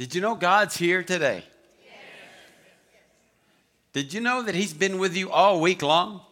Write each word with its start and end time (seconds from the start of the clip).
Did 0.00 0.14
you 0.14 0.22
know 0.22 0.34
God's 0.34 0.78
here 0.78 1.02
today? 1.02 1.44
Did 3.92 4.14
you 4.14 4.22
know 4.22 4.42
that 4.44 4.54
He's 4.54 4.72
been 4.72 4.96
with 4.96 5.14
you 5.14 5.30
all 5.30 5.60
week 5.60 5.82
long? 5.82 6.22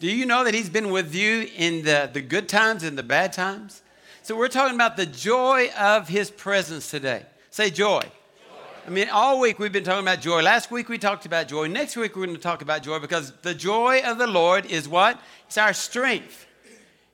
Do 0.00 0.10
you 0.10 0.26
know 0.26 0.42
that 0.42 0.52
He's 0.52 0.68
been 0.68 0.90
with 0.90 1.14
you 1.14 1.46
in 1.56 1.84
the, 1.84 2.10
the 2.12 2.20
good 2.20 2.48
times 2.48 2.82
and 2.82 2.98
the 2.98 3.04
bad 3.04 3.32
times? 3.32 3.82
So, 4.24 4.36
we're 4.36 4.48
talking 4.48 4.74
about 4.74 4.96
the 4.96 5.06
joy 5.06 5.70
of 5.78 6.08
His 6.08 6.28
presence 6.28 6.90
today. 6.90 7.24
Say 7.50 7.70
joy. 7.70 8.00
joy. 8.00 8.08
I 8.84 8.90
mean, 8.90 9.08
all 9.10 9.38
week 9.38 9.60
we've 9.60 9.70
been 9.70 9.84
talking 9.84 10.04
about 10.04 10.20
joy. 10.20 10.42
Last 10.42 10.72
week 10.72 10.88
we 10.88 10.98
talked 10.98 11.24
about 11.24 11.46
joy. 11.46 11.68
Next 11.68 11.96
week 11.96 12.16
we're 12.16 12.26
going 12.26 12.34
to 12.34 12.42
talk 12.42 12.62
about 12.62 12.82
joy 12.82 12.98
because 12.98 13.30
the 13.42 13.54
joy 13.54 14.02
of 14.04 14.18
the 14.18 14.26
Lord 14.26 14.66
is 14.66 14.88
what? 14.88 15.20
It's 15.46 15.56
our 15.56 15.72
strength 15.72 16.47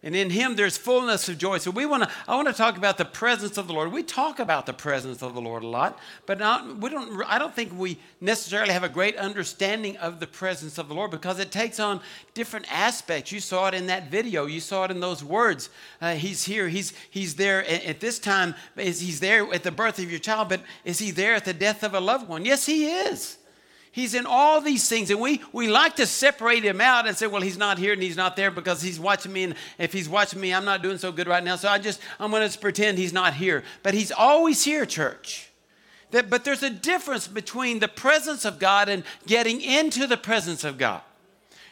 and 0.04 0.14
in 0.14 0.30
him 0.30 0.54
there's 0.54 0.76
fullness 0.76 1.28
of 1.28 1.38
joy. 1.38 1.58
So 1.58 1.72
we 1.72 1.86
want 1.86 2.04
to 2.04 2.10
i 2.28 2.36
want 2.36 2.46
to 2.46 2.54
talk 2.54 2.76
about 2.76 2.98
the 2.98 3.04
presence 3.04 3.58
of 3.58 3.66
the 3.66 3.72
lord. 3.72 3.90
We 3.90 4.04
talk 4.04 4.38
about 4.38 4.66
the 4.66 4.72
presence 4.72 5.22
of 5.22 5.34
the 5.34 5.40
lord 5.40 5.64
a 5.64 5.66
lot 5.66 5.98
but 6.26 6.38
not, 6.38 6.78
we 6.78 6.90
don't 6.90 7.24
i 7.26 7.38
don't 7.38 7.54
think 7.54 7.76
we 7.76 7.98
necessarily 8.20 8.72
have 8.72 8.84
a 8.84 8.88
great 8.88 9.16
understanding 9.16 9.96
of 9.96 10.20
the 10.20 10.26
presence 10.26 10.78
of 10.78 10.88
the 10.88 10.94
lord 10.94 11.10
because 11.10 11.40
it 11.40 11.50
takes 11.50 11.80
on 11.80 12.00
different 12.34 12.70
aspects. 12.70 13.32
You 13.32 13.40
saw 13.40 13.68
it 13.68 13.74
in 13.74 13.86
that 13.86 14.10
video. 14.10 14.46
You 14.46 14.60
saw 14.60 14.84
it 14.84 14.90
in 14.90 15.00
those 15.00 15.24
words. 15.24 15.70
Uh, 16.00 16.14
he's 16.14 16.44
here. 16.44 16.68
He's 16.68 16.92
he's 17.10 17.34
there 17.36 17.64
at, 17.64 17.84
at 17.84 18.00
this 18.00 18.18
time. 18.18 18.54
Is 18.76 19.00
he's 19.00 19.20
there 19.20 19.52
at 19.52 19.62
the 19.62 19.72
birth 19.72 19.98
of 19.98 20.10
your 20.10 20.20
child 20.20 20.50
but 20.50 20.60
is 20.84 20.98
he 20.98 21.10
there 21.10 21.34
at 21.34 21.46
the 21.46 21.54
death 21.54 21.82
of 21.82 21.94
a 21.94 22.00
loved 22.00 22.28
one? 22.28 22.44
Yes 22.44 22.66
he 22.66 22.86
is 22.86 23.38
He's 23.94 24.14
in 24.14 24.26
all 24.26 24.60
these 24.60 24.88
things, 24.88 25.08
and 25.10 25.20
we, 25.20 25.40
we 25.52 25.68
like 25.68 25.94
to 25.96 26.06
separate 26.06 26.64
him 26.64 26.80
out 26.80 27.06
and 27.06 27.16
say, 27.16 27.28
well, 27.28 27.40
he's 27.40 27.56
not 27.56 27.78
here 27.78 27.92
and 27.92 28.02
he's 28.02 28.16
not 28.16 28.34
there 28.34 28.50
because 28.50 28.82
he's 28.82 28.98
watching 28.98 29.32
me, 29.32 29.44
and 29.44 29.54
if 29.78 29.92
he's 29.92 30.08
watching 30.08 30.40
me, 30.40 30.52
I'm 30.52 30.64
not 30.64 30.82
doing 30.82 30.98
so 30.98 31.12
good 31.12 31.28
right 31.28 31.44
now, 31.44 31.54
so 31.54 31.68
I 31.68 31.78
just, 31.78 32.00
I'm 32.18 32.32
going 32.32 32.48
to 32.48 32.58
pretend 32.58 32.98
he's 32.98 33.12
not 33.12 33.34
here. 33.34 33.62
But 33.84 33.94
he's 33.94 34.10
always 34.10 34.64
here, 34.64 34.84
church. 34.84 35.48
That, 36.10 36.28
but 36.28 36.44
there's 36.44 36.64
a 36.64 36.70
difference 36.70 37.28
between 37.28 37.78
the 37.78 37.86
presence 37.86 38.44
of 38.44 38.58
God 38.58 38.88
and 38.88 39.04
getting 39.28 39.60
into 39.60 40.08
the 40.08 40.16
presence 40.16 40.64
of 40.64 40.76
God. 40.76 41.02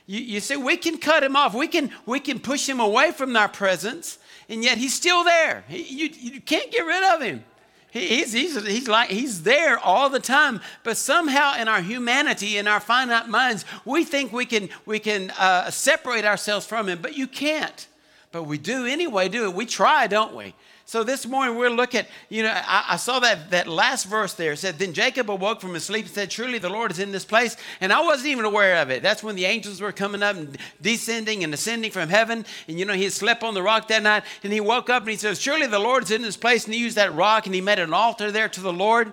You, 0.06 0.20
you 0.20 0.38
see, 0.38 0.54
we 0.54 0.76
can 0.76 0.98
cut 0.98 1.24
him 1.24 1.34
off, 1.34 1.54
we 1.54 1.66
can, 1.66 1.90
we 2.06 2.20
can 2.20 2.38
push 2.38 2.68
him 2.68 2.78
away 2.78 3.10
from 3.10 3.36
our 3.36 3.48
presence, 3.48 4.18
and 4.48 4.62
yet 4.62 4.78
he's 4.78 4.94
still 4.94 5.24
there. 5.24 5.64
He, 5.66 5.82
you, 5.82 6.08
you 6.34 6.40
can't 6.40 6.70
get 6.70 6.86
rid 6.86 7.02
of 7.16 7.20
him. 7.20 7.44
He's, 7.92 8.32
he's, 8.32 8.66
he's 8.66 8.88
like 8.88 9.10
he's 9.10 9.42
there 9.42 9.78
all 9.78 10.08
the 10.08 10.18
time, 10.18 10.62
but 10.82 10.96
somehow 10.96 11.60
in 11.60 11.68
our 11.68 11.82
humanity, 11.82 12.56
in 12.56 12.66
our 12.66 12.80
finite 12.80 13.28
minds, 13.28 13.66
we 13.84 14.02
think 14.02 14.32
we 14.32 14.46
can 14.46 14.70
we 14.86 14.98
can 14.98 15.30
uh, 15.32 15.70
separate 15.70 16.24
ourselves 16.24 16.64
from 16.64 16.88
him, 16.88 17.02
but 17.02 17.18
you 17.18 17.26
can't. 17.26 17.86
But 18.32 18.44
we 18.44 18.58
do 18.58 18.86
anyway. 18.86 19.28
Do 19.28 19.44
it? 19.44 19.54
We 19.54 19.66
try, 19.66 20.06
don't 20.06 20.34
we? 20.34 20.54
So 20.84 21.04
this 21.04 21.26
morning 21.26 21.56
we're 21.56 21.70
looking 21.70 22.00
at, 22.00 22.08
you 22.28 22.42
know, 22.42 22.52
I, 22.52 22.84
I, 22.90 22.96
saw 22.96 23.20
that, 23.20 23.50
that 23.50 23.68
last 23.68 24.06
verse 24.06 24.34
there. 24.34 24.52
It 24.52 24.58
said, 24.58 24.78
Then 24.78 24.92
Jacob 24.92 25.30
awoke 25.30 25.60
from 25.60 25.74
his 25.74 25.84
sleep 25.84 26.06
and 26.06 26.14
said, 26.14 26.32
Surely 26.32 26.58
the 26.58 26.68
Lord 26.68 26.90
is 26.90 26.98
in 26.98 27.12
this 27.12 27.24
place. 27.24 27.56
And 27.80 27.92
I 27.92 28.00
wasn't 28.00 28.28
even 28.28 28.44
aware 28.44 28.76
of 28.82 28.90
it. 28.90 29.02
That's 29.02 29.22
when 29.22 29.36
the 29.36 29.44
angels 29.44 29.80
were 29.80 29.92
coming 29.92 30.22
up 30.22 30.36
and 30.36 30.58
descending 30.80 31.44
and 31.44 31.54
ascending 31.54 31.92
from 31.92 32.08
heaven. 32.08 32.44
And, 32.66 32.78
you 32.78 32.84
know, 32.84 32.94
he 32.94 33.08
slept 33.10 33.44
on 33.44 33.54
the 33.54 33.62
rock 33.62 33.88
that 33.88 34.02
night. 34.02 34.24
And 34.42 34.52
he 34.52 34.60
woke 34.60 34.90
up 34.90 35.02
and 35.02 35.10
he 35.10 35.16
says, 35.16 35.40
Surely 35.40 35.66
the 35.66 35.78
Lord 35.78 36.02
is 36.02 36.10
in 36.10 36.22
this 36.22 36.36
place. 36.36 36.64
And 36.64 36.74
he 36.74 36.80
used 36.80 36.96
that 36.96 37.14
rock 37.14 37.46
and 37.46 37.54
he 37.54 37.60
made 37.60 37.78
an 37.78 37.94
altar 37.94 38.32
there 38.32 38.48
to 38.48 38.60
the 38.60 38.72
Lord. 38.72 39.12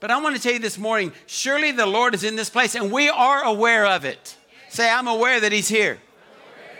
But 0.00 0.10
I 0.10 0.20
want 0.20 0.36
to 0.36 0.42
tell 0.42 0.52
you 0.52 0.58
this 0.58 0.78
morning, 0.78 1.12
surely 1.26 1.72
the 1.72 1.86
Lord 1.86 2.14
is 2.14 2.24
in 2.24 2.36
this 2.36 2.50
place 2.50 2.74
and 2.74 2.92
we 2.92 3.08
are 3.08 3.42
aware 3.44 3.86
of 3.86 4.04
it. 4.04 4.36
Say, 4.68 4.90
I'm 4.90 5.08
aware 5.08 5.40
that 5.40 5.52
he's 5.52 5.68
here. 5.68 5.98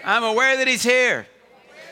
I'm 0.05 0.23
aware 0.23 0.59
that 0.59 0.69
he's 0.69 0.83
here. 0.83 1.27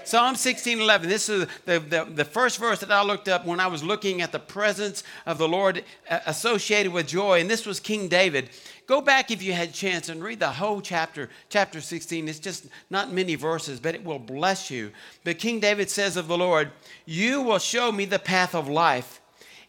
Psalm 0.07 0.37
16 0.37 0.81
11. 0.81 1.09
This 1.09 1.29
is 1.29 1.47
the, 1.65 1.79
the, 1.81 2.05
the, 2.05 2.25
first 2.25 2.59
verse 2.59 2.81
that 2.81 2.91
I 2.91 3.03
looked 3.03 3.29
up 3.29 3.47
when 3.47 3.61
I 3.61 3.67
was 3.67 3.83
looking 3.83 4.21
at 4.21 4.33
the 4.33 4.39
presence 4.39 5.03
of 5.27 5.39
the 5.39 5.49
Lord 5.49 5.85
uh, 6.11 6.21
associated 6.27 6.93
with 6.93 7.09
joy. 7.09 7.41
And 7.41 7.51
this 7.51 7.67
was 7.67 7.81
King 7.81 8.09
David. 8.09 8.51
Go 8.87 9.01
back 9.01 9.31
if 9.31 9.43
you 9.43 9.55
had 9.55 9.73
chance 9.73 10.11
and 10.11 10.23
read 10.23 10.41
the 10.41 10.51
whole 10.51 10.83
chapter, 10.83 11.31
chapter 11.49 11.81
16. 11.81 12.29
It's 12.29 12.39
just 12.39 12.67
not 12.91 13.13
many 13.13 13.35
verses, 13.35 13.81
but 13.81 13.95
it 13.95 14.05
will 14.05 14.19
bless 14.19 14.71
you. 14.71 14.91
But 15.25 15.39
King 15.39 15.59
David 15.59 15.89
says 15.89 16.17
of 16.17 16.29
the 16.29 16.37
Lord, 16.37 16.71
You 17.07 17.41
will 17.41 17.59
show 17.59 17.91
me 17.91 18.05
the 18.05 18.19
path 18.19 18.55
of 18.55 18.69
life. 18.69 19.21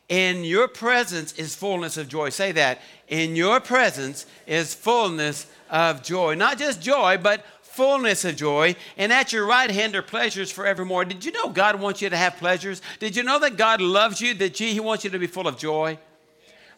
In 0.09 0.43
your 0.43 0.67
presence 0.67 1.33
is 1.33 1.55
fullness 1.55 1.97
of 1.97 2.07
joy. 2.07 2.29
Say 2.29 2.51
that. 2.51 2.79
In 3.07 3.35
your 3.35 3.59
presence 3.59 4.25
is 4.45 4.75
fullness 4.75 5.47
of 5.69 6.03
joy. 6.03 6.35
Not 6.35 6.59
just 6.59 6.81
joy, 6.81 7.17
but 7.17 7.43
fullness 7.75 8.23
of 8.25 8.35
joy, 8.37 8.75
and 8.97 9.11
at 9.11 9.33
your 9.33 9.45
right 9.45 9.69
hand 9.69 9.95
are 9.95 10.01
pleasures 10.01 10.49
forevermore. 10.51 11.05
Did 11.05 11.25
you 11.25 11.31
know 11.31 11.49
God 11.49 11.79
wants 11.79 12.01
you 12.01 12.09
to 12.09 12.17
have 12.17 12.37
pleasures? 12.37 12.81
Did 12.99 13.15
you 13.15 13.23
know 13.23 13.39
that 13.39 13.57
God 13.57 13.81
loves 13.81 14.21
you, 14.21 14.33
that 14.35 14.57
He 14.57 14.79
wants 14.79 15.03
you 15.03 15.09
to 15.09 15.19
be 15.19 15.27
full 15.27 15.47
of 15.47 15.57
joy? 15.57 15.97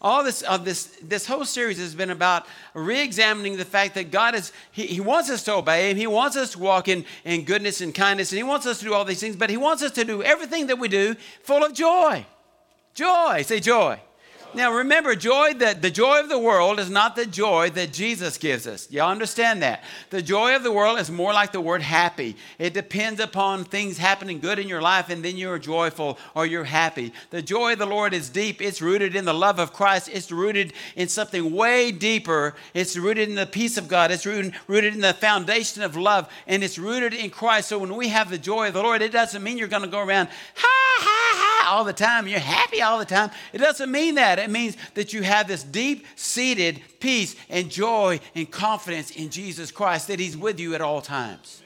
all 0.01 0.23
this 0.23 0.41
of 0.43 0.63
this 0.63 0.97
this 1.01 1.25
whole 1.25 1.45
series 1.45 1.79
has 1.79 1.95
been 1.95 2.11
about 2.11 2.45
re-examining 2.73 3.57
the 3.57 3.65
fact 3.65 3.95
that 3.95 4.11
god 4.11 4.35
is 4.35 4.51
he, 4.71 4.85
he 4.85 4.99
wants 4.99 5.29
us 5.29 5.43
to 5.43 5.53
obey 5.53 5.89
him 5.89 5.97
he 5.97 6.05
wants 6.05 6.37
us 6.37 6.51
to 6.51 6.59
walk 6.59 6.87
in, 6.87 7.03
in 7.25 7.43
goodness 7.43 7.81
and 7.81 7.95
kindness 7.95 8.31
and 8.31 8.37
he 8.37 8.43
wants 8.43 8.65
us 8.65 8.79
to 8.79 8.85
do 8.85 8.93
all 8.93 9.05
these 9.05 9.19
things 9.19 9.35
but 9.35 9.49
he 9.49 9.57
wants 9.57 9.81
us 9.81 9.91
to 9.91 10.05
do 10.05 10.21
everything 10.21 10.67
that 10.67 10.77
we 10.77 10.87
do 10.87 11.15
full 11.41 11.63
of 11.63 11.73
joy 11.73 12.23
joy 12.93 13.41
say 13.41 13.59
joy 13.59 13.99
now 14.53 14.73
remember, 14.73 15.15
joy 15.15 15.53
that 15.55 15.81
the 15.81 15.91
joy 15.91 16.19
of 16.19 16.29
the 16.29 16.39
world 16.39 16.79
is 16.79 16.89
not 16.89 17.15
the 17.15 17.25
joy 17.25 17.69
that 17.71 17.93
Jesus 17.93 18.37
gives 18.37 18.65
us. 18.65 18.89
Y'all 18.89 19.11
understand 19.11 19.61
that? 19.61 19.83
The 20.09 20.21
joy 20.21 20.55
of 20.55 20.63
the 20.63 20.71
world 20.71 20.99
is 20.99 21.11
more 21.11 21.33
like 21.33 21.51
the 21.51 21.61
word 21.61 21.81
happy. 21.81 22.35
It 22.57 22.73
depends 22.73 23.19
upon 23.19 23.65
things 23.65 23.97
happening 23.97 24.39
good 24.39 24.57
in 24.57 24.67
your 24.67 24.81
life 24.81 25.09
and 25.09 25.23
then 25.23 25.37
you're 25.37 25.59
joyful 25.59 26.17
or 26.33 26.45
you're 26.45 26.63
happy. 26.63 27.13
The 27.29 27.41
joy 27.41 27.73
of 27.73 27.79
the 27.79 27.85
Lord 27.85 28.13
is 28.13 28.29
deep. 28.29 28.61
It's 28.61 28.81
rooted 28.81 29.15
in 29.15 29.25
the 29.25 29.33
love 29.33 29.59
of 29.59 29.73
Christ. 29.73 30.09
It's 30.11 30.31
rooted 30.31 30.73
in 30.95 31.07
something 31.07 31.53
way 31.53 31.91
deeper. 31.91 32.55
It's 32.73 32.97
rooted 32.97 33.29
in 33.29 33.35
the 33.35 33.45
peace 33.45 33.77
of 33.77 33.87
God. 33.87 34.11
It's 34.11 34.25
rooted, 34.25 34.53
rooted 34.67 34.95
in 34.95 35.01
the 35.01 35.13
foundation 35.13 35.83
of 35.83 35.95
love 35.95 36.31
and 36.47 36.63
it's 36.63 36.79
rooted 36.79 37.13
in 37.13 37.29
Christ. 37.29 37.69
So 37.69 37.79
when 37.79 37.95
we 37.95 38.07
have 38.07 38.29
the 38.29 38.37
joy 38.37 38.69
of 38.69 38.73
the 38.73 38.81
Lord, 38.81 39.01
it 39.01 39.11
doesn't 39.11 39.43
mean 39.43 39.57
you're 39.57 39.67
going 39.67 39.83
to 39.83 39.87
go 39.87 39.99
around, 39.99 40.29
ha, 40.55 40.97
ha, 40.99 41.63
ha, 41.65 41.75
all 41.75 41.83
the 41.83 41.93
time. 41.93 42.27
You're 42.27 42.39
happy 42.39 42.81
all 42.81 42.97
the 42.97 43.05
time. 43.05 43.29
It 43.53 43.59
doesn't 43.59 43.91
mean 43.91 44.15
that 44.15 44.46
that. 44.47 44.53
Means 44.53 44.77
that 44.95 45.13
you 45.13 45.21
have 45.23 45.47
this 45.47 45.63
deep 45.63 46.05
seated 46.15 46.81
peace 46.99 47.35
and 47.49 47.69
joy 47.69 48.19
and 48.35 48.49
confidence 48.49 49.11
in 49.11 49.29
Jesus 49.29 49.71
Christ, 49.71 50.07
that 50.07 50.19
He's 50.19 50.37
with 50.37 50.59
you 50.59 50.75
at 50.75 50.81
all 50.81 51.01
times. 51.01 51.61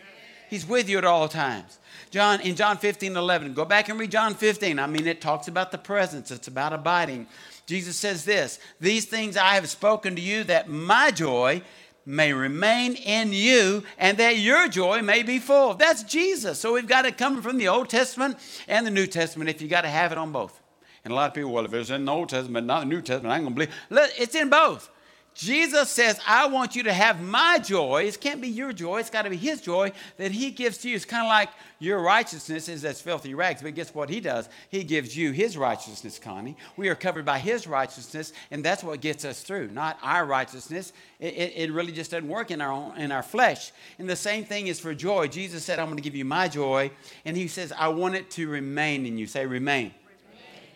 He's 0.49 0.65
with 0.65 0.89
you 0.89 0.97
at 0.97 1.05
all 1.05 1.29
times. 1.29 1.79
John, 2.09 2.41
in 2.41 2.57
John 2.57 2.77
15, 2.77 3.15
11, 3.15 3.53
go 3.53 3.63
back 3.63 3.87
and 3.87 3.97
read 3.97 4.11
John 4.11 4.35
15. 4.35 4.79
I 4.79 4.87
mean, 4.87 5.07
it 5.07 5.21
talks 5.21 5.47
about 5.47 5.71
the 5.71 5.77
presence, 5.77 6.29
it's 6.29 6.49
about 6.49 6.73
abiding. 6.73 7.27
Jesus 7.65 7.95
says 7.95 8.25
this 8.25 8.59
These 8.81 9.05
things 9.05 9.37
I 9.37 9.55
have 9.55 9.69
spoken 9.69 10.15
to 10.15 10.21
you 10.21 10.43
that 10.45 10.67
my 10.69 11.11
joy 11.11 11.61
may 12.05 12.33
remain 12.33 12.95
in 12.95 13.31
you 13.31 13.83
and 13.97 14.17
that 14.17 14.37
your 14.37 14.67
joy 14.67 15.01
may 15.01 15.23
be 15.23 15.39
full. 15.39 15.75
That's 15.75 16.03
Jesus. 16.03 16.59
So 16.59 16.73
we've 16.73 16.87
got 16.87 17.05
it 17.05 17.17
coming 17.17 17.41
from 17.41 17.57
the 17.57 17.67
Old 17.67 17.89
Testament 17.89 18.37
and 18.67 18.85
the 18.85 18.91
New 18.91 19.07
Testament 19.07 19.49
if 19.49 19.61
you 19.61 19.67
got 19.67 19.81
to 19.81 19.87
have 19.87 20.11
it 20.11 20.17
on 20.17 20.31
both. 20.31 20.60
And 21.03 21.11
a 21.11 21.15
lot 21.15 21.29
of 21.29 21.33
people, 21.33 21.51
well, 21.51 21.65
if 21.65 21.73
it's 21.73 21.89
in 21.89 22.05
the 22.05 22.11
Old 22.11 22.29
Testament, 22.29 22.67
not 22.67 22.81
the 22.81 22.85
New 22.85 23.01
Testament, 23.01 23.33
I 23.33 23.37
ain't 23.37 23.45
going 23.45 23.55
to 23.55 23.59
believe. 23.59 23.75
Look, 23.89 24.11
it's 24.17 24.35
in 24.35 24.49
both. 24.49 24.89
Jesus 25.33 25.89
says, 25.89 26.19
I 26.27 26.47
want 26.47 26.75
you 26.75 26.83
to 26.83 26.93
have 26.93 27.21
my 27.21 27.57
joy. 27.57 28.03
It 28.03 28.19
can't 28.19 28.41
be 28.41 28.49
your 28.49 28.73
joy, 28.73 28.99
it's 28.99 29.09
got 29.09 29.21
to 29.21 29.29
be 29.29 29.37
his 29.37 29.61
joy 29.61 29.93
that 30.17 30.31
he 30.31 30.51
gives 30.51 30.79
to 30.79 30.89
you. 30.89 30.95
It's 30.95 31.05
kind 31.05 31.25
of 31.25 31.29
like 31.29 31.49
your 31.79 32.01
righteousness 32.01 32.67
is 32.67 32.83
as 32.83 33.01
filthy 33.01 33.33
rags, 33.33 33.61
but 33.61 33.73
guess 33.73 33.95
what 33.95 34.09
he 34.09 34.19
does? 34.19 34.49
He 34.69 34.83
gives 34.83 35.15
you 35.15 35.31
his 35.31 35.57
righteousness, 35.57 36.19
Connie. 36.19 36.57
We 36.75 36.89
are 36.89 36.95
covered 36.95 37.23
by 37.23 37.39
his 37.39 37.65
righteousness, 37.65 38.33
and 38.51 38.63
that's 38.63 38.83
what 38.83 38.99
gets 38.99 39.23
us 39.23 39.41
through, 39.41 39.69
not 39.69 39.97
our 40.03 40.25
righteousness. 40.25 40.91
It, 41.19 41.33
it, 41.33 41.53
it 41.55 41.71
really 41.71 41.93
just 41.93 42.11
doesn't 42.11 42.27
work 42.27 42.51
in 42.51 42.59
our, 42.59 42.71
own, 42.71 42.97
in 42.97 43.11
our 43.13 43.23
flesh. 43.23 43.71
And 43.99 44.09
the 44.09 44.17
same 44.17 44.43
thing 44.43 44.67
is 44.67 44.81
for 44.81 44.93
joy. 44.93 45.27
Jesus 45.27 45.63
said, 45.63 45.79
I'm 45.79 45.85
going 45.85 45.97
to 45.97 46.03
give 46.03 46.15
you 46.15 46.25
my 46.25 46.49
joy, 46.49 46.91
and 47.23 47.37
he 47.37 47.47
says, 47.47 47.71
I 47.71 47.87
want 47.87 48.15
it 48.15 48.29
to 48.31 48.49
remain 48.49 49.05
in 49.05 49.17
you. 49.17 49.27
Say, 49.27 49.45
remain. 49.45 49.93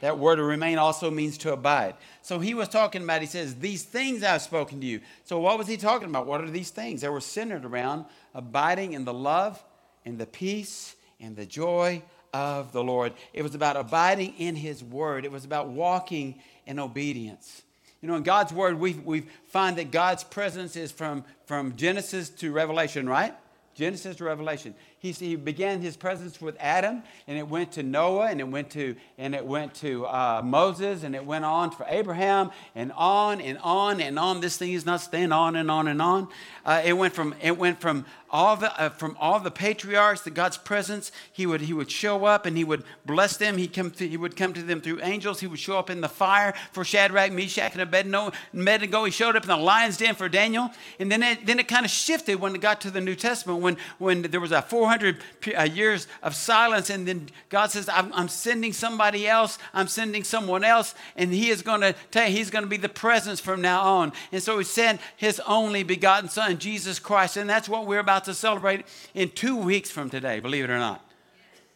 That 0.05 0.19
word 0.19 0.35
to 0.35 0.43
remain 0.43 0.77
also 0.77 1.09
means 1.09 1.35
to 1.39 1.51
abide. 1.51 1.95
So 2.21 2.37
he 2.37 2.53
was 2.53 2.67
talking 2.67 3.01
about, 3.01 3.21
he 3.21 3.27
says, 3.27 3.55
These 3.55 3.81
things 3.81 4.21
I've 4.21 4.43
spoken 4.43 4.79
to 4.81 4.85
you. 4.85 5.01
So 5.23 5.39
what 5.39 5.57
was 5.57 5.65
he 5.65 5.77
talking 5.77 6.07
about? 6.07 6.27
What 6.27 6.41
are 6.41 6.49
these 6.51 6.69
things? 6.69 7.01
They 7.01 7.09
were 7.09 7.19
centered 7.19 7.65
around 7.65 8.05
abiding 8.35 8.93
in 8.93 9.03
the 9.03 9.15
love 9.15 9.63
and 10.05 10.19
the 10.19 10.27
peace 10.27 10.95
and 11.19 11.35
the 11.35 11.47
joy 11.47 12.03
of 12.35 12.71
the 12.71 12.83
Lord. 12.83 13.13
It 13.33 13.41
was 13.41 13.55
about 13.55 13.77
abiding 13.77 14.35
in 14.37 14.55
his 14.55 14.83
word, 14.83 15.25
it 15.25 15.31
was 15.31 15.43
about 15.43 15.69
walking 15.69 16.35
in 16.67 16.77
obedience. 16.77 17.63
You 18.03 18.07
know, 18.07 18.15
in 18.15 18.21
God's 18.21 18.53
word, 18.53 18.79
we, 18.79 18.93
we 18.93 19.21
find 19.47 19.75
that 19.79 19.89
God's 19.89 20.23
presence 20.23 20.75
is 20.75 20.91
from, 20.91 21.23
from 21.47 21.75
Genesis 21.77 22.29
to 22.29 22.51
Revelation, 22.51 23.09
right? 23.09 23.33
Genesis 23.73 24.17
to 24.17 24.25
Revelation. 24.25 24.75
He, 24.97 25.11
he 25.11 25.35
began 25.35 25.81
his 25.81 25.95
presence 25.95 26.41
with 26.41 26.55
Adam, 26.59 27.03
and 27.27 27.37
it 27.37 27.47
went 27.47 27.73
to 27.73 27.83
Noah, 27.83 28.27
and 28.27 28.39
it 28.39 28.47
went 28.47 28.69
to, 28.71 28.95
and 29.17 29.35
it 29.35 29.45
went 29.45 29.73
to 29.75 30.05
uh, 30.05 30.41
Moses, 30.43 31.03
and 31.03 31.15
it 31.15 31.25
went 31.25 31.45
on 31.45 31.71
for 31.71 31.85
Abraham, 31.87 32.51
and 32.73 32.91
on 32.93 33.41
and 33.41 33.57
on 33.59 34.01
and 34.01 34.17
on. 34.17 34.41
This 34.41 34.57
thing 34.57 34.73
is 34.73 34.85
not 34.85 35.01
staying 35.01 35.31
on 35.31 35.55
and 35.55 35.69
on 35.69 35.87
and 35.87 36.01
on. 36.01 36.27
Uh, 36.65 36.81
it 36.83 36.93
went 36.93 37.13
from, 37.13 37.35
it 37.41 37.57
went 37.57 37.79
from 37.79 38.05
all 38.35 38.57
the, 38.57 38.81
uh, 38.81 38.89
from 38.89 39.15
all 39.19 39.39
the 39.39 39.49
patriarchs, 39.49 40.21
to 40.21 40.29
God's 40.29 40.57
presence, 40.57 41.11
he 41.31 41.45
would, 41.45 41.61
he 41.61 41.71
would 41.71 41.89
show 41.89 42.25
up 42.25 42.45
and 42.45 42.57
he 42.57 42.65
would 42.65 42.83
bless 43.05 43.37
them. 43.37 43.57
He, 43.57 43.67
come 43.67 43.91
to, 43.91 44.07
he 44.07 44.17
would 44.17 44.35
come 44.35 44.51
to 44.53 44.61
them 44.61 44.81
through 44.81 45.01
angels. 45.03 45.39
He 45.39 45.47
would 45.47 45.59
show 45.59 45.77
up 45.77 45.89
in 45.89 46.01
the 46.01 46.09
fire 46.09 46.53
for 46.73 46.83
Shadrach, 46.83 47.31
Meshach, 47.31 47.71
and 47.73 47.81
Abednego. 47.81 49.05
He 49.05 49.11
showed 49.11 49.37
up 49.37 49.43
in 49.43 49.49
the 49.49 49.57
lion's 49.57 49.97
den 49.97 50.15
for 50.15 50.27
Daniel. 50.27 50.69
And 50.99 51.09
then 51.09 51.23
it, 51.23 51.45
then 51.45 51.59
it 51.59 51.69
kind 51.69 51.85
of 51.85 51.91
shifted 51.91 52.41
when 52.41 52.53
it 52.55 52.61
got 52.61 52.81
to 52.81 52.91
the 52.91 52.99
New 52.99 53.15
Testament, 53.15 53.61
when, 53.61 53.77
when 53.99 54.23
there 54.23 54.41
was 54.41 54.51
a 54.51 54.61
400 54.85 55.17
uh, 55.57 55.63
years 55.63 56.07
of 56.21 56.35
silence. 56.35 56.91
And 56.91 57.07
then 57.07 57.27
God 57.49 57.71
says, 57.71 57.89
I'm, 57.89 58.13
I'm 58.13 58.27
sending 58.27 58.71
somebody 58.71 59.27
else. 59.27 59.57
I'm 59.73 59.87
sending 59.87 60.23
someone 60.23 60.63
else. 60.63 60.93
And 61.15 61.33
he 61.33 61.49
is 61.49 61.63
going 61.63 61.81
to 61.81 61.95
tell 62.11 62.27
he's 62.27 62.51
going 62.51 62.63
to 62.63 62.69
be 62.69 62.77
the 62.77 62.87
presence 62.87 63.39
from 63.39 63.61
now 63.61 63.81
on. 63.81 64.13
And 64.31 64.43
so 64.43 64.59
he 64.59 64.63
sent 64.63 65.01
his 65.17 65.41
only 65.47 65.81
begotten 65.81 66.29
son, 66.29 66.59
Jesus 66.59 66.99
Christ. 66.99 67.35
And 67.35 67.49
that's 67.49 67.67
what 67.67 67.87
we're 67.87 67.99
about 67.99 68.25
to 68.25 68.35
celebrate 68.35 68.85
in 69.15 69.29
two 69.29 69.57
weeks 69.57 69.89
from 69.89 70.11
today, 70.11 70.39
believe 70.39 70.65
it 70.65 70.69
or 70.69 70.77
not. 70.77 71.01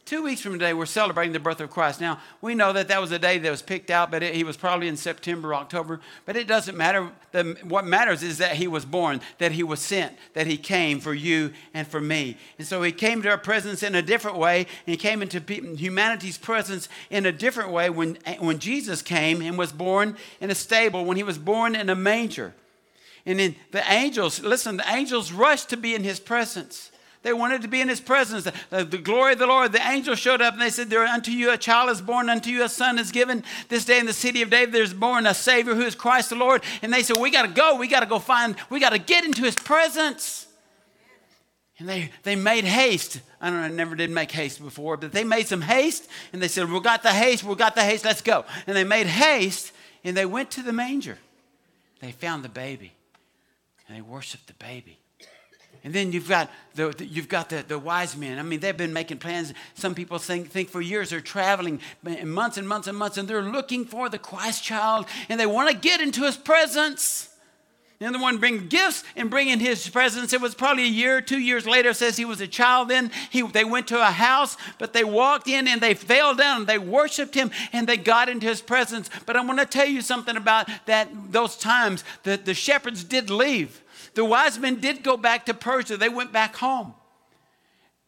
Two 0.09 0.23
weeks 0.23 0.41
from 0.41 0.53
today, 0.53 0.73
we're 0.73 0.87
celebrating 0.87 1.33
the 1.33 1.39
birth 1.39 1.61
of 1.61 1.69
Christ. 1.69 2.01
Now, 2.01 2.19
we 2.41 2.55
know 2.55 2.73
that 2.73 2.87
that 2.87 2.99
was 2.99 3.11
a 3.11 3.19
day 3.19 3.37
that 3.37 3.51
was 3.51 3.61
picked 3.61 3.91
out, 3.91 4.09
but 4.09 4.23
it, 4.23 4.33
he 4.33 4.43
was 4.43 4.57
probably 4.57 4.87
in 4.87 4.97
September, 4.97 5.53
October. 5.53 5.99
But 6.25 6.35
it 6.35 6.47
doesn't 6.47 6.75
matter. 6.75 7.11
The, 7.31 7.55
what 7.63 7.85
matters 7.85 8.23
is 8.23 8.39
that 8.39 8.55
he 8.55 8.67
was 8.67 8.85
born, 8.85 9.21
that 9.37 9.51
he 9.51 9.61
was 9.61 9.79
sent, 9.79 10.17
that 10.33 10.47
he 10.47 10.57
came 10.57 10.99
for 10.99 11.13
you 11.13 11.53
and 11.75 11.87
for 11.87 12.01
me. 12.01 12.37
And 12.57 12.65
so 12.65 12.81
he 12.81 12.91
came 12.91 13.21
to 13.21 13.29
our 13.29 13.37
presence 13.37 13.83
in 13.83 13.93
a 13.93 14.01
different 14.01 14.37
way, 14.37 14.61
and 14.61 14.67
he 14.87 14.97
came 14.97 15.21
into 15.21 15.39
humanity's 15.75 16.39
presence 16.39 16.89
in 17.11 17.27
a 17.27 17.31
different 17.31 17.69
way 17.69 17.91
when, 17.91 18.17
when 18.39 18.57
Jesus 18.57 19.03
came 19.03 19.43
and 19.43 19.59
was 19.59 19.71
born 19.71 20.17
in 20.41 20.49
a 20.49 20.55
stable, 20.55 21.05
when 21.05 21.17
he 21.17 21.23
was 21.23 21.37
born 21.37 21.75
in 21.75 21.87
a 21.87 21.93
manger. 21.93 22.55
And 23.27 23.37
then 23.37 23.55
the 23.69 23.83
angels, 23.91 24.41
listen, 24.41 24.77
the 24.77 24.91
angels 24.91 25.31
rushed 25.31 25.69
to 25.69 25.77
be 25.77 25.93
in 25.93 26.03
his 26.03 26.19
presence. 26.19 26.89
They 27.21 27.33
wanted 27.33 27.63
to 27.63 27.67
be 27.67 27.81
in 27.81 27.89
his 27.89 27.99
presence. 27.99 28.45
The, 28.69 28.85
the, 28.85 28.97
glory 28.97 29.33
of 29.33 29.39
the 29.39 29.47
Lord, 29.47 29.73
the 29.73 29.85
angel 29.85 30.15
showed 30.15 30.41
up 30.41 30.53
and 30.53 30.61
they 30.61 30.69
said, 30.69 30.89
There 30.89 31.03
unto 31.03 31.31
you 31.31 31.51
a 31.51 31.57
child 31.57 31.89
is 31.89 32.01
born, 32.01 32.29
unto 32.29 32.49
you 32.49 32.63
a 32.63 32.69
son 32.69 32.97
is 32.97 33.11
given. 33.11 33.43
This 33.67 33.83
day 33.83 33.99
in 33.99 34.05
the 34.05 34.13
city 34.13 34.41
of 34.41 34.49
David 34.49 34.73
there's 34.73 34.93
born 34.93 35.27
a 35.27 35.33
Savior 35.33 35.75
who 35.75 35.81
is 35.81 35.95
Christ 35.95 36.29
the 36.29 36.37
Lord. 36.37 36.63
And 36.81 36.93
they 36.93 37.03
said, 37.03 37.17
We 37.17 37.29
got 37.29 37.41
to 37.41 37.49
go. 37.49 37.75
We 37.75 37.87
got 37.87 38.01
to 38.01 38.05
go 38.05 38.19
find, 38.19 38.55
we 38.69 38.79
got 38.79 38.91
to 38.91 38.99
get 38.99 39.25
into 39.25 39.43
his 39.43 39.55
presence. 39.55 40.47
And 41.77 41.87
they, 41.87 42.11
they 42.23 42.35
made 42.35 42.63
haste. 42.65 43.21
I 43.41 43.49
don't 43.49 43.59
know, 43.59 43.65
I 43.65 43.69
never 43.69 43.95
did 43.95 44.11
make 44.11 44.31
haste 44.31 44.61
before, 44.61 44.97
but 44.97 45.11
they 45.13 45.23
made 45.23 45.47
some 45.47 45.61
haste 45.61 46.09
and 46.31 46.41
they 46.41 46.47
said, 46.47 46.69
We 46.69 46.79
got 46.79 47.03
the 47.03 47.11
haste, 47.11 47.43
we 47.43 47.55
got 47.55 47.75
the 47.75 47.83
haste, 47.83 48.05
let's 48.05 48.21
go. 48.21 48.45
And 48.65 48.77
they 48.77 48.85
made 48.85 49.07
haste 49.07 49.73
and 50.05 50.15
they 50.15 50.25
went 50.25 50.51
to 50.51 50.61
the 50.61 50.73
manger. 50.73 51.17
They 51.99 52.13
found 52.13 52.45
the 52.45 52.49
baby 52.49 52.93
and 53.87 53.97
they 53.97 54.01
worshiped 54.01 54.47
the 54.47 54.53
baby. 54.53 54.98
And 55.83 55.93
then 55.93 56.11
you've 56.11 56.27
got 56.27 56.49
the, 56.75 56.93
you've 56.99 57.29
got 57.29 57.49
the, 57.49 57.63
the 57.67 57.79
wise 57.79 58.17
men. 58.17 58.37
I 58.37 58.43
mean, 58.43 58.59
they've 58.59 58.75
been 58.75 58.93
making 58.93 59.19
plans. 59.19 59.53
Some 59.75 59.95
people 59.95 60.17
think, 60.17 60.49
think 60.49 60.69
for 60.69 60.81
years 60.81 61.09
they're 61.09 61.21
traveling 61.21 61.79
months 62.23 62.57
and 62.57 62.67
months 62.67 62.87
and 62.87 62.97
months, 62.97 63.17
and 63.17 63.27
they're 63.27 63.41
looking 63.41 63.85
for 63.85 64.09
the 64.09 64.19
Christ 64.19 64.63
child, 64.63 65.05
and 65.29 65.39
they 65.39 65.45
want 65.45 65.69
to 65.69 65.77
get 65.77 66.01
into 66.01 66.23
his 66.23 66.35
presence. 66.35 67.29
And 68.01 68.15
the 68.15 68.19
one 68.19 68.37
bring 68.37 68.67
gifts 68.67 69.03
and 69.17 69.29
bring 69.29 69.49
in 69.49 69.59
his 69.59 69.89
presence. 69.89 70.31
It 70.31 70.39
was 70.39 70.55
probably 70.55 70.83
a 70.83 70.87
year, 70.87 71.19
two 71.19 71.39
years 71.39 71.67
later, 71.67 71.93
says 71.93 72.15
he 72.15 72.23
was 72.23 72.39
a 72.39 72.47
child 72.47 72.87
then. 72.87 73.11
He, 73.29 73.41
they 73.41 73.65
went 73.65 73.87
to 73.89 73.99
a 73.99 74.05
house, 74.05 74.55
but 74.77 74.93
they 74.93 75.03
walked 75.03 75.49
in 75.49 75.67
and 75.67 75.81
they 75.81 75.93
fell 75.93 76.33
down 76.33 76.61
and 76.61 76.67
they 76.67 76.77
worshiped 76.77 77.35
him 77.35 77.51
and 77.73 77.87
they 77.87 77.97
got 77.97 78.29
into 78.29 78.47
his 78.47 78.61
presence. 78.61 79.09
But 79.25 79.35
I 79.35 79.43
want 79.43 79.59
to 79.59 79.65
tell 79.65 79.85
you 79.85 80.01
something 80.01 80.37
about 80.37 80.69
that 80.85 81.09
those 81.29 81.57
times. 81.57 82.05
that 82.23 82.45
the 82.45 82.53
shepherds 82.53 83.03
did 83.03 83.29
leave. 83.29 83.81
The 84.19 84.25
wise 84.25 84.59
men 84.59 84.81
did 84.81 85.01
go 85.01 85.15
back 85.15 85.45
to 85.45 85.53
Persia. 85.53 85.95
They 85.95 86.09
went 86.09 86.33
back 86.33 86.57
home. 86.57 86.93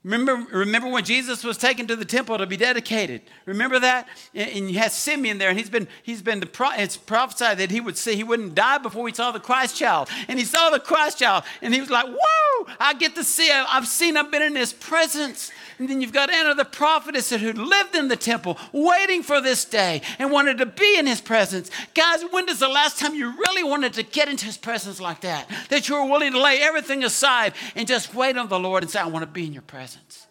Remember, 0.04 0.46
remember 0.52 0.90
when 0.90 1.06
Jesus 1.06 1.42
was 1.42 1.58
taken 1.58 1.88
to 1.88 1.96
the 1.96 2.04
temple 2.04 2.38
to 2.38 2.46
be 2.46 2.58
dedicated? 2.58 3.22
Remember 3.46 3.80
that? 3.80 4.10
And 4.36 4.70
you 4.70 4.78
had 4.78 4.92
Simeon 4.92 5.38
there, 5.38 5.48
and 5.48 5.58
he's 5.58 5.70
been, 5.70 5.88
he's 6.04 6.22
been, 6.22 6.42
the 6.42 6.48
pro, 6.48 6.72
it's 6.72 6.98
prophesied 6.98 7.60
that 7.60 7.72
he 7.72 7.80
would 7.80 7.96
see, 7.96 8.18
he 8.18 8.26
wouldn't 8.26 8.56
die 8.56 8.80
before 8.80 9.08
he 9.08 9.14
saw 9.14 9.32
the 9.32 9.40
Christ 9.40 9.78
child. 9.78 10.10
And 10.28 10.38
he 10.38 10.44
saw 10.44 10.70
the 10.70 10.82
Christ 10.82 11.20
child, 11.20 11.46
and 11.62 11.74
he 11.74 11.80
was 11.80 11.90
like, 11.90 12.08
whoa, 12.08 12.68
I 12.78 12.94
get 12.94 13.16
to 13.16 13.24
see, 13.24 13.50
I've 13.50 13.88
seen, 13.88 14.18
I've 14.18 14.32
been 14.32 14.42
in 14.42 14.58
his 14.58 14.74
presence. 14.74 15.50
And 15.82 15.90
then 15.90 16.00
you've 16.00 16.14
got 16.14 16.30
Anna 16.30 16.54
the 16.54 16.64
prophetess 16.64 17.32
who 17.32 17.54
lived 17.54 17.96
in 17.96 18.08
the 18.08 18.16
temple, 18.16 18.56
waiting 18.72 19.24
for 19.24 19.42
this 19.42 19.66
day 19.66 20.04
and 20.20 20.30
wanted 20.30 20.60
to 20.60 20.68
be 20.68 20.96
in 20.96 21.08
his 21.08 21.22
presence. 21.22 21.72
Guys, 21.96 22.22
when 22.30 22.48
is 22.50 22.60
the 22.60 22.68
last 22.68 23.00
time 23.00 23.16
you 23.16 23.32
really 23.32 23.64
wanted 23.64 23.94
to 23.94 24.04
get 24.04 24.30
into 24.30 24.46
his 24.46 24.58
presence 24.58 25.02
like 25.02 25.22
that? 25.22 25.50
That 25.70 25.90
you 25.90 25.96
were 25.96 26.06
willing 26.06 26.34
to 26.34 26.40
lay 26.40 26.62
everything 26.62 27.04
aside 27.04 27.54
and 27.76 27.88
just 27.88 28.14
wait 28.14 28.38
on 28.38 28.48
the 28.48 28.60
Lord 28.60 28.84
and 28.84 28.92
say, 28.92 29.00
I 29.00 29.08
want 29.08 29.24
to 29.24 29.32
be 29.32 29.48
in 29.48 29.54
your 29.54 29.64
presence. 29.64 30.28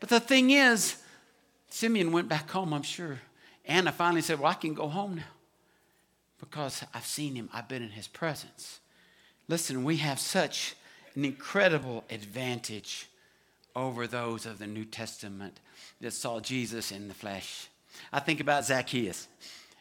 But 0.00 0.10
the 0.10 0.20
thing 0.20 0.50
is, 0.50 1.02
Simeon 1.70 2.12
went 2.12 2.28
back 2.28 2.50
home, 2.50 2.74
I'm 2.74 2.82
sure. 2.82 3.20
Anna 3.64 3.92
finally 3.92 4.20
said, 4.20 4.38
Well, 4.38 4.50
I 4.50 4.54
can 4.54 4.74
go 4.74 4.86
home 4.86 5.14
now 5.14 5.22
because 6.40 6.84
I've 6.92 7.06
seen 7.06 7.36
him, 7.36 7.48
I've 7.54 7.68
been 7.68 7.82
in 7.82 7.92
his 7.92 8.06
presence. 8.06 8.80
Listen, 9.48 9.82
we 9.82 9.96
have 9.96 10.20
such 10.20 10.74
an 11.14 11.24
incredible 11.24 12.04
advantage 12.10 13.06
over 13.74 14.06
those 14.06 14.46
of 14.46 14.58
the 14.58 14.66
New 14.66 14.84
Testament 14.84 15.60
that 16.00 16.12
saw 16.12 16.40
Jesus 16.40 16.92
in 16.92 17.08
the 17.08 17.14
flesh. 17.14 17.68
I 18.12 18.20
think 18.20 18.40
about 18.40 18.64
Zacchaeus. 18.64 19.28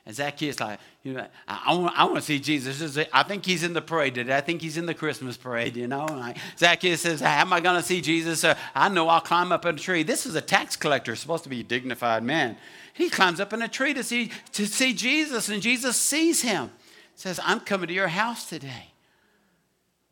And 0.05 0.15
Zacchaeus, 0.15 0.59
like, 0.59 0.79
you 1.03 1.13
know, 1.13 1.27
I, 1.47 1.63
I, 1.67 1.73
want, 1.75 1.99
I 1.99 2.03
want 2.05 2.15
to 2.15 2.21
see 2.21 2.39
Jesus. 2.39 2.97
I 3.13 3.23
think 3.23 3.45
he's 3.45 3.63
in 3.63 3.73
the 3.73 3.81
parade 3.81 4.15
today. 4.15 4.35
I 4.35 4.41
think 4.41 4.61
he's 4.61 4.77
in 4.77 4.85
the 4.85 4.93
Christmas 4.93 5.37
parade, 5.37 5.75
you 5.75 5.87
know. 5.87 6.05
Like 6.05 6.37
Zacchaeus 6.57 7.01
says, 7.01 7.21
How 7.21 7.41
am 7.41 7.53
I 7.53 7.59
going 7.59 7.79
to 7.79 7.85
see 7.85 8.01
Jesus? 8.01 8.43
Uh, 8.43 8.55
I 8.73 8.89
know 8.89 9.07
I'll 9.07 9.21
climb 9.21 9.51
up 9.51 9.65
in 9.65 9.75
a 9.75 9.77
tree. 9.77 10.03
This 10.03 10.25
is 10.25 10.35
a 10.35 10.41
tax 10.41 10.75
collector, 10.75 11.15
supposed 11.15 11.43
to 11.43 11.49
be 11.49 11.59
a 11.59 11.63
dignified 11.63 12.23
man. 12.23 12.57
He 12.93 13.09
climbs 13.09 13.39
up 13.39 13.53
in 13.53 13.61
a 13.61 13.67
tree 13.67 13.93
to 13.93 14.03
see, 14.03 14.31
to 14.53 14.65
see 14.65 14.93
Jesus, 14.93 15.49
and 15.49 15.61
Jesus 15.61 15.95
sees 15.95 16.41
him. 16.41 16.71
Says, 17.15 17.39
I'm 17.43 17.59
coming 17.59 17.87
to 17.89 17.93
your 17.93 18.07
house 18.07 18.49
today. 18.49 18.93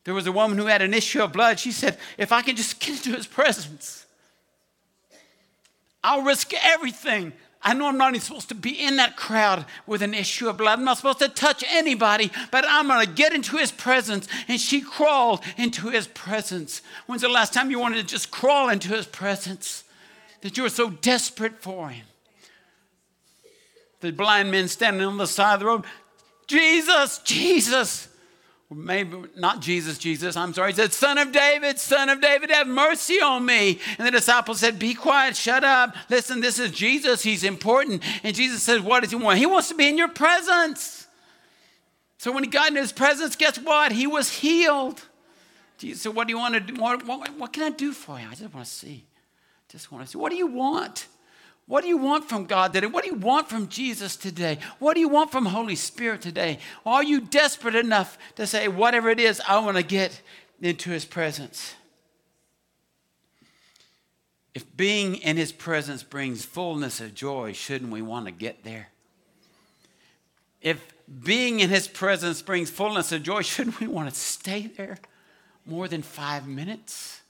There 0.04 0.14
was 0.14 0.26
a 0.26 0.32
woman 0.32 0.58
who 0.58 0.66
had 0.66 0.82
an 0.82 0.94
issue 0.94 1.22
of 1.22 1.32
blood. 1.32 1.58
She 1.58 1.72
said, 1.72 1.98
If 2.16 2.32
I 2.32 2.42
can 2.42 2.56
just 2.56 2.80
get 2.80 2.96
into 2.96 3.16
his 3.16 3.26
presence, 3.26 4.06
I'll 6.02 6.22
risk 6.22 6.52
everything 6.62 7.32
I 7.60 7.74
know 7.74 7.88
I'm 7.88 7.98
not 7.98 8.10
even 8.10 8.20
supposed 8.20 8.48
to 8.50 8.54
be 8.54 8.70
in 8.70 8.96
that 8.96 9.16
crowd 9.16 9.66
with 9.86 10.02
an 10.02 10.14
issue 10.14 10.48
of 10.48 10.58
blood. 10.58 10.78
I'm 10.78 10.84
not 10.84 10.98
supposed 10.98 11.18
to 11.18 11.28
touch 11.28 11.64
anybody, 11.68 12.30
but 12.50 12.64
I'm 12.68 12.86
going 12.86 13.04
to 13.04 13.12
get 13.12 13.32
into 13.32 13.56
his 13.56 13.72
presence. 13.72 14.28
And 14.46 14.60
she 14.60 14.80
crawled 14.80 15.42
into 15.56 15.88
his 15.88 16.06
presence. 16.06 16.82
When's 17.06 17.22
the 17.22 17.28
last 17.28 17.52
time 17.52 17.70
you 17.70 17.80
wanted 17.80 17.96
to 17.96 18.04
just 18.04 18.30
crawl 18.30 18.68
into 18.68 18.88
his 18.88 19.06
presence? 19.06 19.84
That 20.42 20.56
you 20.56 20.62
were 20.62 20.68
so 20.68 20.90
desperate 20.90 21.60
for 21.60 21.88
him. 21.88 22.06
The 24.00 24.12
blind 24.12 24.52
man 24.52 24.68
standing 24.68 25.06
on 25.06 25.18
the 25.18 25.26
side 25.26 25.54
of 25.54 25.60
the 25.60 25.66
road, 25.66 25.84
Jesus, 26.46 27.18
Jesus 27.18 28.07
maybe 28.70 29.16
not 29.36 29.60
Jesus, 29.60 29.96
Jesus, 29.96 30.36
I'm 30.36 30.52
sorry. 30.52 30.72
He 30.72 30.76
said, 30.76 30.92
Son 30.92 31.16
of 31.16 31.32
David, 31.32 31.78
Son 31.78 32.08
of 32.08 32.20
David, 32.20 32.50
have 32.50 32.66
mercy 32.66 33.20
on 33.20 33.46
me. 33.46 33.80
And 33.96 34.06
the 34.06 34.10
disciples 34.10 34.60
said, 34.60 34.78
Be 34.78 34.94
quiet, 34.94 35.36
shut 35.36 35.64
up. 35.64 35.94
Listen, 36.10 36.40
this 36.40 36.58
is 36.58 36.70
Jesus. 36.70 37.22
He's 37.22 37.44
important. 37.44 38.02
And 38.22 38.36
Jesus 38.36 38.62
says, 38.62 38.80
What 38.80 39.02
does 39.02 39.10
he 39.10 39.16
want? 39.16 39.38
He 39.38 39.46
wants 39.46 39.68
to 39.68 39.74
be 39.74 39.88
in 39.88 39.96
your 39.96 40.08
presence. 40.08 41.06
So 42.18 42.32
when 42.32 42.44
he 42.44 42.50
got 42.50 42.70
in 42.70 42.76
his 42.76 42.92
presence, 42.92 43.36
guess 43.36 43.58
what? 43.58 43.92
He 43.92 44.06
was 44.06 44.30
healed. 44.30 45.00
Jesus 45.78 46.02
said, 46.02 46.14
What 46.14 46.26
do 46.26 46.32
you 46.32 46.38
want 46.38 46.54
to 46.54 46.60
do? 46.60 46.74
What, 46.80 47.06
what, 47.06 47.38
what 47.38 47.52
can 47.52 47.62
I 47.62 47.70
do 47.70 47.92
for 47.92 48.18
you? 48.20 48.26
I 48.26 48.34
just 48.34 48.52
want 48.52 48.66
to 48.66 48.72
see. 48.72 49.06
Just 49.68 49.90
want 49.90 50.04
to 50.04 50.10
see. 50.10 50.18
What 50.18 50.30
do 50.30 50.36
you 50.36 50.48
want? 50.48 51.06
What 51.68 51.82
do 51.82 51.88
you 51.88 51.98
want 51.98 52.26
from 52.26 52.46
God 52.46 52.72
today? 52.72 52.86
What 52.86 53.04
do 53.04 53.10
you 53.10 53.16
want 53.16 53.50
from 53.50 53.68
Jesus 53.68 54.16
today? 54.16 54.58
What 54.78 54.94
do 54.94 55.00
you 55.00 55.08
want 55.10 55.30
from 55.30 55.44
Holy 55.44 55.76
Spirit 55.76 56.22
today? 56.22 56.60
Are 56.86 57.04
you 57.04 57.20
desperate 57.20 57.74
enough 57.74 58.16
to 58.36 58.46
say, 58.46 58.68
whatever 58.68 59.10
it 59.10 59.20
is, 59.20 59.40
I 59.46 59.58
want 59.58 59.76
to 59.76 59.82
get 59.82 60.22
into 60.62 60.90
His 60.90 61.04
presence? 61.04 61.74
If 64.54 64.76
being 64.78 65.16
in 65.16 65.36
His 65.36 65.52
presence 65.52 66.02
brings 66.02 66.42
fullness 66.42 67.02
of 67.02 67.14
joy, 67.14 67.52
shouldn't 67.52 67.92
we 67.92 68.00
want 68.00 68.24
to 68.24 68.32
get 68.32 68.64
there? 68.64 68.88
If 70.62 70.82
being 71.22 71.60
in 71.60 71.68
His 71.68 71.86
presence 71.86 72.40
brings 72.40 72.70
fullness 72.70 73.12
of 73.12 73.22
joy, 73.22 73.42
shouldn't 73.42 73.78
we 73.78 73.88
want 73.88 74.08
to 74.08 74.14
stay 74.18 74.68
there 74.68 74.98
more 75.66 75.86
than 75.86 76.00
five 76.00 76.48
minutes? 76.48 77.20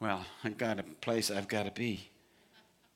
Well, 0.00 0.24
I've 0.42 0.56
got 0.56 0.78
a 0.78 0.82
place 0.82 1.30
I've 1.30 1.46
got 1.46 1.64
to 1.64 1.70
be. 1.70 2.08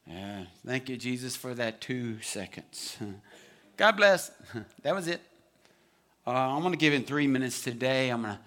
Yeah. 0.07 0.45
Thank 0.67 0.89
you, 0.89 0.97
Jesus, 0.97 1.37
for 1.37 1.55
that 1.55 1.81
two 1.81 2.21
seconds. 2.21 2.97
God 3.77 3.97
bless. 3.97 4.31
That 4.83 4.95
was 4.95 5.09
it. 5.09 5.21
Uh, 6.27 6.31
I'm 6.31 6.61
going 6.61 6.73
to 6.73 6.79
give 6.79 6.93
in 6.93 7.05
three 7.05 7.27
minutes 7.27 7.63
today. 7.63 8.11
I'm 8.11 8.23
going 8.23 8.35
to 8.35 8.41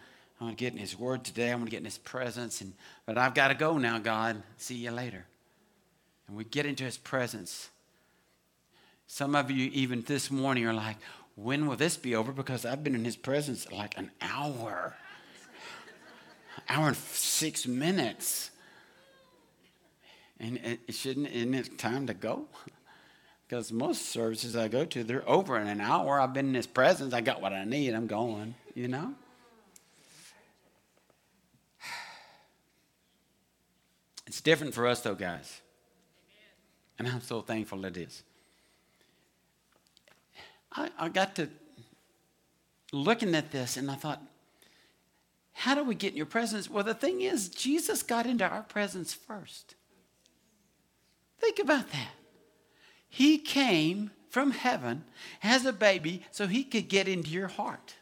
I 0.44 0.48
want 0.48 0.58
to 0.58 0.62
get 0.62 0.74
in 0.74 0.80
His 0.80 1.00
Word 1.00 1.24
today. 1.24 1.52
I'm 1.52 1.60
going 1.60 1.68
to 1.68 1.72
get 1.72 1.78
in 1.78 1.86
His 1.86 1.98
presence. 1.98 2.60
And, 2.60 2.74
but 3.06 3.18
I've 3.18 3.34
got 3.34 3.48
to 3.48 3.54
go 3.54 3.78
now, 3.78 3.98
God. 3.98 4.44
See 4.58 4.76
you 4.76 4.92
later. 4.92 5.26
And 6.28 6.36
we 6.36 6.44
get 6.44 6.66
into 6.66 6.84
His 6.84 6.98
presence. 6.98 7.70
Some 9.08 9.36
of 9.36 9.50
you, 9.50 9.70
even 9.74 10.02
this 10.02 10.30
morning, 10.30 10.66
are 10.66 10.74
like, 10.74 10.98
when 11.36 11.66
will 11.66 11.78
this 11.78 11.96
be 11.96 12.14
over? 12.14 12.34
Because 12.34 12.66
I've 12.66 12.84
been 12.84 12.94
in 12.94 13.06
His 13.06 13.16
presence 13.16 13.72
like 13.72 13.98
an 13.98 14.12
hour, 14.22 14.96
hour 16.68 16.88
and 16.90 16.98
six 16.98 17.66
minutes. 17.66 18.52
And 20.40 20.60
it 20.64 20.94
shouldn't, 20.94 21.28
isn't 21.28 21.54
it 21.54 21.78
time 21.78 22.08
to 22.08 22.14
go? 22.14 22.46
Because 23.46 23.72
most 23.72 24.08
services 24.08 24.56
I 24.56 24.68
go 24.68 24.84
to, 24.84 25.04
they're 25.04 25.30
over 25.30 25.60
in 25.60 25.68
an 25.68 25.80
hour. 25.80 26.20
I've 26.20 26.34
been 26.34 26.48
in 26.48 26.54
His 26.56 26.66
presence. 26.66 27.14
I 27.14 27.22
got 27.22 27.40
what 27.40 27.54
I 27.54 27.66
need. 27.66 27.94
I'm 27.94 28.08
going, 28.08 28.56
you 28.74 28.88
know? 28.88 29.14
It's 34.26 34.42
different 34.42 34.74
for 34.74 34.88
us, 34.88 35.02
though, 35.02 35.14
guys. 35.14 35.62
And 36.98 37.08
I'm 37.08 37.22
so 37.22 37.42
thankful 37.42 37.86
it 37.86 37.96
is. 37.96 38.24
I, 40.72 40.90
I 40.98 41.10
got 41.10 41.36
to 41.36 41.50
looking 42.92 43.36
at 43.36 43.52
this 43.52 43.78
and 43.78 43.92
I 43.92 43.96
thought, 43.96 44.22
how 45.54 45.76
do 45.76 45.84
we 45.84 45.96
get 45.96 46.12
in 46.12 46.18
your 46.18 46.26
presence? 46.26 46.70
Well, 46.70 46.84
the 46.84 46.94
thing 46.94 47.22
is, 47.22 47.50
Jesus 47.50 48.02
got 48.02 48.26
into 48.26 48.48
our 48.48 48.64
presence 48.64 49.14
first. 49.14 49.76
Think 51.44 51.60
about 51.60 51.92
that. 51.92 52.12
He 53.10 53.38
came 53.38 54.12
from 54.30 54.52
heaven 54.52 55.04
as 55.44 55.66
a 55.66 55.74
baby 55.74 56.26
so 56.32 56.48
he 56.48 56.64
could 56.64 56.88
get 56.88 57.10
into 57.10 57.32
your 57.32 57.50
heart. 57.50 57.96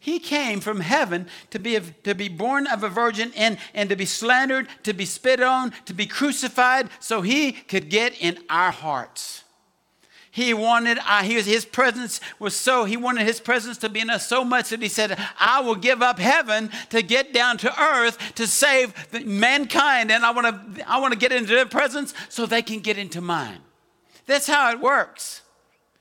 He 0.00 0.18
came 0.18 0.60
from 0.60 0.80
heaven 0.80 1.28
to 1.50 1.58
be, 1.58 1.78
to 1.78 2.14
be 2.14 2.30
born 2.30 2.66
of 2.66 2.84
a 2.84 2.88
virgin 2.88 3.32
and, 3.36 3.58
and 3.74 3.90
to 3.90 3.96
be 3.96 4.06
slandered, 4.06 4.68
to 4.84 4.94
be 4.94 5.04
spit 5.04 5.42
on, 5.42 5.72
to 5.84 5.92
be 5.92 6.06
crucified, 6.06 6.88
so 7.00 7.20
he 7.20 7.52
could 7.52 7.90
get 7.90 8.18
in 8.18 8.38
our 8.48 8.70
hearts. 8.70 9.44
He 10.34 10.54
wanted, 10.54 10.98
uh, 11.06 11.22
he 11.24 11.36
was, 11.36 11.44
his 11.44 11.66
presence 11.66 12.18
was 12.38 12.56
so, 12.56 12.86
he 12.86 12.96
wanted 12.96 13.26
his 13.26 13.38
presence 13.38 13.76
to 13.78 13.90
be 13.90 14.00
in 14.00 14.08
us 14.08 14.26
so 14.26 14.46
much 14.46 14.70
that 14.70 14.80
he 14.80 14.88
said, 14.88 15.18
I 15.38 15.60
will 15.60 15.74
give 15.74 16.00
up 16.00 16.18
heaven 16.18 16.70
to 16.88 17.02
get 17.02 17.34
down 17.34 17.58
to 17.58 17.82
earth 17.82 18.16
to 18.36 18.46
save 18.46 18.94
mankind. 19.26 20.10
And 20.10 20.24
I 20.24 20.30
want 20.30 20.76
to, 20.76 20.90
I 20.90 21.00
want 21.00 21.12
to 21.12 21.18
get 21.18 21.32
into 21.32 21.54
their 21.54 21.66
presence 21.66 22.14
so 22.30 22.46
they 22.46 22.62
can 22.62 22.80
get 22.80 22.96
into 22.96 23.20
mine. 23.20 23.58
That's 24.24 24.46
how 24.46 24.70
it 24.70 24.80
works. 24.80 25.42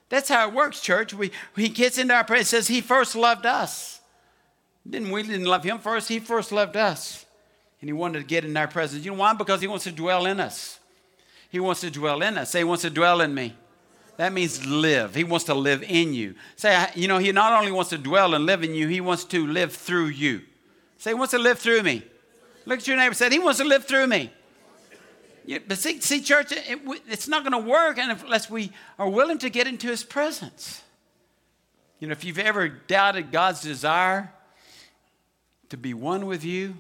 That's 0.08 0.30
how 0.30 0.48
it 0.48 0.54
works, 0.54 0.80
church. 0.80 1.14
We, 1.14 1.32
he 1.58 1.68
gets 1.68 1.98
into 1.98 2.14
our. 2.14 2.26
It 2.34 2.48
says 2.48 2.70
he 2.70 2.80
first 2.80 3.18
loved 3.18 3.46
us. 3.46 4.00
Didn't 4.90 5.12
we 5.12 5.24
didn't 5.24 5.46
love 5.46 5.66
him 5.66 5.78
first? 5.80 6.08
He 6.08 6.20
first 6.20 6.54
loved 6.54 6.78
us. 6.78 7.26
And 7.82 7.90
he 7.90 7.94
wanted 7.94 8.20
to 8.20 8.26
get 8.26 8.46
in 8.46 8.56
our 8.56 8.70
presence. 8.70 9.04
You 9.04 9.12
know 9.12 9.18
why? 9.18 9.34
Because 9.34 9.60
he 9.60 9.68
wants 9.68 9.84
to 9.84 9.92
dwell 9.92 10.26
in 10.26 10.40
us. 10.40 10.80
He 11.50 11.60
wants 11.60 11.82
to 11.82 11.92
dwell 11.92 12.22
in 12.22 12.38
us. 12.38 12.52
Say, 12.52 12.60
he 12.60 12.64
wants 12.64 12.84
to 12.84 12.90
dwell 12.90 13.20
in 13.20 13.34
me. 13.34 13.56
That 14.22 14.34
means 14.34 14.64
live. 14.68 15.16
He 15.16 15.24
wants 15.24 15.46
to 15.46 15.56
live 15.56 15.82
in 15.82 16.14
you. 16.14 16.36
Say, 16.56 16.88
you 16.94 17.08
know, 17.08 17.18
he 17.18 17.32
not 17.32 17.60
only 17.60 17.72
wants 17.72 17.90
to 17.90 17.98
dwell 17.98 18.36
and 18.36 18.46
live 18.46 18.62
in 18.62 18.76
you, 18.76 18.88
he 18.88 19.02
wants 19.02 19.24
to 19.24 19.48
live 19.48 19.74
through 19.74 20.10
you. 20.10 20.44
Say, 21.00 21.10
he 21.10 21.14
wants 21.16 21.32
to 21.32 21.40
live 21.40 21.58
through 21.58 21.82
me. 21.82 22.04
Look 22.68 22.78
at 22.78 22.88
your 22.88 22.98
neighbor. 22.98 23.16
Say, 23.16 23.32
he 23.32 23.40
wants 23.40 23.58
to 23.58 23.66
live 23.66 23.86
through 23.86 24.06
me. 24.06 24.32
Yeah, 25.44 25.58
but 25.68 25.80
see, 25.80 26.00
see 26.02 26.22
church, 26.22 26.52
it, 26.52 26.80
it's 27.10 27.28
not 27.28 27.44
going 27.44 27.64
to 27.64 27.68
work 27.68 27.98
unless 27.98 28.48
we 28.48 28.72
are 29.00 29.10
willing 29.10 29.40
to 29.40 29.50
get 29.50 29.66
into 29.66 29.88
his 29.88 30.04
presence. 30.04 30.84
You 32.00 32.08
know, 32.08 32.12
if 32.12 32.24
you've 32.24 32.38
ever 32.38 32.70
doubted 32.70 33.32
God's 33.32 33.64
desire 33.64 34.32
to 35.70 35.78
be 35.78 35.96
one 35.96 36.28
with 36.28 36.44
you, 36.44 36.76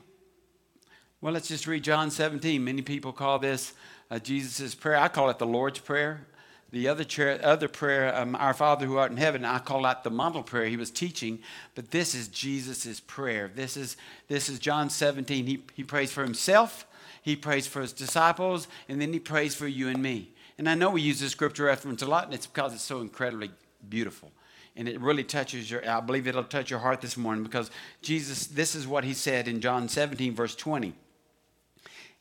well, 1.21 1.33
let's 1.33 1.47
just 1.47 1.65
read 1.65 1.83
John 1.83 2.11
17. 2.11 2.63
Many 2.63 2.83
people 2.83 3.11
call 3.11 3.39
this 3.39 3.73
uh, 4.11 4.19
Jesus' 4.19 4.75
prayer. 4.75 4.97
I 4.97 5.07
call 5.07 5.31
it 5.31 5.39
the 5.39 5.47
Lord's 5.47 5.79
Prayer. 5.79 6.27
The 6.71 6.87
other, 6.87 7.03
chair, 7.03 7.39
other 7.43 7.67
prayer, 7.67 8.15
um, 8.15 8.35
Our 8.35 8.53
Father 8.53 8.85
who 8.85 8.97
art 8.97 9.11
in 9.11 9.17
heaven, 9.17 9.43
I 9.43 9.59
call 9.59 9.83
that 9.83 10.03
the 10.03 10.09
model 10.09 10.41
prayer 10.41 10.67
he 10.67 10.77
was 10.77 10.89
teaching, 10.89 11.39
but 11.75 11.91
this 11.91 12.15
is 12.15 12.29
Jesus' 12.29 13.01
prayer. 13.01 13.51
This 13.53 13.75
is, 13.75 13.97
this 14.29 14.47
is 14.47 14.57
John 14.57 14.89
17. 14.89 15.47
He, 15.47 15.63
he 15.75 15.83
prays 15.83 16.13
for 16.13 16.23
himself 16.23 16.85
he 17.21 17.35
prays 17.35 17.67
for 17.67 17.81
his 17.81 17.93
disciples, 17.93 18.67
and 18.89 18.99
then 18.99 19.13
he 19.13 19.19
prays 19.19 19.55
for 19.55 19.67
you 19.67 19.89
and 19.89 20.01
me. 20.01 20.31
And 20.57 20.67
I 20.67 20.75
know 20.75 20.89
we 20.89 21.01
use 21.01 21.19
this 21.19 21.31
scripture 21.31 21.65
reference 21.65 22.01
a 22.01 22.07
lot, 22.07 22.25
and 22.25 22.33
it's 22.33 22.47
because 22.47 22.73
it's 22.73 22.83
so 22.83 23.01
incredibly 23.01 23.51
beautiful. 23.87 24.31
And 24.75 24.87
it 24.87 24.99
really 24.99 25.23
touches 25.23 25.69
your, 25.69 25.87
I 25.87 25.99
believe 25.99 26.27
it'll 26.27 26.43
touch 26.43 26.69
your 26.69 26.79
heart 26.79 27.01
this 27.01 27.17
morning 27.17 27.43
because 27.43 27.69
Jesus, 28.01 28.47
this 28.47 28.73
is 28.73 28.87
what 28.87 29.03
he 29.03 29.13
said 29.13 29.47
in 29.47 29.61
John 29.61 29.87
17, 29.87 30.33
verse 30.33 30.55
20. 30.55 30.93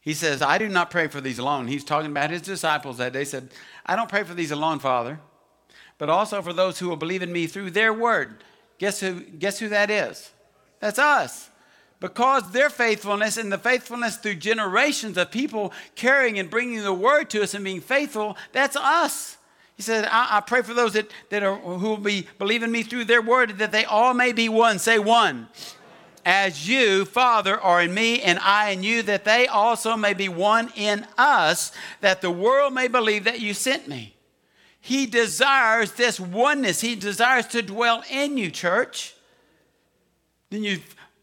He 0.01 0.15
says, 0.15 0.41
I 0.41 0.59
do 0.59 0.69
not 0.69 0.91
pray 0.91 1.09
for 1.09 1.21
these 1.21 1.39
alone. 1.39 1.67
He's 1.67 1.85
talking 1.85 2.11
about 2.11 2.31
his 2.31 2.43
disciples 2.43 2.97
that 2.99 3.13
day. 3.13 3.25
said, 3.25 3.51
I 3.85 3.97
don't 3.97 4.09
pray 4.09 4.23
for 4.23 4.35
these 4.35 4.51
alone, 4.51 4.79
Father, 4.79 5.21
but 5.99 6.09
also 6.09 6.41
for 6.41 6.53
those 6.53 6.79
who 6.79 6.89
will 6.89 6.97
believe 6.97 7.23
in 7.23 7.33
me 7.33 7.47
through 7.47 7.73
their 7.73 7.93
word. 7.93 8.43
Guess 8.79 9.01
who, 9.01 9.21
guess 9.21 9.59
who 9.59 9.69
that 9.69 9.91
is? 9.91 10.31
That's 10.81 10.99
us 10.99 11.51
because 12.01 12.51
their 12.53 12.71
faithfulness 12.71 13.37
and 13.37 13.53
the 13.53 13.59
faithfulness 13.59 14.17
through 14.17 14.35
generations 14.37 15.17
of 15.19 15.31
people 15.31 15.73
carrying 15.95 16.39
and 16.39 16.51
bringing 16.51 16.83
the 16.83 16.93
word 16.93 17.31
to 17.31 17.43
us 17.43 17.55
and 17.55 17.63
being 17.63 17.81
faithful, 17.81 18.37
that's 18.53 18.75
us. 18.75 19.37
He 19.77 19.83
said, 19.83 20.07
I, 20.07 20.39
I 20.39 20.41
pray 20.41 20.63
for 20.63 20.75
those 20.75 20.95
that, 20.95 21.11
that 21.29 21.43
are, 21.43 21.57
who 21.57 21.89
will 21.89 21.97
be 21.99 22.27
believing 22.39 22.73
me 22.73 22.83
through 22.83 23.05
their 23.05 23.23
word, 23.23 23.59
that 23.59 23.73
they 23.73 23.85
all 23.85 24.15
may 24.15 24.33
be 24.33 24.49
one. 24.49 24.79
Say 24.79 24.99
one. 24.99 25.49
As 26.25 26.69
you, 26.69 27.05
Father, 27.05 27.59
are 27.59 27.83
in 27.83 27.95
me 27.95 28.21
and 28.21 28.39
I 28.39 28.71
in 28.71 28.83
you, 28.83 29.03
that 29.03 29.25
they 29.25 29.47
also 29.47 29.97
may 29.97 30.15
be 30.15 30.29
one 30.29 30.71
in 30.77 31.07
us, 31.17 31.73
that 32.01 32.21
the 32.21 32.31
world 32.31 32.75
may 32.75 32.89
believe 32.89 33.25
that 33.25 33.41
you 33.41 33.55
sent 33.55 33.89
me. 33.89 34.15
He 34.81 35.07
desires 35.07 35.93
this 35.93 36.19
oneness. 36.19 36.81
He 36.81 36.95
desires 36.95 37.47
to 37.49 37.63
dwell 37.63 38.03
in 38.11 38.39
you, 38.39 38.51
church. 38.51 39.15
Then 40.51 40.65
you 40.65 40.81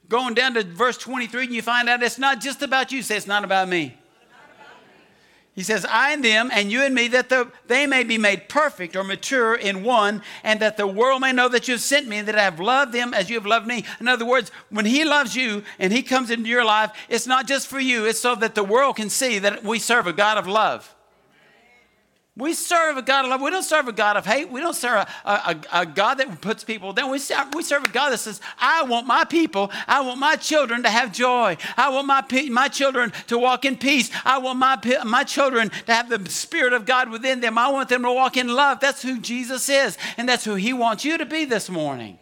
going 0.09 0.33
down 0.33 0.53
to 0.53 0.63
verse 0.63 0.97
23 0.97 1.45
and 1.45 1.55
you 1.55 1.61
find 1.61 1.89
out 1.89 2.01
it's 2.01 2.17
not 2.17 2.39
just 2.39 2.61
about 2.61 2.91
you. 2.91 3.01
Say, 3.01 3.17
it's 3.17 3.27
not 3.27 3.43
about 3.43 3.67
me. 3.67 3.96
He 5.57 5.63
says, 5.63 5.87
I 5.89 6.13
and 6.13 6.23
them, 6.23 6.51
and 6.53 6.71
you 6.71 6.83
and 6.83 6.93
me, 6.93 7.07
that 7.07 7.29
the, 7.29 7.51
they 7.65 7.87
may 7.87 8.03
be 8.03 8.19
made 8.19 8.47
perfect 8.47 8.95
or 8.95 9.03
mature 9.03 9.55
in 9.55 9.83
one, 9.83 10.21
and 10.43 10.59
that 10.59 10.77
the 10.77 10.85
world 10.85 11.21
may 11.21 11.33
know 11.33 11.49
that 11.49 11.67
you 11.67 11.73
have 11.73 11.81
sent 11.81 12.07
me, 12.07 12.17
and 12.17 12.27
that 12.27 12.37
I 12.37 12.43
have 12.43 12.59
loved 12.59 12.93
them 12.93 13.11
as 13.11 13.27
you 13.27 13.37
have 13.37 13.45
loved 13.47 13.65
me. 13.65 13.83
In 13.99 14.07
other 14.07 14.23
words, 14.23 14.51
when 14.69 14.85
He 14.85 15.03
loves 15.03 15.35
you 15.35 15.63
and 15.79 15.91
He 15.91 16.03
comes 16.03 16.29
into 16.29 16.47
your 16.47 16.63
life, 16.63 16.91
it's 17.09 17.25
not 17.25 17.47
just 17.47 17.65
for 17.65 17.79
you, 17.79 18.05
it's 18.05 18.19
so 18.19 18.35
that 18.35 18.53
the 18.53 18.63
world 18.63 18.97
can 18.97 19.09
see 19.09 19.39
that 19.39 19.63
we 19.63 19.79
serve 19.79 20.05
a 20.05 20.13
God 20.13 20.37
of 20.37 20.45
love. 20.45 20.93
We 22.37 22.53
serve 22.53 22.97
a 22.97 23.01
God 23.01 23.25
of 23.25 23.31
love. 23.31 23.41
We 23.41 23.49
don't 23.49 23.63
serve 23.63 23.87
a 23.87 23.91
God 23.91 24.15
of 24.15 24.23
hate. 24.23 24.51
We 24.51 24.61
don't 24.61 24.75
serve 24.75 25.07
a, 25.25 25.31
a, 25.31 25.61
a, 25.73 25.85
God 25.87 26.19
that 26.19 26.39
puts 26.39 26.63
people 26.63 26.93
down. 26.93 27.09
We 27.09 27.17
serve, 27.17 27.55
we 27.55 27.63
serve 27.63 27.83
a 27.85 27.89
God 27.89 28.11
that 28.11 28.19
says, 28.19 28.39
I 28.59 28.83
want 28.83 29.07
my 29.07 29.23
people, 29.23 29.71
I 29.87 30.01
want 30.01 30.19
my 30.19 30.35
children 30.35 30.83
to 30.83 30.89
have 30.89 31.11
joy. 31.11 31.57
I 31.75 31.89
want 31.89 32.05
my, 32.05 32.23
my 32.51 32.67
children 32.67 33.11
to 33.25 33.39
walk 33.39 33.65
in 33.65 33.75
peace. 33.75 34.11
I 34.23 34.37
want 34.37 34.59
my, 34.59 34.79
my 35.03 35.23
children 35.23 35.71
to 35.87 35.93
have 35.93 36.09
the 36.09 36.29
Spirit 36.29 36.73
of 36.73 36.85
God 36.85 37.09
within 37.09 37.41
them. 37.41 37.57
I 37.57 37.69
want 37.69 37.89
them 37.89 38.03
to 38.03 38.11
walk 38.11 38.37
in 38.37 38.49
love. 38.49 38.81
That's 38.81 39.01
who 39.01 39.19
Jesus 39.19 39.67
is, 39.67 39.97
and 40.15 40.29
that's 40.29 40.45
who 40.45 40.53
He 40.53 40.73
wants 40.73 41.03
you 41.03 41.17
to 41.17 41.25
be 41.25 41.45
this 41.45 41.71
morning. 41.71 42.19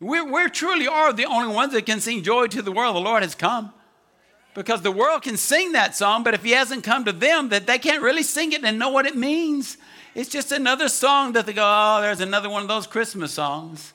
We 0.00 0.20
we 0.20 0.48
truly 0.50 0.86
are 0.86 1.14
the 1.14 1.24
only 1.24 1.52
ones 1.54 1.72
that 1.72 1.86
can 1.86 2.00
sing 2.00 2.22
joy 2.22 2.48
to 2.48 2.60
the 2.60 2.70
world. 2.70 2.94
The 2.94 3.00
Lord 3.00 3.22
has 3.22 3.34
come 3.34 3.72
because 4.58 4.82
the 4.82 4.90
world 4.90 5.22
can 5.22 5.36
sing 5.36 5.70
that 5.70 5.94
song, 5.94 6.24
but 6.24 6.34
if 6.34 6.42
he 6.42 6.50
hasn't 6.50 6.82
come 6.82 7.04
to 7.04 7.12
them, 7.12 7.50
that 7.50 7.68
they 7.68 7.78
can't 7.78 8.02
really 8.02 8.24
sing 8.24 8.50
it 8.50 8.64
and 8.64 8.76
know 8.76 8.88
what 8.88 9.06
it 9.06 9.16
means. 9.16 9.78
It's 10.16 10.28
just 10.28 10.50
another 10.50 10.88
song 10.88 11.34
that 11.34 11.46
they 11.46 11.52
go, 11.52 11.62
oh, 11.64 12.00
there's 12.02 12.20
another 12.20 12.50
one 12.50 12.62
of 12.62 12.68
those 12.68 12.88
Christmas 12.88 13.32
songs. 13.32 13.92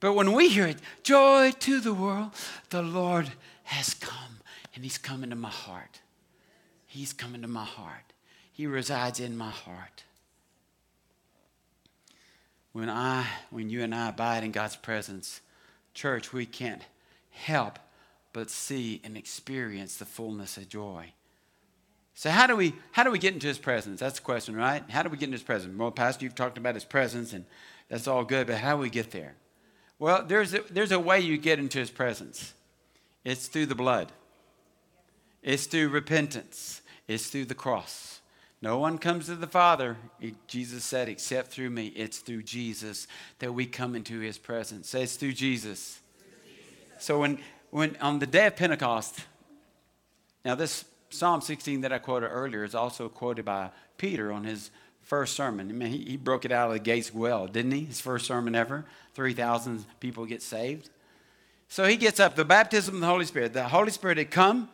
But 0.00 0.14
when 0.14 0.32
we 0.32 0.48
hear 0.48 0.66
it, 0.66 0.78
joy 1.04 1.52
to 1.52 1.78
the 1.78 1.94
world, 1.94 2.32
the 2.70 2.82
Lord 2.82 3.30
has 3.62 3.94
come, 3.94 4.40
and 4.74 4.82
he's 4.82 4.98
come 4.98 5.22
into 5.22 5.36
my 5.36 5.48
heart. 5.48 6.00
He's 6.88 7.12
come 7.12 7.36
into 7.36 7.46
my 7.46 7.64
heart. 7.64 8.12
He 8.50 8.66
resides 8.66 9.20
in 9.20 9.36
my 9.36 9.50
heart. 9.50 10.02
When 12.72 12.90
I, 12.90 13.26
when 13.50 13.70
you 13.70 13.84
and 13.84 13.94
I 13.94 14.08
abide 14.08 14.42
in 14.42 14.50
God's 14.50 14.74
presence, 14.74 15.40
church, 15.94 16.32
we 16.32 16.46
can't 16.46 16.82
help 17.30 17.78
but 18.32 18.50
see 18.50 19.00
and 19.04 19.16
experience 19.16 19.96
the 19.96 20.04
fullness 20.04 20.56
of 20.56 20.68
joy. 20.68 21.12
So 22.14 22.30
how 22.30 22.46
do 22.46 22.56
we 22.56 22.74
how 22.92 23.02
do 23.02 23.10
we 23.10 23.18
get 23.18 23.34
into 23.34 23.46
his 23.46 23.58
presence? 23.58 24.00
That's 24.00 24.16
the 24.16 24.24
question, 24.24 24.54
right? 24.54 24.82
How 24.90 25.02
do 25.02 25.08
we 25.08 25.16
get 25.16 25.26
into 25.26 25.36
his 25.36 25.42
presence? 25.42 25.76
Well, 25.76 25.90
Pastor, 25.90 26.24
you've 26.24 26.34
talked 26.34 26.58
about 26.58 26.74
his 26.74 26.84
presence 26.84 27.32
and 27.32 27.44
that's 27.88 28.06
all 28.06 28.24
good, 28.24 28.46
but 28.46 28.58
how 28.58 28.76
do 28.76 28.82
we 28.82 28.90
get 28.90 29.10
there? 29.10 29.34
Well, 29.98 30.24
there's 30.24 30.54
a, 30.54 30.62
there's 30.70 30.92
a 30.92 30.98
way 30.98 31.20
you 31.20 31.36
get 31.38 31.58
into 31.58 31.78
his 31.78 31.90
presence. 31.90 32.54
It's 33.24 33.48
through 33.48 33.66
the 33.66 33.74
blood. 33.74 34.12
It's 35.42 35.66
through 35.66 35.88
repentance. 35.88 36.82
It's 37.08 37.28
through 37.28 37.46
the 37.46 37.54
cross. 37.54 38.20
No 38.62 38.78
one 38.78 38.98
comes 38.98 39.26
to 39.26 39.36
the 39.36 39.46
Father, 39.46 39.96
Jesus 40.46 40.84
said, 40.84 41.08
except 41.08 41.48
through 41.48 41.70
me. 41.70 41.86
It's 41.88 42.18
through 42.18 42.42
Jesus 42.42 43.06
that 43.38 43.54
we 43.54 43.64
come 43.64 43.96
into 43.96 44.20
his 44.20 44.36
presence. 44.36 44.94
It's 44.94 45.16
through 45.16 45.32
Jesus. 45.32 46.00
So 46.98 47.20
when, 47.20 47.38
when 47.70 47.96
on 48.00 48.18
the 48.18 48.26
day 48.26 48.46
of 48.46 48.56
Pentecost, 48.56 49.20
now 50.44 50.54
this 50.54 50.84
Psalm 51.10 51.40
16 51.40 51.80
that 51.80 51.92
I 51.92 51.98
quoted 51.98 52.28
earlier 52.28 52.64
is 52.64 52.74
also 52.74 53.08
quoted 53.08 53.44
by 53.44 53.70
Peter 53.96 54.32
on 54.32 54.44
his 54.44 54.70
first 55.02 55.34
sermon. 55.34 55.68
I 55.68 55.72
mean, 55.72 55.90
he, 55.90 56.04
he 56.04 56.16
broke 56.16 56.44
it 56.44 56.52
out 56.52 56.68
of 56.68 56.74
the 56.74 56.78
gates 56.78 57.12
well, 57.12 57.46
didn't 57.46 57.72
he? 57.72 57.84
His 57.84 58.00
first 58.00 58.26
sermon 58.26 58.54
ever. 58.54 58.84
3,000 59.14 59.84
people 59.98 60.24
get 60.24 60.42
saved. 60.42 60.88
So 61.68 61.86
he 61.86 61.96
gets 61.96 62.20
up, 62.20 62.36
the 62.36 62.44
baptism 62.44 62.96
of 62.96 63.00
the 63.00 63.06
Holy 63.06 63.24
Spirit. 63.24 63.52
The 63.52 63.64
Holy 63.64 63.90
Spirit 63.90 64.18
had 64.18 64.30
come 64.30 64.68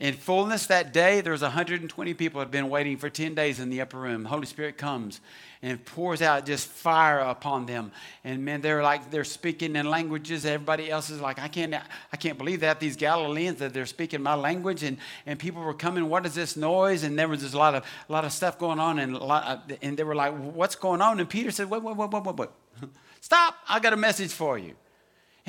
in 0.00 0.14
fullness 0.14 0.66
that 0.68 0.94
day, 0.94 1.20
there 1.20 1.32
was 1.32 1.42
120 1.42 2.14
people 2.14 2.40
had 2.40 2.50
been 2.50 2.70
waiting 2.70 2.96
for 2.96 3.10
10 3.10 3.34
days 3.34 3.60
in 3.60 3.68
the 3.68 3.82
upper 3.82 3.98
room. 3.98 4.22
The 4.22 4.30
Holy 4.30 4.46
Spirit 4.46 4.78
comes 4.78 5.20
and 5.60 5.84
pours 5.84 6.22
out 6.22 6.46
just 6.46 6.68
fire 6.68 7.18
upon 7.18 7.66
them. 7.66 7.92
And 8.24 8.42
man, 8.42 8.62
they're 8.62 8.82
like 8.82 9.10
they're 9.10 9.24
speaking 9.24 9.76
in 9.76 9.90
languages. 9.90 10.46
Everybody 10.46 10.90
else 10.90 11.10
is 11.10 11.20
like, 11.20 11.38
I 11.38 11.48
can't, 11.48 11.74
I 11.74 12.16
can't 12.16 12.38
believe 12.38 12.60
that 12.60 12.80
these 12.80 12.96
Galileans 12.96 13.58
that 13.58 13.74
they're 13.74 13.84
speaking 13.84 14.22
my 14.22 14.34
language. 14.34 14.82
And, 14.82 14.96
and 15.26 15.38
people 15.38 15.60
were 15.60 15.74
coming. 15.74 16.08
What 16.08 16.24
is 16.24 16.34
this 16.34 16.56
noise? 16.56 17.02
And 17.02 17.18
there 17.18 17.28
was 17.28 17.40
just 17.40 17.52
a 17.52 17.58
lot 17.58 17.74
of 17.74 17.84
a 18.08 18.12
lot 18.12 18.24
of 18.24 18.32
stuff 18.32 18.58
going 18.58 18.78
on. 18.78 18.98
And 18.98 19.16
of, 19.16 19.60
and 19.82 19.98
they 19.98 20.04
were 20.04 20.14
like, 20.14 20.32
What's 20.32 20.76
going 20.76 21.02
on? 21.02 21.20
And 21.20 21.28
Peter 21.28 21.50
said, 21.50 21.68
Wait, 21.68 21.82
wait, 21.82 21.94
wait, 21.94 22.10
wait, 22.10 22.24
wait, 22.24 22.36
wait. 22.36 22.48
Stop! 23.20 23.54
I 23.68 23.80
got 23.80 23.92
a 23.92 23.98
message 23.98 24.32
for 24.32 24.56
you. 24.56 24.76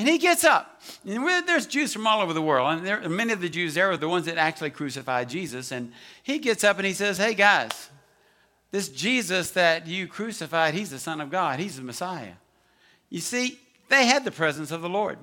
And 0.01 0.09
he 0.09 0.17
gets 0.17 0.43
up. 0.43 0.81
And 1.05 1.47
there's 1.47 1.67
Jews 1.67 1.93
from 1.93 2.07
all 2.07 2.21
over 2.21 2.33
the 2.33 2.41
world. 2.41 2.73
And 2.73 2.87
there, 2.87 3.07
many 3.07 3.33
of 3.33 3.39
the 3.39 3.49
Jews 3.49 3.75
there 3.75 3.91
are 3.91 3.97
the 3.97 4.09
ones 4.09 4.25
that 4.25 4.35
actually 4.35 4.71
crucified 4.71 5.29
Jesus. 5.29 5.71
And 5.71 5.91
he 6.23 6.39
gets 6.39 6.63
up 6.63 6.77
and 6.77 6.87
he 6.87 6.93
says, 6.93 7.19
Hey, 7.19 7.35
guys, 7.35 7.69
this 8.71 8.89
Jesus 8.89 9.51
that 9.51 9.85
you 9.85 10.07
crucified, 10.07 10.73
he's 10.73 10.89
the 10.89 10.97
Son 10.97 11.21
of 11.21 11.29
God, 11.29 11.59
he's 11.59 11.75
the 11.75 11.83
Messiah. 11.83 12.33
You 13.11 13.19
see, 13.19 13.59
they 13.89 14.07
had 14.07 14.25
the 14.25 14.31
presence 14.31 14.71
of 14.71 14.81
the 14.81 14.89
Lord. 14.89 15.19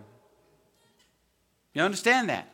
You 1.75 1.83
understand 1.83 2.29
that? 2.29 2.49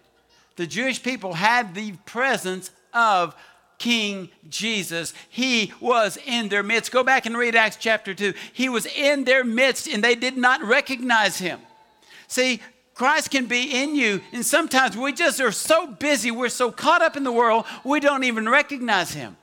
The 0.56 0.66
Jewish 0.66 1.02
people 1.02 1.34
had 1.34 1.74
the 1.74 1.92
presence 2.06 2.70
of 2.94 3.36
King 3.76 4.30
Jesus. 4.48 5.12
He 5.28 5.74
was 5.78 6.16
in 6.24 6.48
their 6.48 6.62
midst. 6.62 6.90
Go 6.90 7.04
back 7.04 7.26
and 7.26 7.36
read 7.36 7.54
Acts 7.54 7.76
chapter 7.78 8.14
2. 8.14 8.32
He 8.54 8.70
was 8.70 8.86
in 8.86 9.24
their 9.24 9.44
midst 9.44 9.86
and 9.86 10.02
they 10.02 10.14
did 10.14 10.38
not 10.38 10.62
recognize 10.62 11.36
him. 11.36 11.60
See, 12.28 12.60
Christ 12.94 13.30
can 13.30 13.46
be 13.46 13.82
in 13.82 13.96
you, 13.96 14.20
and 14.32 14.46
sometimes 14.46 14.96
we 14.96 15.12
just 15.12 15.40
are 15.40 15.52
so 15.52 15.86
busy, 15.86 16.30
we're 16.30 16.48
so 16.48 16.70
caught 16.70 17.02
up 17.02 17.16
in 17.16 17.24
the 17.24 17.32
world, 17.32 17.64
we 17.84 17.98
don't 18.00 18.24
even 18.24 18.48
recognize 18.48 19.12
Him. 19.12 19.36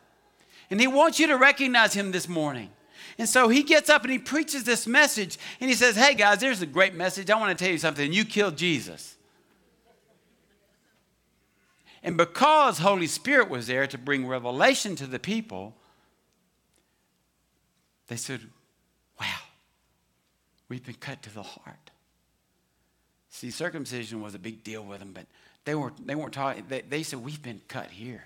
And 0.70 0.80
He 0.80 0.88
wants 0.88 1.20
you 1.20 1.28
to 1.28 1.38
recognize 1.38 1.94
Him 1.94 2.12
this 2.12 2.30
morning. 2.30 2.70
And 3.18 3.28
so 3.30 3.50
he 3.50 3.62
gets 3.62 3.90
up 3.90 4.04
and 4.04 4.12
he 4.12 4.18
preaches 4.18 4.64
this 4.64 4.88
message, 4.88 5.38
and 5.60 5.70
he 5.70 5.76
says, 5.76 5.96
Hey 5.96 6.16
guys, 6.16 6.40
there's 6.40 6.62
a 6.62 6.66
great 6.66 6.96
message. 6.96 7.30
I 7.30 7.38
want 7.40 7.56
to 7.56 7.64
tell 7.64 7.72
you 7.72 7.78
something. 7.78 8.12
You 8.12 8.26
killed 8.26 8.58
Jesus. 8.58 9.16
And 12.04 12.18
because 12.18 12.80
Holy 12.80 13.06
Spirit 13.06 13.48
was 13.50 13.68
there 13.68 13.86
to 13.86 13.98
bring 13.98 14.26
revelation 14.26 14.96
to 14.96 15.06
the 15.06 15.20
people, 15.20 15.76
they 18.08 18.16
said, 18.16 18.42
Wow, 19.20 19.28
we've 20.68 20.84
been 20.84 20.96
cut 20.96 21.22
to 21.24 21.30
the 21.30 21.44
heart. 21.44 21.91
See, 23.32 23.50
circumcision 23.50 24.22
was 24.22 24.36
a 24.36 24.40
big 24.40 24.64
deal 24.64 24.84
with 24.84 25.00
them, 25.00 25.14
but 25.14 25.26
they 25.64 25.74
weren't, 25.74 26.06
they 26.06 26.16
weren't 26.16 26.34
talking, 26.34 26.66
they, 26.68 26.82
they 26.82 27.02
said, 27.02 27.24
We've 27.24 27.42
been 27.42 27.62
cut 27.68 27.88
here. 27.88 28.26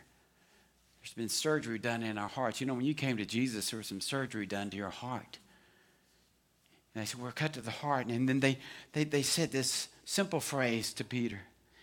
There's 1.01 1.13
been 1.13 1.29
surgery 1.29 1.77
done 1.77 2.01
in 2.01 2.17
our 2.17 2.27
hearts. 2.27 2.59
You 2.59 2.65
know, 2.65 2.73
when 2.73 2.85
you 2.85 2.95
came 2.95 3.17
to 3.17 3.25
Jesus, 3.25 3.69
there 3.69 3.77
was 3.77 3.87
some 3.87 4.01
surgery 4.01 4.47
done 4.47 4.71
to 4.71 4.77
your 4.77 4.89
heart. 4.89 5.37
And 6.93 7.01
they 7.01 7.05
said, 7.05 7.21
We're 7.21 7.31
cut 7.31 7.53
to 7.53 7.61
the 7.61 7.71
heart. 7.71 8.07
And 8.07 8.27
then 8.27 8.39
they, 8.39 8.57
they, 8.93 9.03
they 9.03 9.21
said 9.21 9.51
this 9.51 9.87
simple 10.05 10.39
phrase 10.39 10.91
to 10.93 11.03
Peter. 11.03 11.39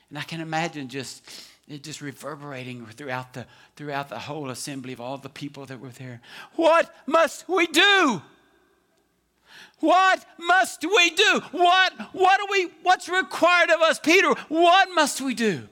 And 0.09 0.19
I 0.19 0.23
can 0.23 0.41
imagine 0.41 0.89
just 0.89 1.23
it 1.69 1.85
just 1.85 2.01
reverberating 2.01 2.85
throughout 2.87 3.35
the 3.35 3.47
throughout 3.77 4.09
the 4.09 4.19
whole 4.19 4.51
assembly 4.51 4.93
of 4.93 5.01
all 5.01 5.17
the 5.17 5.29
people 5.29 5.65
that 5.67 5.81
were 5.81 5.91
there. 5.91 6.21
What 6.57 6.93
must 7.07 7.49
we 7.49 7.69
do? 7.69 8.21
What 9.81 10.25
must 10.39 10.85
we 10.85 11.11
do? 11.11 11.43
What, 11.51 11.93
what 12.13 12.39
do 12.39 12.47
we, 12.51 12.69
what's 12.83 13.09
required 13.09 13.71
of 13.71 13.81
us, 13.81 13.99
Peter? 13.99 14.33
What 14.49 14.89
must 14.95 15.21
we 15.21 15.35
do? 15.35 15.69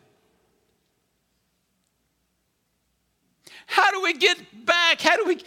How 3.66 3.92
do 3.92 4.02
we 4.02 4.14
get 4.14 4.66
back? 4.66 5.00
How 5.00 5.16
do 5.16 5.24
we, 5.24 5.38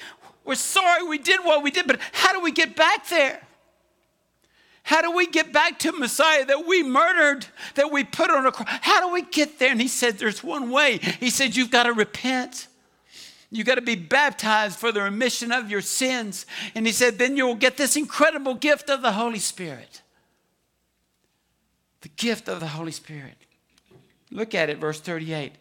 we're 0.46 0.56
sorry 0.56 1.04
we 1.04 1.18
did 1.18 1.42
what 1.42 1.62
we 1.62 1.72
did, 1.72 1.88
but 1.88 2.00
how 2.14 2.32
do 2.32 2.40
we 2.40 2.52
get 2.52 2.76
back 2.76 3.10
there? 3.10 3.42
How 4.84 5.02
do 5.02 5.12
we 5.12 5.28
get 5.28 5.54
back 5.54 5.80
to 5.80 5.92
Messiah 5.94 6.46
that 6.46 6.66
we 6.68 6.84
murdered, 6.84 7.46
that 7.76 7.92
we 7.92 8.04
put 8.04 8.30
on 8.30 8.46
a 8.46 8.52
cross? 8.52 8.68
How 8.82 9.06
do 9.06 9.14
we 9.14 9.24
get 9.24 9.58
there? 9.58 9.72
And 9.72 9.82
he 9.82 9.88
said, 9.88 10.18
There's 10.18 10.44
one 10.44 10.70
way. 10.70 10.98
He 10.98 11.30
said, 11.30 11.56
You've 11.56 11.72
got 11.72 11.84
to 11.84 11.94
repent. 11.94 12.68
You 13.54 13.64
got 13.64 13.76
to 13.76 13.82
be 13.82 13.94
baptized 13.96 14.80
for 14.80 14.92
the 14.92 15.04
remission 15.04 15.52
of 15.52 15.70
your 15.70 15.82
sins. 15.82 16.48
And 16.74 16.88
he 16.88 16.92
said, 16.92 17.20
then 17.20 17.38
you'll 17.38 17.54
get 17.54 17.78
this 17.78 17.96
incredible 17.96 18.56
gift 18.56 18.90
of 18.90 19.04
the 19.04 19.12
Holy 19.12 19.38
Spirit. 19.38 20.02
The 22.02 22.10
gift 22.10 22.50
of 22.50 22.60
the 22.60 22.68
Holy 22.68 22.92
Spirit. 22.92 23.36
Look 24.32 24.56
at 24.56 24.72
it, 24.72 24.80
verse 24.80 25.00
38. 25.00 25.52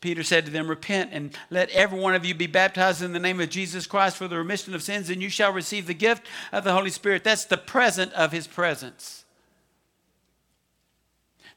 Peter 0.00 0.24
said 0.24 0.44
to 0.46 0.50
them, 0.50 0.66
Repent 0.66 1.10
and 1.12 1.38
let 1.48 1.70
every 1.70 2.00
one 2.00 2.16
of 2.16 2.24
you 2.24 2.34
be 2.34 2.48
baptized 2.48 3.00
in 3.00 3.12
the 3.12 3.20
name 3.20 3.40
of 3.40 3.48
Jesus 3.48 3.86
Christ 3.86 4.16
for 4.16 4.26
the 4.26 4.36
remission 4.36 4.74
of 4.74 4.82
sins, 4.82 5.08
and 5.08 5.22
you 5.22 5.28
shall 5.28 5.52
receive 5.52 5.86
the 5.86 5.94
gift 5.94 6.26
of 6.50 6.64
the 6.64 6.72
Holy 6.72 6.90
Spirit. 6.90 7.22
That's 7.22 7.44
the 7.44 7.56
present 7.56 8.12
of 8.14 8.32
his 8.32 8.48
presence. 8.48 9.24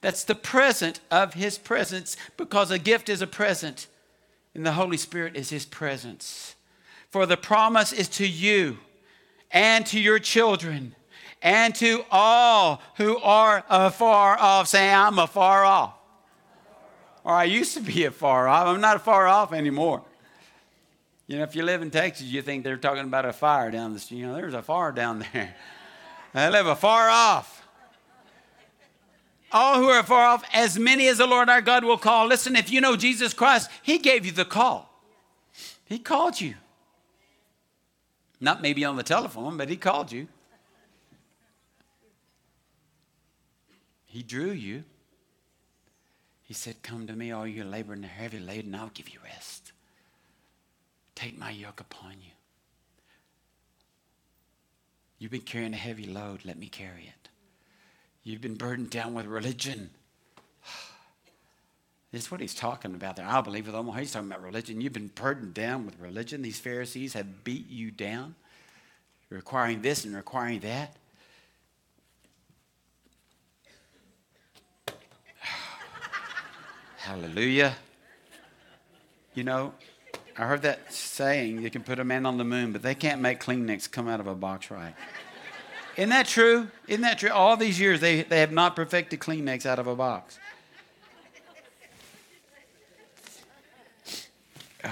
That's 0.01 0.23
the 0.23 0.35
present 0.35 0.99
of 1.09 1.33
his 1.33 1.57
presence 1.57 2.15
because 2.37 2.69
a 2.69 2.77
gift 2.77 3.09
is 3.09 3.23
a 3.23 3.27
present 3.27 3.87
and 4.53 4.65
the 4.65 4.73
Holy 4.73 4.97
Spirit 4.97 5.35
is 5.35 5.49
His 5.49 5.65
presence. 5.65 6.55
For 7.09 7.25
the 7.25 7.37
promise 7.37 7.91
is 7.91 8.07
to 8.09 8.27
you 8.27 8.77
and 9.51 9.85
to 9.87 9.99
your 9.99 10.19
children 10.19 10.95
and 11.41 11.73
to 11.75 12.03
all 12.11 12.81
who 12.97 13.17
are 13.17 13.63
afar 13.69 14.37
off. 14.39 14.67
Say, 14.67 14.91
I'm 14.91 15.17
afar 15.17 15.63
off. 15.65 15.93
Or 17.23 17.33
I 17.33 17.45
used 17.45 17.73
to 17.75 17.81
be 17.81 18.05
afar 18.05 18.47
off. 18.47 18.67
I'm 18.67 18.81
not 18.81 18.97
afar 18.97 19.27
off 19.27 19.53
anymore. 19.53 20.03
You 21.27 21.37
know, 21.37 21.43
if 21.43 21.55
you 21.55 21.63
live 21.63 21.81
in 21.81 21.91
Texas, 21.91 22.25
you 22.25 22.41
think 22.41 22.63
they're 22.63 22.77
talking 22.77 23.03
about 23.03 23.25
a 23.25 23.33
fire 23.33 23.69
down 23.69 23.93
the 23.93 23.99
street. 23.99 24.17
You 24.17 24.27
know, 24.27 24.33
there's 24.33 24.53
a 24.53 24.63
fire 24.63 24.91
down 24.91 25.25
there. 25.33 25.55
I 26.33 26.49
live 26.49 26.67
afar 26.67 27.09
off 27.09 27.58
all 29.51 29.77
who 29.77 29.89
are 29.89 30.03
far 30.03 30.25
off, 30.25 30.43
as 30.53 30.77
many 30.77 31.07
as 31.07 31.17
the 31.17 31.27
Lord 31.27 31.49
our 31.49 31.61
God 31.61 31.83
will 31.83 31.97
call. 31.97 32.27
Listen, 32.27 32.55
if 32.55 32.71
you 32.71 32.81
know 32.81 32.95
Jesus 32.95 33.33
Christ, 33.33 33.69
He 33.81 33.97
gave 33.97 34.25
you 34.25 34.31
the 34.31 34.45
call. 34.45 34.89
He 35.85 35.99
called 35.99 36.39
you. 36.39 36.55
Not 38.39 38.61
maybe 38.61 38.85
on 38.85 38.95
the 38.95 39.03
telephone, 39.03 39.57
but 39.57 39.69
He 39.69 39.75
called 39.75 40.11
you. 40.11 40.27
He 44.05 44.23
drew 44.23 44.51
you. 44.51 44.83
He 46.43 46.53
said, 46.53 46.81
Come 46.81 47.05
to 47.07 47.13
me, 47.13 47.31
all 47.31 47.45
you 47.45 47.63
labor 47.63 47.93
and 47.93 48.03
heavy 48.03 48.39
laden, 48.39 48.73
I'll 48.73 48.89
give 48.89 49.09
you 49.09 49.19
rest. 49.23 49.71
Take 51.13 51.37
my 51.37 51.51
yoke 51.51 51.81
upon 51.81 52.13
you. 52.13 52.31
You've 55.19 55.31
been 55.31 55.41
carrying 55.41 55.73
a 55.73 55.77
heavy 55.77 56.05
load, 56.05 56.45
let 56.45 56.57
me 56.57 56.69
carry 56.69 57.03
it. 57.03 57.18
You've 58.29 58.41
been 58.41 58.53
burdened 58.53 58.91
down 58.91 59.15
with 59.15 59.25
religion. 59.25 59.89
This 62.11 62.23
is 62.23 62.31
what 62.31 62.41
he's 62.41 62.55
talking 62.55 62.95
about 62.95 63.17
there. 63.17 63.27
I 63.27 63.39
believe 63.41 63.67
with 63.67 63.75
him. 63.75 63.87
He's 63.93 64.11
talking 64.11 64.31
about 64.31 64.41
religion. 64.41 64.81
You've 64.81 64.93
been 64.93 65.11
burdened 65.13 65.53
down 65.53 65.85
with 65.85 65.99
religion. 65.99 66.41
These 66.41 66.57
Pharisees 66.59 67.13
have 67.13 67.43
beat 67.43 67.69
you 67.69 67.91
down, 67.91 68.33
requiring 69.29 69.83
this 69.83 70.05
and 70.05 70.15
requiring 70.15 70.59
that. 70.61 70.95
Hallelujah. 76.97 77.75
You 79.35 79.43
know, 79.43 79.75
I 80.35 80.47
heard 80.47 80.63
that 80.63 80.91
saying 80.91 81.61
you 81.61 81.69
can 81.69 81.83
put 81.83 81.99
a 81.99 82.03
man 82.03 82.25
on 82.25 82.39
the 82.39 82.43
moon, 82.43 82.71
but 82.71 82.81
they 82.81 82.95
can't 82.95 83.21
make 83.21 83.39
Kleenex 83.39 83.91
come 83.91 84.07
out 84.07 84.19
of 84.19 84.25
a 84.25 84.33
box 84.33 84.71
right. 84.71 84.95
Isn't 85.99 86.09
that 86.11 86.27
true? 86.27 86.69
Isn't 86.87 87.01
that 87.01 87.19
true? 87.19 87.29
All 87.29 87.57
these 87.57 87.77
years, 87.77 87.99
they, 87.99 88.21
they 88.21 88.39
have 88.39 88.53
not 88.53 88.73
perfected 88.73 89.19
Kleenex 89.19 89.65
out 89.65 89.79
of 89.79 89.87
a 89.87 89.97
box. 89.97 90.39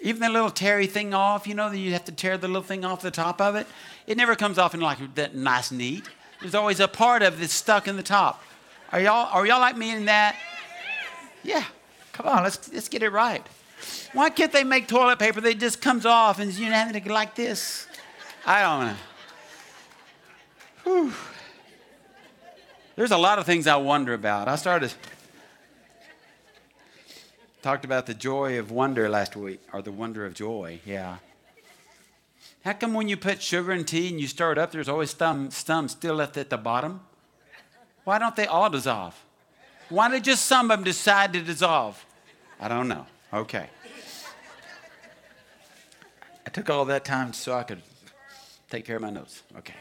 Even 0.00 0.22
the 0.22 0.28
little 0.28 0.50
terry 0.50 0.88
thing 0.88 1.14
off, 1.14 1.46
you 1.46 1.54
know, 1.54 1.70
that 1.70 1.78
you 1.78 1.92
have 1.92 2.06
to 2.06 2.12
tear 2.12 2.36
the 2.36 2.48
little 2.48 2.64
thing 2.64 2.84
off 2.84 3.00
the 3.00 3.12
top 3.12 3.40
of 3.40 3.54
it. 3.54 3.68
It 4.08 4.16
never 4.16 4.34
comes 4.34 4.58
off 4.58 4.74
in 4.74 4.80
like 4.80 5.14
that 5.14 5.36
nice 5.36 5.70
neat. 5.70 6.08
There's 6.40 6.56
always 6.56 6.80
a 6.80 6.88
part 6.88 7.22
of 7.22 7.40
it 7.40 7.50
stuck 7.50 7.86
in 7.86 7.96
the 7.96 8.02
top. 8.02 8.42
Are 8.90 9.00
y'all 9.00 9.28
are 9.32 9.46
y'all 9.46 9.60
like 9.60 9.76
me 9.76 9.94
in 9.94 10.06
that? 10.06 10.34
Yeah. 11.44 11.62
Come 12.12 12.26
on, 12.26 12.42
let's 12.42 12.72
let's 12.72 12.88
get 12.88 13.04
it 13.04 13.10
right. 13.10 13.46
Why 14.14 14.30
can't 14.30 14.50
they 14.50 14.64
make 14.64 14.88
toilet 14.88 15.20
paper 15.20 15.40
that 15.42 15.60
just 15.60 15.80
comes 15.80 16.04
off 16.04 16.40
and 16.40 16.52
you 16.52 16.66
know 16.66 16.72
having 16.72 17.00
to 17.00 17.12
like 17.12 17.36
this? 17.36 17.87
I 18.48 18.62
don't 18.62 18.86
know. 18.86 18.96
Whew. 20.84 21.12
There's 22.96 23.10
a 23.10 23.18
lot 23.18 23.38
of 23.38 23.44
things 23.44 23.66
I 23.66 23.76
wonder 23.76 24.14
about. 24.14 24.48
I 24.48 24.56
started 24.56 24.94
talked 27.60 27.84
about 27.84 28.06
the 28.06 28.14
joy 28.14 28.58
of 28.58 28.70
wonder 28.70 29.06
last 29.10 29.36
week, 29.36 29.60
or 29.70 29.82
the 29.82 29.92
wonder 29.92 30.24
of 30.24 30.32
joy. 30.32 30.80
Yeah. 30.86 31.18
How 32.64 32.72
come 32.72 32.94
when 32.94 33.06
you 33.06 33.18
put 33.18 33.42
sugar 33.42 33.70
in 33.70 33.84
tea 33.84 34.08
and 34.08 34.18
you 34.18 34.26
stir 34.26 34.52
it 34.52 34.58
up, 34.58 34.72
there's 34.72 34.88
always 34.88 35.10
some, 35.14 35.50
some 35.50 35.86
still 35.86 36.14
left 36.14 36.38
at 36.38 36.48
the 36.48 36.56
bottom? 36.56 37.00
Why 38.04 38.18
don't 38.18 38.34
they 38.34 38.46
all 38.46 38.70
dissolve? 38.70 39.14
Why 39.90 40.08
did 40.08 40.24
just 40.24 40.46
some 40.46 40.70
of 40.70 40.78
them 40.78 40.84
decide 40.84 41.34
to 41.34 41.42
dissolve? 41.42 42.02
I 42.58 42.68
don't 42.68 42.88
know. 42.88 43.04
Okay. 43.30 43.68
I 46.46 46.50
took 46.50 46.70
all 46.70 46.86
that 46.86 47.04
time 47.04 47.34
so 47.34 47.52
I 47.52 47.62
could 47.62 47.82
take 48.70 48.84
care 48.84 48.96
of 48.96 49.02
my 49.02 49.10
notes. 49.10 49.42
Okay. 49.56 49.74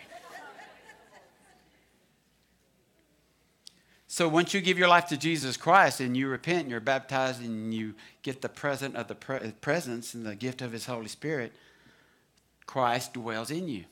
So 4.09 4.27
once 4.27 4.53
you 4.53 4.61
give 4.61 4.79
your 4.79 4.87
life 4.87 5.07
to 5.09 5.17
Jesus 5.17 5.57
Christ 5.57 5.99
and 5.99 6.17
you 6.17 6.27
repent 6.27 6.61
and 6.61 6.71
you're 6.71 6.79
baptized 6.79 7.41
and 7.41 7.71
you 7.73 7.93
get 8.23 8.41
the 8.41 8.49
present 8.49 8.95
of 8.95 9.07
the 9.07 9.15
pre- 9.15 9.51
presence 9.61 10.13
and 10.13 10.25
the 10.25 10.33
gift 10.33 10.61
of 10.61 10.71
his 10.71 10.85
Holy 10.85 11.07
Spirit, 11.07 11.53
Christ 12.65 13.13
dwells 13.13 13.51
in 13.51 13.67
you. 13.67 13.83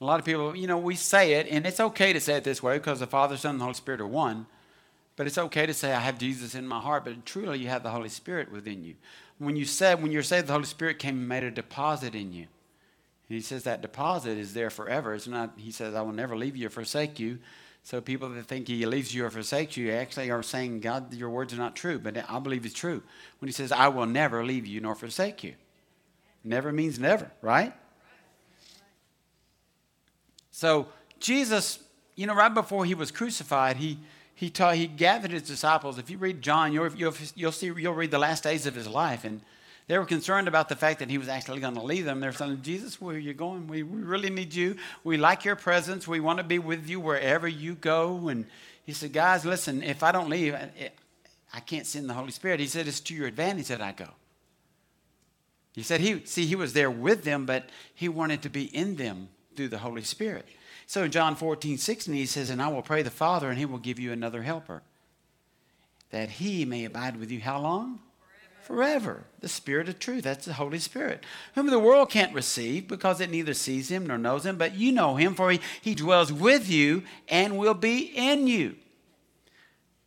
A 0.00 0.04
lot 0.04 0.20
of 0.20 0.24
people, 0.24 0.54
you 0.54 0.66
know, 0.66 0.78
we 0.78 0.94
say 0.94 1.32
it, 1.32 1.48
and 1.50 1.66
it's 1.66 1.80
okay 1.80 2.12
to 2.12 2.20
say 2.20 2.36
it 2.36 2.44
this 2.44 2.62
way 2.62 2.78
because 2.78 3.00
the 3.00 3.06
Father, 3.06 3.36
Son, 3.36 3.52
and 3.52 3.60
the 3.60 3.64
Holy 3.64 3.74
Spirit 3.74 4.00
are 4.00 4.06
one. 4.06 4.46
But 5.16 5.26
it's 5.26 5.38
okay 5.38 5.66
to 5.66 5.74
say, 5.74 5.92
I 5.92 6.00
have 6.00 6.16
Jesus 6.16 6.54
in 6.54 6.68
my 6.68 6.78
heart, 6.78 7.04
but 7.04 7.26
truly 7.26 7.58
you 7.58 7.68
have 7.68 7.82
the 7.82 7.90
Holy 7.90 8.08
Spirit 8.08 8.52
within 8.52 8.84
you. 8.84 8.94
When 9.38 9.56
you 9.56 9.64
said, 9.64 10.02
when 10.02 10.12
you're 10.12 10.22
saved, 10.22 10.46
the 10.46 10.52
Holy 10.52 10.66
Spirit 10.66 10.98
came 10.98 11.18
and 11.18 11.28
made 11.28 11.42
a 11.42 11.50
deposit 11.50 12.14
in 12.14 12.32
you. 12.32 12.46
He 13.30 13.40
says 13.40 13.62
that 13.62 13.80
deposit 13.80 14.36
is 14.38 14.54
there 14.54 14.70
forever. 14.70 15.14
It's 15.14 15.28
not, 15.28 15.52
he 15.56 15.70
says, 15.70 15.94
I 15.94 16.02
will 16.02 16.12
never 16.12 16.36
leave 16.36 16.56
you 16.56 16.66
or 16.66 16.70
forsake 16.70 17.20
you. 17.20 17.38
So 17.84 18.00
people 18.00 18.28
that 18.28 18.44
think 18.46 18.66
he 18.66 18.84
leaves 18.84 19.14
you 19.14 19.24
or 19.24 19.30
forsakes 19.30 19.76
you 19.76 19.92
actually 19.92 20.30
are 20.30 20.42
saying, 20.42 20.80
God, 20.80 21.14
your 21.14 21.30
words 21.30 21.54
are 21.54 21.56
not 21.56 21.76
true. 21.76 22.00
But 22.00 22.28
I 22.28 22.38
believe 22.40 22.66
it's 22.66 22.74
true. 22.74 23.02
When 23.38 23.46
he 23.46 23.52
says, 23.52 23.70
I 23.70 23.86
will 23.86 24.06
never 24.06 24.44
leave 24.44 24.66
you 24.66 24.80
nor 24.80 24.96
forsake 24.96 25.44
you. 25.44 25.54
Never 26.42 26.72
means 26.72 26.98
never, 26.98 27.30
right? 27.40 27.72
So 30.50 30.88
Jesus, 31.20 31.78
you 32.16 32.26
know, 32.26 32.34
right 32.34 32.52
before 32.52 32.84
he 32.84 32.94
was 32.94 33.10
crucified, 33.10 33.76
he 33.76 33.98
he 34.34 34.48
taught 34.50 34.74
he 34.74 34.86
gathered 34.86 35.30
his 35.30 35.42
disciples. 35.42 35.98
If 35.98 36.08
you 36.08 36.16
read 36.16 36.40
John, 36.40 36.72
you'll, 36.72 36.92
you'll, 36.94 37.14
you'll 37.34 37.52
see 37.52 37.66
you'll 37.66 37.94
read 37.94 38.10
the 38.10 38.18
last 38.18 38.42
days 38.42 38.66
of 38.66 38.74
his 38.74 38.88
life, 38.88 39.24
and 39.24 39.42
they 39.90 39.98
were 39.98 40.06
concerned 40.06 40.46
about 40.46 40.68
the 40.68 40.76
fact 40.76 41.00
that 41.00 41.10
he 41.10 41.18
was 41.18 41.26
actually 41.26 41.58
going 41.58 41.74
to 41.74 41.82
leave 41.82 42.04
them. 42.04 42.20
They're 42.20 42.30
saying, 42.30 42.60
Jesus, 42.62 43.00
where 43.00 43.16
are 43.16 43.18
you 43.18 43.34
going? 43.34 43.66
We, 43.66 43.82
we 43.82 44.02
really 44.02 44.30
need 44.30 44.54
you. 44.54 44.76
We 45.02 45.16
like 45.16 45.44
your 45.44 45.56
presence. 45.56 46.06
We 46.06 46.20
want 46.20 46.38
to 46.38 46.44
be 46.44 46.60
with 46.60 46.88
you 46.88 47.00
wherever 47.00 47.48
you 47.48 47.74
go. 47.74 48.28
And 48.28 48.46
he 48.86 48.92
said, 48.92 49.12
Guys, 49.12 49.44
listen, 49.44 49.82
if 49.82 50.04
I 50.04 50.12
don't 50.12 50.30
leave, 50.30 50.54
I, 50.54 50.92
I 51.52 51.58
can't 51.58 51.88
send 51.88 52.08
the 52.08 52.14
Holy 52.14 52.30
Spirit. 52.30 52.60
He 52.60 52.68
said, 52.68 52.86
It's 52.86 53.00
to 53.00 53.14
your 53.16 53.26
advantage 53.26 53.66
that 53.66 53.80
I 53.80 53.90
go. 53.90 54.06
He 55.72 55.82
said, 55.82 56.00
he, 56.00 56.24
See, 56.24 56.46
he 56.46 56.54
was 56.54 56.72
there 56.72 56.88
with 56.88 57.24
them, 57.24 57.44
but 57.44 57.68
he 57.92 58.08
wanted 58.08 58.42
to 58.42 58.48
be 58.48 58.66
in 58.66 58.94
them 58.94 59.28
through 59.56 59.70
the 59.70 59.78
Holy 59.78 60.02
Spirit. 60.02 60.46
So 60.86 61.02
in 61.02 61.10
John 61.10 61.34
14, 61.34 61.78
16, 61.78 62.14
he 62.14 62.26
says, 62.26 62.48
And 62.48 62.62
I 62.62 62.68
will 62.68 62.82
pray 62.82 63.02
the 63.02 63.10
Father, 63.10 63.50
and 63.50 63.58
he 63.58 63.64
will 63.64 63.78
give 63.78 63.98
you 63.98 64.12
another 64.12 64.42
helper, 64.42 64.82
that 66.10 66.30
he 66.30 66.64
may 66.64 66.84
abide 66.84 67.16
with 67.16 67.32
you 67.32 67.40
how 67.40 67.58
long? 67.58 67.98
Forever. 68.70 69.24
The 69.40 69.48
Spirit 69.48 69.88
of 69.88 69.98
truth, 69.98 70.22
that's 70.22 70.46
the 70.46 70.52
Holy 70.52 70.78
Spirit, 70.78 71.24
whom 71.56 71.66
the 71.66 71.78
world 71.78 72.08
can't 72.08 72.32
receive 72.32 72.86
because 72.86 73.20
it 73.20 73.28
neither 73.28 73.52
sees 73.52 73.90
him 73.90 74.06
nor 74.06 74.16
knows 74.16 74.46
him, 74.46 74.58
but 74.58 74.76
you 74.76 74.92
know 74.92 75.16
him, 75.16 75.34
for 75.34 75.50
he, 75.50 75.60
he 75.80 75.96
dwells 75.96 76.32
with 76.32 76.70
you 76.70 77.02
and 77.28 77.58
will 77.58 77.74
be 77.74 78.12
in 78.14 78.46
you. 78.46 78.76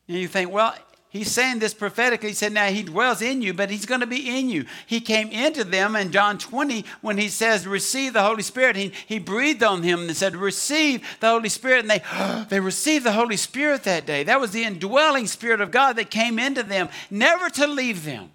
And 0.08 0.18
you 0.18 0.30
think, 0.30 0.50
well, 0.50 0.74
he's 1.10 1.30
saying 1.30 1.60
this 1.60 1.74
prophetically. 1.74 2.30
He 2.30 2.36
said, 2.36 2.54
now 2.54 2.68
he 2.68 2.84
dwells 2.84 3.22
in 3.22 3.42
you, 3.42 3.54
but 3.54 3.70
he's 3.70 3.86
going 3.86 4.00
to 4.00 4.08
be 4.08 4.30
in 4.30 4.50
you. 4.50 4.66
He 4.86 5.02
came 5.02 5.30
into 5.30 5.66
them 5.66 5.98
in 5.98 6.14
John 6.14 6.38
20 6.38 6.86
when 7.02 7.18
he 7.18 7.28
says, 7.28 7.68
receive 7.68 8.14
the 8.14 8.24
Holy 8.24 8.44
Spirit. 8.44 8.78
He, 8.78 8.94
he 9.08 9.20
breathed 9.20 9.64
on 9.64 9.82
them 9.82 10.04
and 10.04 10.16
said, 10.16 10.38
receive 10.38 11.06
the 11.20 11.30
Holy 11.30 11.50
Spirit. 11.50 11.82
And 11.82 11.90
they, 11.90 12.46
they 12.50 12.62
received 12.62 13.06
the 13.06 13.12
Holy 13.12 13.38
Spirit 13.38 13.84
that 13.84 14.06
day. 14.06 14.24
That 14.24 14.40
was 14.40 14.52
the 14.52 14.64
indwelling 14.64 15.28
Spirit 15.28 15.60
of 15.60 15.72
God 15.72 15.98
that 15.98 16.10
came 16.10 16.40
into 16.40 16.64
them, 16.64 16.88
never 17.10 17.50
to 17.50 17.68
leave 17.68 18.06
them. 18.06 18.30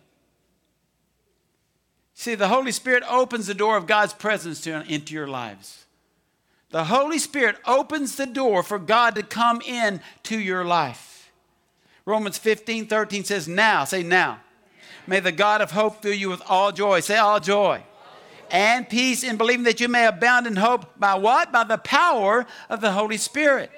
See, 2.19 2.35
the 2.35 2.49
Holy 2.49 2.73
Spirit 2.73 3.05
opens 3.09 3.47
the 3.47 3.55
door 3.55 3.77
of 3.77 3.87
God's 3.87 4.13
presence 4.13 4.61
to, 4.63 4.83
into 4.93 5.15
your 5.15 5.29
lives. 5.29 5.85
The 6.71 6.83
Holy 6.83 7.21
Spirit 7.21 7.55
opens 7.65 8.17
the 8.17 8.27
door 8.27 8.65
for 8.65 8.81
God 8.81 9.15
to 9.15 9.23
come 9.23 9.61
in 9.61 10.01
to 10.25 10.37
your 10.37 10.65
life. 10.65 11.31
Romans 12.05 12.37
15, 12.37 12.89
13 12.89 13.23
says, 13.23 13.47
Now, 13.47 13.85
say 13.85 14.03
now. 14.03 14.41
May 15.07 15.21
the 15.21 15.31
God 15.31 15.61
of 15.61 15.71
hope 15.71 16.03
fill 16.03 16.13
you 16.13 16.29
with 16.29 16.43
all 16.49 16.73
joy. 16.73 16.99
Say 16.99 17.19
all 17.19 17.39
joy. 17.39 17.85
And 18.51 18.89
peace 18.89 19.23
in 19.23 19.37
believing 19.37 19.63
that 19.67 19.81
you 19.81 19.87
may 19.87 20.05
abound 20.05 20.49
in 20.49 20.57
hope 20.57 20.99
by 20.99 21.15
what? 21.15 21.53
By 21.53 21.63
the 21.63 21.79
power 21.79 22.47
of 22.69 22.81
the 22.81 22.91
Holy 22.91 23.17
Spirit. 23.17 23.71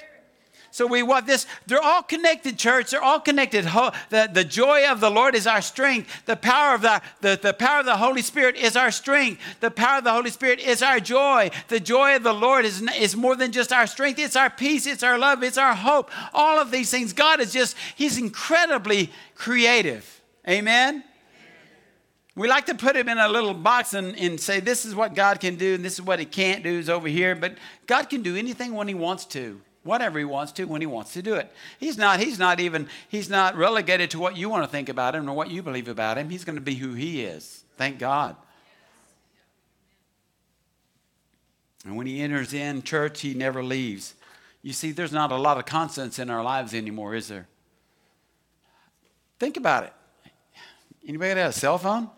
So 0.72 0.86
we 0.86 1.02
want 1.02 1.26
this. 1.26 1.46
They're 1.66 1.82
all 1.82 2.02
connected, 2.02 2.56
church. 2.56 2.90
They're 2.92 3.02
all 3.02 3.18
connected. 3.18 3.64
The, 3.64 4.30
the 4.32 4.44
joy 4.44 4.88
of 4.88 5.00
the 5.00 5.10
Lord 5.10 5.34
is 5.34 5.46
our 5.46 5.62
strength. 5.62 6.24
The 6.26 6.36
power 6.36 6.74
of 6.74 6.82
the, 6.82 7.02
the, 7.20 7.38
the 7.42 7.52
power 7.52 7.80
of 7.80 7.86
the 7.86 7.96
Holy 7.96 8.22
Spirit 8.22 8.56
is 8.56 8.76
our 8.76 8.92
strength. 8.92 9.40
The 9.58 9.70
power 9.70 9.98
of 9.98 10.04
the 10.04 10.12
Holy 10.12 10.30
Spirit 10.30 10.60
is 10.60 10.82
our 10.82 11.00
joy. 11.00 11.50
The 11.68 11.80
joy 11.80 12.16
of 12.16 12.22
the 12.22 12.32
Lord 12.32 12.64
is, 12.64 12.82
is 12.96 13.16
more 13.16 13.34
than 13.34 13.50
just 13.50 13.72
our 13.72 13.88
strength. 13.88 14.20
It's 14.20 14.36
our 14.36 14.50
peace. 14.50 14.86
It's 14.86 15.02
our 15.02 15.18
love. 15.18 15.42
It's 15.42 15.58
our 15.58 15.74
hope. 15.74 16.10
All 16.32 16.60
of 16.60 16.70
these 16.70 16.90
things. 16.90 17.12
God 17.12 17.40
is 17.40 17.52
just, 17.52 17.76
He's 17.96 18.16
incredibly 18.16 19.10
creative. 19.34 20.22
Amen? 20.48 21.02
We 22.36 22.48
like 22.48 22.66
to 22.66 22.74
put 22.74 22.96
him 22.96 23.08
in 23.08 23.18
a 23.18 23.28
little 23.28 23.54
box 23.54 23.92
and, 23.92 24.16
and 24.16 24.40
say, 24.40 24.60
this 24.60 24.86
is 24.86 24.94
what 24.94 25.14
God 25.14 25.40
can 25.40 25.56
do 25.56 25.74
and 25.74 25.84
this 25.84 25.94
is 25.94 26.02
what 26.02 26.20
he 26.20 26.24
can't 26.24 26.62
do 26.62 26.70
is 26.70 26.88
over 26.88 27.08
here. 27.08 27.34
But 27.34 27.58
God 27.86 28.08
can 28.08 28.22
do 28.22 28.36
anything 28.36 28.72
when 28.72 28.88
he 28.88 28.94
wants 28.94 29.26
to 29.26 29.60
whatever 29.82 30.18
he 30.18 30.24
wants 30.24 30.52
to 30.52 30.64
when 30.64 30.80
he 30.80 30.86
wants 30.86 31.12
to 31.14 31.22
do 31.22 31.34
it. 31.34 31.50
He's 31.78 31.96
not, 31.96 32.20
he's 32.20 32.38
not 32.38 32.60
even, 32.60 32.88
he's 33.08 33.30
not 33.30 33.56
relegated 33.56 34.10
to 34.10 34.18
what 34.18 34.36
you 34.36 34.48
want 34.48 34.64
to 34.64 34.70
think 34.70 34.88
about 34.88 35.14
him 35.14 35.28
or 35.28 35.34
what 35.34 35.50
you 35.50 35.62
believe 35.62 35.88
about 35.88 36.18
him. 36.18 36.28
He's 36.28 36.44
going 36.44 36.56
to 36.56 36.62
be 36.62 36.74
who 36.74 36.94
he 36.94 37.22
is. 37.22 37.64
Thank 37.76 37.98
God. 37.98 38.36
And 41.84 41.96
when 41.96 42.06
he 42.06 42.20
enters 42.20 42.52
in 42.52 42.82
church, 42.82 43.22
he 43.22 43.32
never 43.32 43.62
leaves. 43.64 44.14
You 44.62 44.74
see, 44.74 44.92
there's 44.92 45.12
not 45.12 45.32
a 45.32 45.36
lot 45.36 45.56
of 45.56 45.64
constants 45.64 46.18
in 46.18 46.28
our 46.28 46.42
lives 46.42 46.74
anymore, 46.74 47.14
is 47.14 47.28
there? 47.28 47.48
Think 49.38 49.56
about 49.56 49.84
it. 49.84 49.92
Anybody 51.08 51.40
have 51.40 51.50
a 51.50 51.52
cell 51.52 51.78
phone? 51.78 52.10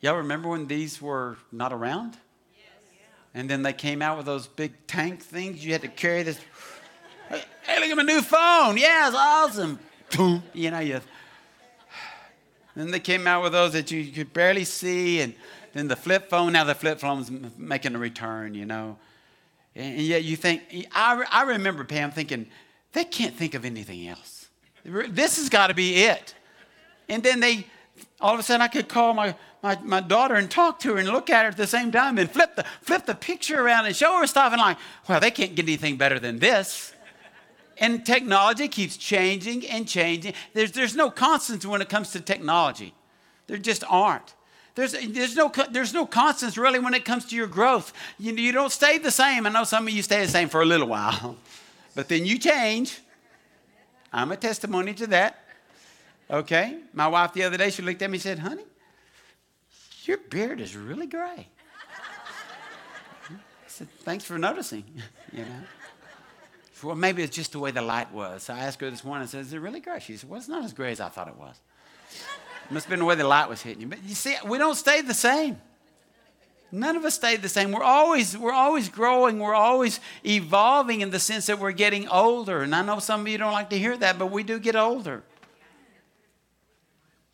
Y'all 0.00 0.16
remember 0.16 0.48
when 0.48 0.66
these 0.66 1.00
were 1.00 1.36
not 1.52 1.72
around? 1.72 2.16
And 3.38 3.48
then 3.48 3.62
they 3.62 3.72
came 3.72 4.02
out 4.02 4.16
with 4.16 4.26
those 4.26 4.48
big 4.48 4.72
tank 4.88 5.22
things. 5.22 5.64
You 5.64 5.70
had 5.70 5.82
to 5.82 5.88
carry 5.88 6.24
this. 6.24 6.40
Hey, 7.30 7.78
look 7.78 7.88
at 7.88 7.96
my 7.96 8.02
new 8.02 8.20
phone. 8.20 8.76
Yeah, 8.76 9.06
it's 9.06 9.16
awesome. 9.16 9.78
You 10.54 10.72
know, 10.72 10.80
you. 10.80 11.00
Then 12.74 12.90
they 12.90 12.98
came 12.98 13.28
out 13.28 13.44
with 13.44 13.52
those 13.52 13.74
that 13.74 13.92
you 13.92 14.10
could 14.10 14.32
barely 14.32 14.64
see, 14.64 15.20
and 15.20 15.34
then 15.72 15.86
the 15.86 15.94
flip 15.94 16.30
phone. 16.30 16.54
Now 16.54 16.64
the 16.64 16.74
flip 16.74 16.98
phone's 16.98 17.30
making 17.56 17.94
a 17.94 17.98
return. 17.98 18.54
You 18.54 18.64
know, 18.64 18.96
and 19.76 20.00
yet 20.00 20.24
you 20.24 20.34
think. 20.34 20.88
I, 20.92 21.24
I 21.30 21.42
remember 21.42 21.84
Pam 21.84 22.10
thinking, 22.10 22.46
they 22.92 23.04
can't 23.04 23.36
think 23.36 23.54
of 23.54 23.64
anything 23.64 24.08
else. 24.08 24.48
This 24.84 25.36
has 25.36 25.48
got 25.48 25.68
to 25.68 25.74
be 25.74 26.02
it. 26.02 26.34
And 27.08 27.22
then 27.22 27.38
they, 27.38 27.66
all 28.20 28.34
of 28.34 28.40
a 28.40 28.42
sudden, 28.42 28.62
I 28.62 28.68
could 28.68 28.88
call 28.88 29.14
my 29.14 29.34
my, 29.62 29.78
my 29.82 30.00
daughter 30.00 30.34
and 30.34 30.50
talk 30.50 30.78
to 30.80 30.92
her 30.92 30.98
and 30.98 31.08
look 31.08 31.30
at 31.30 31.42
her 31.42 31.48
at 31.48 31.56
the 31.56 31.66
same 31.66 31.90
time 31.90 32.18
and 32.18 32.30
flip 32.30 32.56
the, 32.56 32.64
flip 32.82 33.06
the 33.06 33.14
picture 33.14 33.60
around 33.60 33.86
and 33.86 33.96
show 33.96 34.18
her 34.18 34.26
stuff 34.26 34.52
and 34.52 34.60
like, 34.60 34.78
well, 35.08 35.20
they 35.20 35.30
can't 35.30 35.54
get 35.54 35.64
anything 35.64 35.96
better 35.96 36.18
than 36.18 36.38
this. 36.38 36.92
And 37.78 38.04
technology 38.04 38.68
keeps 38.68 38.96
changing 38.96 39.66
and 39.68 39.86
changing. 39.86 40.34
There's, 40.52 40.72
there's 40.72 40.96
no 40.96 41.10
constants 41.10 41.64
when 41.64 41.80
it 41.80 41.88
comes 41.88 42.10
to 42.12 42.20
technology. 42.20 42.92
There 43.46 43.56
just 43.56 43.84
aren't. 43.88 44.34
There's, 44.74 44.92
there's, 44.92 45.34
no, 45.34 45.52
there's 45.70 45.94
no 45.94 46.06
constants 46.06 46.56
really 46.56 46.78
when 46.78 46.94
it 46.94 47.04
comes 47.04 47.24
to 47.26 47.36
your 47.36 47.46
growth. 47.46 47.92
You, 48.18 48.32
you 48.34 48.52
don't 48.52 48.70
stay 48.70 48.98
the 48.98 49.10
same. 49.10 49.46
I 49.46 49.50
know 49.50 49.64
some 49.64 49.86
of 49.86 49.92
you 49.92 50.02
stay 50.02 50.24
the 50.24 50.30
same 50.30 50.48
for 50.48 50.62
a 50.62 50.64
little 50.64 50.86
while, 50.86 51.36
but 51.94 52.08
then 52.08 52.24
you 52.24 52.38
change. 52.38 53.00
I'm 54.12 54.30
a 54.30 54.36
testimony 54.36 54.94
to 54.94 55.06
that. 55.08 55.47
Okay? 56.30 56.78
My 56.92 57.08
wife 57.08 57.32
the 57.32 57.44
other 57.44 57.56
day, 57.56 57.70
she 57.70 57.82
looked 57.82 58.02
at 58.02 58.10
me 58.10 58.16
and 58.16 58.22
said, 58.22 58.38
honey, 58.38 58.64
your 60.04 60.18
beard 60.18 60.60
is 60.60 60.76
really 60.76 61.06
gray. 61.06 61.48
I 63.30 63.36
said, 63.66 63.88
Thanks 64.00 64.24
for 64.24 64.38
noticing. 64.38 64.84
you 65.32 65.40
know? 65.40 65.60
Well, 66.82 66.96
maybe 66.96 67.22
it's 67.22 67.36
just 67.36 67.52
the 67.52 67.58
way 67.58 67.70
the 67.70 67.82
light 67.82 68.12
was. 68.12 68.44
So 68.44 68.54
I 68.54 68.60
asked 68.60 68.80
her 68.80 68.90
this 68.90 69.04
morning, 69.04 69.24
I 69.24 69.26
said, 69.26 69.40
Is 69.42 69.52
it 69.52 69.58
really 69.58 69.80
gray? 69.80 70.00
She 70.00 70.16
said, 70.16 70.30
Well, 70.30 70.38
it's 70.38 70.48
not 70.48 70.64
as 70.64 70.72
gray 70.72 70.92
as 70.92 71.00
I 71.00 71.08
thought 71.08 71.28
it 71.28 71.36
was. 71.36 71.56
It 72.70 72.74
must 72.74 72.84
have 72.84 72.90
been 72.90 72.98
the 72.98 73.06
way 73.06 73.14
the 73.14 73.24
light 73.24 73.48
was 73.48 73.62
hitting 73.62 73.80
you. 73.80 73.86
But 73.86 74.04
you 74.04 74.14
see, 74.14 74.36
we 74.44 74.58
don't 74.58 74.74
stay 74.74 75.00
the 75.00 75.14
same. 75.14 75.58
None 76.70 76.96
of 76.96 77.04
us 77.06 77.14
stay 77.14 77.36
the 77.36 77.48
same. 77.48 77.72
We're 77.72 77.82
always, 77.82 78.36
we're 78.36 78.52
always 78.52 78.90
growing. 78.90 79.38
We're 79.38 79.54
always 79.54 80.00
evolving 80.22 81.00
in 81.00 81.08
the 81.08 81.18
sense 81.18 81.46
that 81.46 81.58
we're 81.58 81.72
getting 81.72 82.08
older. 82.08 82.60
And 82.60 82.74
I 82.74 82.82
know 82.82 82.98
some 82.98 83.22
of 83.22 83.28
you 83.28 83.38
don't 83.38 83.52
like 83.52 83.70
to 83.70 83.78
hear 83.78 83.96
that, 83.96 84.18
but 84.18 84.26
we 84.30 84.42
do 84.42 84.58
get 84.58 84.76
older. 84.76 85.22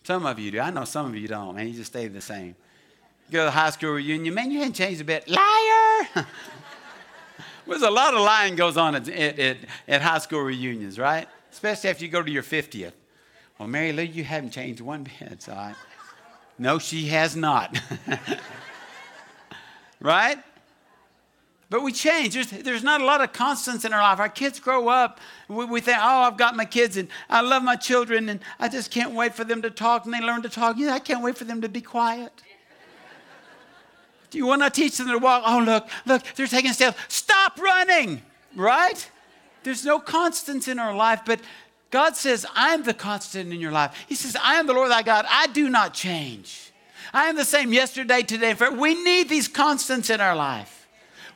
Some 0.04 0.26
of 0.26 0.38
you 0.38 0.50
do. 0.50 0.60
I 0.60 0.70
know 0.70 0.84
some 0.84 1.06
of 1.06 1.16
you 1.16 1.26
don't, 1.26 1.56
man. 1.56 1.66
You 1.66 1.74
just 1.74 1.90
stay 1.90 2.08
the 2.08 2.20
same. 2.20 2.54
You 3.28 3.32
go 3.32 3.38
to 3.40 3.44
the 3.46 3.50
high 3.50 3.70
school 3.70 3.92
reunion, 3.92 4.34
man, 4.34 4.50
you 4.50 4.58
hadn't 4.58 4.74
changed 4.74 5.00
a 5.00 5.04
bit. 5.04 5.26
Liar! 5.26 6.26
There's 7.66 7.82
a 7.82 7.90
lot 7.90 8.12
of 8.12 8.20
lying 8.20 8.54
goes 8.54 8.76
on 8.76 8.94
at, 8.94 9.08
at, 9.08 9.58
at, 9.88 10.02
high 10.02 10.18
school 10.18 10.42
reunions, 10.42 10.98
right? 10.98 11.26
Especially 11.50 11.88
after 11.88 12.04
you 12.04 12.10
go 12.10 12.22
to 12.22 12.30
your 12.30 12.42
50th. 12.42 12.92
Well, 13.58 13.66
Mary 13.66 13.92
Lou, 13.92 14.02
you 14.02 14.24
haven't 14.24 14.50
changed 14.50 14.82
one 14.82 15.04
bit. 15.04 15.40
So 15.40 15.52
I, 15.52 15.74
no, 16.58 16.78
she 16.78 17.06
has 17.06 17.34
not. 17.34 17.80
right? 20.00 20.38
But 21.74 21.82
we 21.82 21.90
change. 21.90 22.34
There's, 22.34 22.50
there's 22.50 22.84
not 22.84 23.00
a 23.00 23.04
lot 23.04 23.20
of 23.20 23.32
constants 23.32 23.84
in 23.84 23.92
our 23.92 24.00
life. 24.00 24.20
Our 24.20 24.28
kids 24.28 24.60
grow 24.60 24.86
up. 24.86 25.18
We, 25.48 25.64
we 25.64 25.80
think, 25.80 25.98
oh, 26.00 26.20
I've 26.22 26.36
got 26.36 26.54
my 26.54 26.64
kids 26.64 26.96
and 26.96 27.08
I 27.28 27.40
love 27.40 27.64
my 27.64 27.74
children 27.74 28.28
and 28.28 28.38
I 28.60 28.68
just 28.68 28.92
can't 28.92 29.12
wait 29.12 29.34
for 29.34 29.42
them 29.42 29.60
to 29.62 29.70
talk 29.70 30.04
and 30.04 30.14
they 30.14 30.20
learn 30.20 30.42
to 30.42 30.48
talk. 30.48 30.76
Yeah, 30.78 30.92
I 30.92 31.00
can't 31.00 31.20
wait 31.20 31.36
for 31.36 31.42
them 31.42 31.62
to 31.62 31.68
be 31.68 31.80
quiet. 31.80 32.30
Do 34.30 34.38
you 34.38 34.46
want 34.46 34.62
to 34.62 34.70
teach 34.70 34.98
them 34.98 35.08
to 35.08 35.18
walk? 35.18 35.42
Oh, 35.44 35.64
look, 35.66 35.88
look, 36.06 36.22
they're 36.36 36.46
taking 36.46 36.72
steps. 36.72 36.96
Stop 37.08 37.58
running, 37.58 38.22
right? 38.54 39.10
There's 39.64 39.84
no 39.84 39.98
constants 39.98 40.68
in 40.68 40.78
our 40.78 40.94
life, 40.94 41.22
but 41.26 41.40
God 41.90 42.14
says, 42.14 42.46
I'm 42.54 42.84
the 42.84 42.94
constant 42.94 43.52
in 43.52 43.58
your 43.58 43.72
life. 43.72 43.96
He 44.08 44.14
says, 44.14 44.36
I 44.40 44.60
am 44.60 44.68
the 44.68 44.74
Lord 44.74 44.92
thy 44.92 45.02
God. 45.02 45.26
I 45.28 45.48
do 45.48 45.68
not 45.68 45.92
change. 45.92 46.72
I 47.12 47.24
am 47.24 47.34
the 47.34 47.44
same 47.44 47.72
yesterday, 47.72 48.22
today, 48.22 48.50
and 48.50 48.58
forever. 48.58 48.76
We 48.76 48.94
need 49.02 49.28
these 49.28 49.48
constants 49.48 50.08
in 50.08 50.20
our 50.20 50.36
life. 50.36 50.82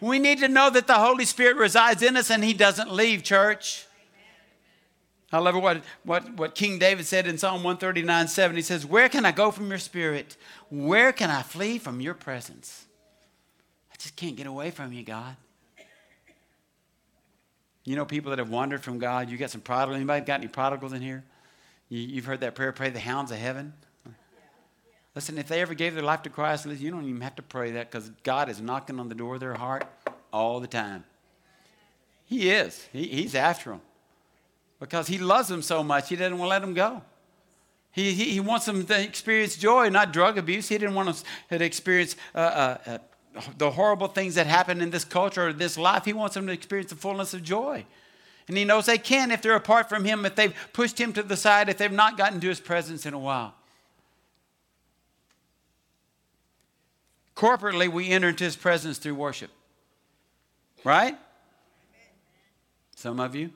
We 0.00 0.18
need 0.18 0.38
to 0.38 0.48
know 0.48 0.70
that 0.70 0.86
the 0.86 0.94
Holy 0.94 1.24
Spirit 1.24 1.56
resides 1.56 2.02
in 2.02 2.16
us 2.16 2.30
and 2.30 2.44
He 2.44 2.54
doesn't 2.54 2.92
leave, 2.92 3.22
church. 3.22 3.86
I 5.30 5.38
love 5.38 5.56
what, 5.56 5.82
what, 6.04 6.32
what 6.34 6.54
King 6.54 6.78
David 6.78 7.04
said 7.04 7.26
in 7.26 7.36
Psalm 7.36 7.62
139 7.62 8.28
7. 8.28 8.56
He 8.56 8.62
says, 8.62 8.86
Where 8.86 9.08
can 9.08 9.26
I 9.26 9.32
go 9.32 9.50
from 9.50 9.68
your 9.68 9.78
spirit? 9.78 10.36
Where 10.70 11.12
can 11.12 11.30
I 11.30 11.42
flee 11.42 11.78
from 11.78 12.00
your 12.00 12.14
presence? 12.14 12.86
I 13.92 13.96
just 13.98 14.16
can't 14.16 14.36
get 14.36 14.46
away 14.46 14.70
from 14.70 14.92
you, 14.92 15.04
God. 15.04 15.36
You 17.84 17.96
know 17.96 18.04
people 18.04 18.30
that 18.30 18.38
have 18.38 18.50
wandered 18.50 18.82
from 18.82 18.98
God. 18.98 19.30
You 19.30 19.36
got 19.36 19.50
some 19.50 19.60
prodigals. 19.60 19.96
Anybody 19.96 20.24
got 20.24 20.40
any 20.40 20.48
prodigals 20.48 20.92
in 20.92 21.02
here? 21.02 21.24
You, 21.88 22.16
have 22.16 22.26
heard 22.26 22.40
that 22.40 22.54
prayer, 22.54 22.70
pray 22.72 22.90
the 22.90 23.00
hounds 23.00 23.30
of 23.30 23.38
heaven. 23.38 23.72
Listen, 25.18 25.36
if 25.36 25.48
they 25.48 25.60
ever 25.60 25.74
gave 25.74 25.94
their 25.94 26.04
life 26.04 26.22
to 26.22 26.30
Christ, 26.30 26.64
you 26.64 26.92
don't 26.92 27.04
even 27.04 27.20
have 27.22 27.34
to 27.34 27.42
pray 27.42 27.72
that 27.72 27.90
because 27.90 28.08
God 28.22 28.48
is 28.48 28.60
knocking 28.60 29.00
on 29.00 29.08
the 29.08 29.16
door 29.16 29.34
of 29.34 29.40
their 29.40 29.54
heart 29.54 29.84
all 30.32 30.60
the 30.60 30.68
time. 30.68 31.02
He 32.24 32.50
is. 32.50 32.86
He, 32.92 33.08
he's 33.08 33.34
after 33.34 33.70
them 33.70 33.80
because 34.78 35.08
He 35.08 35.18
loves 35.18 35.48
them 35.48 35.60
so 35.60 35.82
much, 35.82 36.08
He 36.08 36.14
doesn't 36.14 36.38
want 36.38 36.46
to 36.46 36.50
let 36.50 36.60
them 36.60 36.72
go. 36.72 37.02
He, 37.90 38.12
he, 38.12 38.30
he 38.30 38.38
wants 38.38 38.66
them 38.66 38.86
to 38.86 39.02
experience 39.02 39.56
joy, 39.56 39.88
not 39.88 40.12
drug 40.12 40.38
abuse. 40.38 40.68
He 40.68 40.78
didn't 40.78 40.94
want 40.94 41.12
them 41.48 41.58
to 41.58 41.64
experience 41.64 42.14
uh, 42.32 42.38
uh, 42.38 42.78
uh 42.86 42.98
the 43.56 43.72
horrible 43.72 44.06
things 44.06 44.36
that 44.36 44.46
happen 44.46 44.80
in 44.80 44.90
this 44.90 45.04
culture 45.04 45.48
or 45.48 45.52
this 45.52 45.76
life. 45.76 46.04
He 46.04 46.12
wants 46.12 46.36
them 46.36 46.46
to 46.46 46.52
experience 46.52 46.90
the 46.90 46.96
fullness 46.96 47.34
of 47.34 47.42
joy. 47.42 47.84
And 48.46 48.56
he 48.56 48.64
knows 48.64 48.86
they 48.86 48.98
can 48.98 49.32
if 49.32 49.42
they're 49.42 49.56
apart 49.56 49.88
from 49.88 50.04
him, 50.04 50.24
if 50.24 50.36
they've 50.36 50.54
pushed 50.72 51.00
him 51.00 51.12
to 51.14 51.24
the 51.24 51.36
side, 51.36 51.68
if 51.68 51.76
they've 51.76 51.90
not 51.90 52.16
gotten 52.16 52.38
to 52.38 52.48
his 52.48 52.60
presence 52.60 53.04
in 53.04 53.14
a 53.14 53.18
while. 53.18 53.54
Corporately, 57.38 57.88
we 57.88 58.08
enter 58.08 58.30
into 58.30 58.42
his 58.42 58.56
presence 58.56 58.98
through 58.98 59.14
worship. 59.14 59.52
Right? 60.82 61.16
Some 62.96 63.20
of 63.20 63.36
you. 63.36 63.50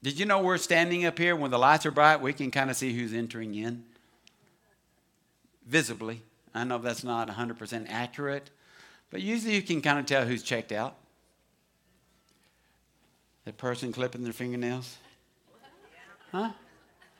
Did 0.00 0.20
you 0.20 0.26
know 0.26 0.42
we're 0.42 0.58
standing 0.58 1.04
up 1.04 1.18
here 1.18 1.34
when 1.34 1.50
the 1.50 1.58
lights 1.58 1.86
are 1.86 1.90
bright? 1.90 2.20
We 2.20 2.32
can 2.32 2.52
kind 2.52 2.70
of 2.70 2.76
see 2.76 2.96
who's 2.96 3.12
entering 3.12 3.56
in 3.56 3.82
visibly. 5.66 6.22
I 6.54 6.62
know 6.62 6.78
that's 6.78 7.02
not 7.02 7.28
100% 7.28 7.86
accurate, 7.90 8.50
but 9.10 9.20
usually 9.20 9.56
you 9.56 9.62
can 9.62 9.82
kind 9.82 9.98
of 9.98 10.06
tell 10.06 10.24
who's 10.24 10.44
checked 10.44 10.70
out. 10.70 10.94
The 13.44 13.52
person 13.52 13.92
clipping 13.92 14.22
their 14.22 14.32
fingernails. 14.32 14.98
Huh? 16.30 16.50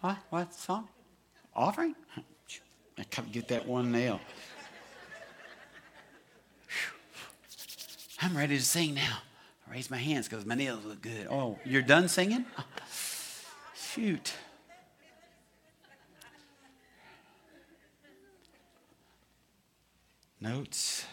What? 0.00 0.18
What 0.31 0.55
song? 0.55 0.87
Offering? 1.52 1.96
I 2.98 3.04
couldn't 3.04 3.32
get 3.32 3.48
that 3.48 3.66
one 3.66 3.92
nail. 3.92 4.20
I'm 8.22 8.37
ready 8.37 8.56
to 8.56 8.64
sing 8.64 8.94
now. 8.94 9.18
I 9.68 9.72
raise 9.72 9.90
my 9.90 9.98
hands 9.98 10.28
because 10.28 10.46
my 10.46 10.54
nails 10.54 10.85
look 10.85 11.02
good. 11.02 11.26
Oh, 11.30 11.59
you're 11.64 11.82
done 11.82 12.09
singing? 12.09 12.46
Shoot. 13.74 14.32
Notes. 20.40 21.04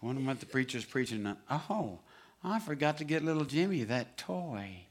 Wondering 0.00 0.26
what 0.26 0.40
the 0.40 0.46
preacher's 0.46 0.84
preaching. 0.84 1.36
Oh, 1.48 2.00
I 2.42 2.58
forgot 2.58 2.98
to 2.98 3.04
get 3.04 3.24
little 3.24 3.44
Jimmy 3.44 3.84
that 3.84 4.16
toy. 4.18 4.86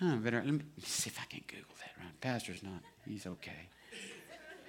Huh, 0.00 0.16
better 0.16 0.42
let 0.44 0.52
me 0.52 0.62
see 0.82 1.08
if 1.08 1.20
I 1.20 1.26
can 1.26 1.44
Google 1.46 1.76
that. 1.78 1.92
Right, 2.02 2.20
Pastor's 2.20 2.64
not. 2.64 2.82
He's 3.06 3.26
okay. 3.26 3.68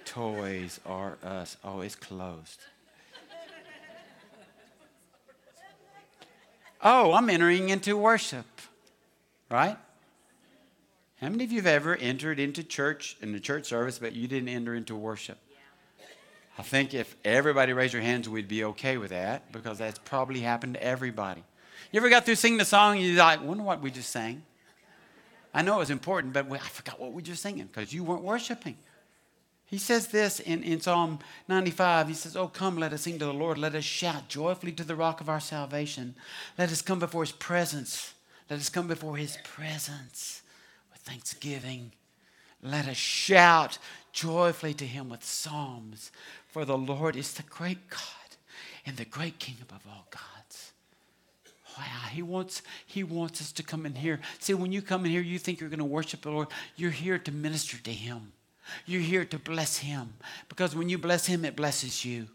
Toys 0.04 0.80
R 0.84 1.18
Us. 1.22 1.56
Oh, 1.64 1.80
it's 1.80 1.96
closed. 1.96 2.60
Oh, 6.82 7.14
I'm 7.14 7.30
entering 7.30 7.70
into 7.70 7.96
worship. 7.96 8.46
Right? 9.50 9.78
How 11.20 11.28
many 11.30 11.44
of 11.44 11.52
you 11.52 11.58
have 11.58 11.66
ever 11.66 11.96
entered 11.96 12.38
into 12.38 12.62
church 12.62 13.16
in 13.22 13.32
the 13.32 13.40
church 13.40 13.66
service, 13.66 13.98
but 13.98 14.12
you 14.12 14.28
didn't 14.28 14.48
enter 14.48 14.74
into 14.74 14.94
worship? 14.94 15.38
I 16.58 16.62
think 16.62 16.94
if 16.94 17.16
everybody 17.24 17.72
raised 17.72 17.94
their 17.94 18.00
hands, 18.00 18.28
we'd 18.28 18.46
be 18.46 18.64
okay 18.64 18.96
with 18.96 19.10
that 19.10 19.50
because 19.50 19.78
that's 19.78 19.98
probably 20.00 20.40
happened 20.40 20.74
to 20.74 20.82
everybody. 20.82 21.42
You 21.90 22.00
ever 22.00 22.08
got 22.08 22.24
through 22.24 22.36
singing 22.36 22.58
the 22.58 22.64
song 22.64 22.96
and 22.96 23.06
you're 23.06 23.16
like, 23.16 23.42
wonder 23.42 23.64
what 23.64 23.80
we 23.80 23.90
just 23.90 24.10
sang? 24.10 24.42
I 25.54 25.62
know 25.62 25.76
it 25.76 25.78
was 25.78 25.90
important, 25.90 26.32
but 26.32 26.50
I 26.50 26.58
forgot 26.58 27.00
what 27.00 27.10
we 27.10 27.16
were 27.16 27.22
just 27.22 27.42
singing 27.42 27.66
because 27.66 27.92
you 27.92 28.02
weren't 28.02 28.24
worshiping. 28.24 28.76
He 29.66 29.78
says 29.78 30.08
this 30.08 30.40
in, 30.40 30.62
in 30.62 30.80
Psalm 30.80 31.20
95. 31.48 32.08
He 32.08 32.14
says, 32.14 32.36
Oh, 32.36 32.48
come, 32.48 32.76
let 32.76 32.92
us 32.92 33.02
sing 33.02 33.18
to 33.20 33.24
the 33.24 33.32
Lord. 33.32 33.56
Let 33.56 33.74
us 33.74 33.84
shout 33.84 34.28
joyfully 34.28 34.72
to 34.72 34.84
the 34.84 34.96
rock 34.96 35.20
of 35.20 35.28
our 35.28 35.40
salvation. 35.40 36.16
Let 36.58 36.70
us 36.70 36.82
come 36.82 36.98
before 36.98 37.22
his 37.22 37.32
presence. 37.32 38.14
Let 38.50 38.58
us 38.58 38.68
come 38.68 38.88
before 38.88 39.16
his 39.16 39.38
presence 39.42 40.42
with 40.92 41.00
thanksgiving. 41.02 41.92
Let 42.62 42.88
us 42.88 42.96
shout 42.96 43.78
joyfully 44.12 44.74
to 44.74 44.86
him 44.86 45.08
with 45.08 45.24
psalms. 45.24 46.10
For 46.48 46.64
the 46.64 46.78
Lord 46.78 47.16
is 47.16 47.32
the 47.32 47.42
great 47.42 47.88
God 47.88 48.00
and 48.86 48.96
the 48.96 49.04
great 49.04 49.38
King 49.38 49.56
above 49.62 49.82
all 49.88 50.06
gods. 50.10 50.33
Wow, 51.76 51.84
uh, 51.84 52.08
he 52.08 52.22
wants, 52.22 52.62
he 52.86 53.02
wants 53.02 53.40
us 53.40 53.52
to 53.52 53.62
come 53.62 53.84
in 53.84 53.94
here. 53.94 54.20
See, 54.38 54.54
when 54.54 54.70
you 54.70 54.80
come 54.80 55.04
in 55.04 55.10
here, 55.10 55.20
you 55.20 55.38
think 55.38 55.60
you're 55.60 55.70
going 55.70 55.78
to 55.78 55.84
worship 55.84 56.22
the 56.22 56.30
Lord. 56.30 56.48
You're 56.76 56.90
here 56.90 57.18
to 57.18 57.32
minister 57.32 57.78
to 57.78 57.92
him. 57.92 58.32
You're 58.86 59.00
here 59.00 59.24
to 59.24 59.38
bless 59.38 59.78
him. 59.78 60.14
Because 60.48 60.76
when 60.76 60.88
you 60.88 60.98
bless 60.98 61.26
him, 61.26 61.44
it 61.44 61.56
blesses 61.56 62.04
you. 62.04 62.28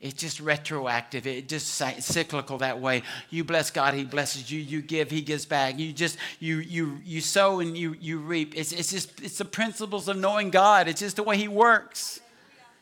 It's 0.00 0.14
just 0.14 0.38
retroactive. 0.38 1.26
It's 1.26 1.48
just 1.48 1.74
cyclical 2.04 2.58
that 2.58 2.80
way. 2.80 3.02
You 3.30 3.42
bless 3.42 3.72
God, 3.72 3.94
He 3.94 4.04
blesses 4.04 4.48
you. 4.48 4.60
You 4.60 4.80
give, 4.80 5.10
He 5.10 5.22
gives 5.22 5.44
back. 5.44 5.76
You 5.76 5.92
just 5.92 6.18
you 6.38 6.58
you 6.58 7.00
you 7.04 7.20
sow 7.20 7.58
and 7.58 7.76
you 7.76 7.96
you 8.00 8.20
reap. 8.20 8.56
It's 8.56 8.70
it's 8.70 8.92
just 8.92 9.20
it's 9.20 9.38
the 9.38 9.44
principles 9.44 10.06
of 10.06 10.16
knowing 10.16 10.50
God. 10.50 10.86
It's 10.86 11.00
just 11.00 11.16
the 11.16 11.24
way 11.24 11.36
He 11.36 11.48
works. 11.48 12.20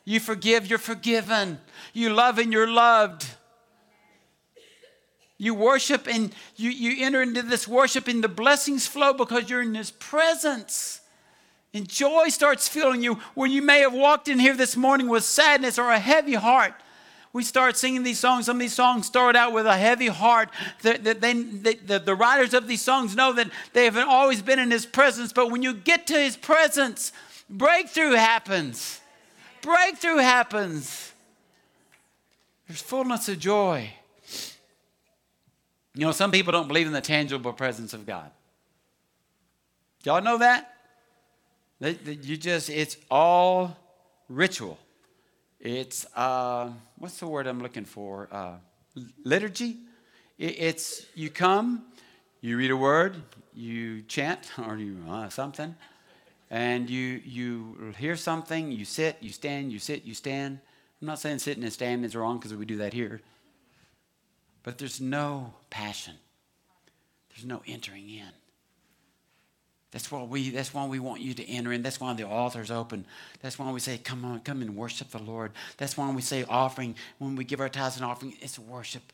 You 0.05 0.21
forgive, 0.21 0.69
you're 0.69 0.79
forgiven. 0.79 1.59
You 1.95 2.11
love 2.11 2.39
and 2.39 2.53
you're 2.53 2.71
loved. 2.71 3.27
You 5.39 5.55
worship 5.55 6.09
and 6.09 6.35
you, 6.57 6.71
you 6.71 7.05
enter 7.05 7.23
into 7.23 7.43
this 7.43 7.69
worship 7.69 8.09
and 8.09 8.25
the 8.25 8.29
blessings 8.29 8.87
flow 8.87 9.13
because 9.13 9.51
you're 9.51 9.63
in 9.63 9.75
His 9.75 9.91
presence. 9.91 11.01
And 11.75 11.89
joy 11.89 12.29
starts 12.29 12.69
filling 12.69 13.03
you 13.03 13.15
where 13.35 13.49
you 13.49 13.61
may 13.61 13.81
have 13.81 13.93
walked 13.93 14.29
in 14.29 14.39
here 14.39 14.57
this 14.57 14.77
morning 14.77 15.09
with 15.09 15.25
sadness 15.25 15.79
or 15.79 15.91
a 15.91 15.99
heavy 15.99 16.35
heart. 16.35 16.75
We 17.35 17.43
start 17.43 17.77
singing 17.77 18.03
these 18.03 18.19
songs. 18.19 18.47
Some 18.47 18.57
of 18.57 18.61
these 18.61 18.73
songs 18.73 19.07
start 19.07 19.37
out 19.37 19.53
with 19.53 19.67
a 19.67 19.77
heavy 19.77 20.07
heart. 20.07 20.49
The, 20.81 20.95
the, 20.95 21.15
they, 21.15 21.75
the, 21.75 21.99
the 21.99 22.15
writers 22.15 22.55
of 22.55 22.67
these 22.67 22.81
songs 22.81 23.15
know 23.15 23.35
that 23.35 23.51
they 23.75 23.85
haven't 23.85 24.09
always 24.09 24.41
been 24.41 24.59
in 24.59 24.71
His 24.71 24.87
presence, 24.87 25.35
but 25.35 25.51
when 25.51 25.63
you 25.63 25.75
get 25.75 26.07
to 26.07 26.15
His 26.15 26.37
presence, 26.37 27.13
breakthrough 27.51 28.13
happens 28.13 29.01
breakthrough 29.67 30.19
happens. 30.19 31.13
There's 32.69 32.81
fullness 32.81 33.29
of 33.29 33.41
joy. 33.41 33.93
You 35.97 36.05
know, 36.05 36.13
some 36.13 36.31
people 36.31 36.53
don't 36.53 36.69
believe 36.69 36.87
in 36.87 36.93
the 36.93 37.01
tangible 37.01 37.55
presence 37.55 37.95
of 37.95 38.05
God. 38.05 38.31
Y'all 40.05 40.21
know 40.21 40.37
that? 40.39 40.75
You 41.81 42.37
just, 42.37 42.69
it's 42.69 42.99
all 43.11 43.75
ritual. 44.29 44.79
It's, 45.59 46.07
uh, 46.15 46.71
what's 46.99 47.19
the 47.19 47.27
word 47.27 47.47
I'm 47.47 47.63
looking 47.63 47.87
for? 47.87 48.29
Uh, 48.31 48.57
liturgy. 49.25 49.79
It's, 50.39 51.07
you 51.15 51.31
come, 51.31 51.87
you 52.43 52.59
read 52.59 52.71
a 52.71 52.77
word, 52.77 53.17
you 53.55 54.03
chant, 54.03 54.51
or 54.69 54.77
you, 54.77 54.99
uh, 55.09 55.31
something, 55.31 55.75
and 56.51 56.91
you, 56.91 57.23
you 57.25 57.95
hear 57.99 58.17
something, 58.17 58.71
you 58.71 58.85
sit, 58.85 59.17
you 59.23 59.31
stand, 59.31 59.73
you 59.73 59.79
sit, 59.79 60.05
you 60.05 60.13
stand. 60.13 60.59
I'm 61.01 61.07
not 61.07 61.21
saying 61.21 61.39
sitting 61.39 61.63
and 61.63 61.73
standing 61.73 62.05
is 62.05 62.15
wrong 62.15 62.37
because 62.37 62.55
we 62.55 62.67
do 62.67 62.77
that 62.77 62.93
here. 62.93 63.23
But 64.67 64.79
there's 64.79 65.01
no 65.01 65.55
passion. 65.71 66.15
There's 67.31 67.47
no 67.47 67.63
entering 67.69 68.11
in. 68.11 68.33
That's 69.93 70.11
why 70.11 70.25
we 70.25 70.51
that's 70.51 70.75
why 70.75 70.87
we 70.87 70.99
want 70.99 71.21
you 71.21 71.35
to 71.35 71.49
enter 71.49 71.73
in. 71.73 71.83
That's 71.83 72.01
why 72.01 72.13
the 72.15 72.27
altar's 72.27 72.73
open. 72.73 73.07
That's 73.41 73.61
why 73.61 73.71
we 73.71 73.79
say, 73.79 73.97
come 73.97 74.25
on, 74.25 74.41
come 74.41 74.63
and 74.63 74.75
worship 74.75 75.11
the 75.11 75.23
Lord. 75.23 75.53
That's 75.77 75.97
why 75.97 76.11
we 76.11 76.21
say 76.21 76.45
offering, 76.49 76.97
when 77.19 77.37
we 77.37 77.45
give 77.45 77.61
our 77.61 77.69
tithes 77.69 77.95
and 77.95 78.05
offering, 78.05 78.35
it's 78.41 78.59
worship. 78.59 79.05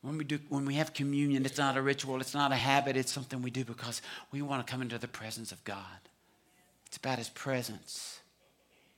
When 0.00 0.16
we 0.16 0.24
do 0.24 0.38
when 0.48 0.64
we 0.64 0.76
have 0.76 0.94
communion, 0.94 1.44
it's 1.44 1.58
not 1.58 1.76
a 1.76 1.82
ritual, 1.82 2.18
it's 2.22 2.32
not 2.32 2.50
a 2.50 2.56
habit, 2.56 2.96
it's 2.96 3.12
something 3.12 3.42
we 3.42 3.50
do 3.50 3.66
because 3.66 4.00
we 4.32 4.40
want 4.40 4.66
to 4.66 4.70
come 4.70 4.80
into 4.80 4.96
the 4.96 5.08
presence 5.08 5.52
of 5.52 5.62
God. 5.64 5.84
It's 6.86 6.96
about 6.96 7.18
his 7.18 7.28
presence. 7.28 8.20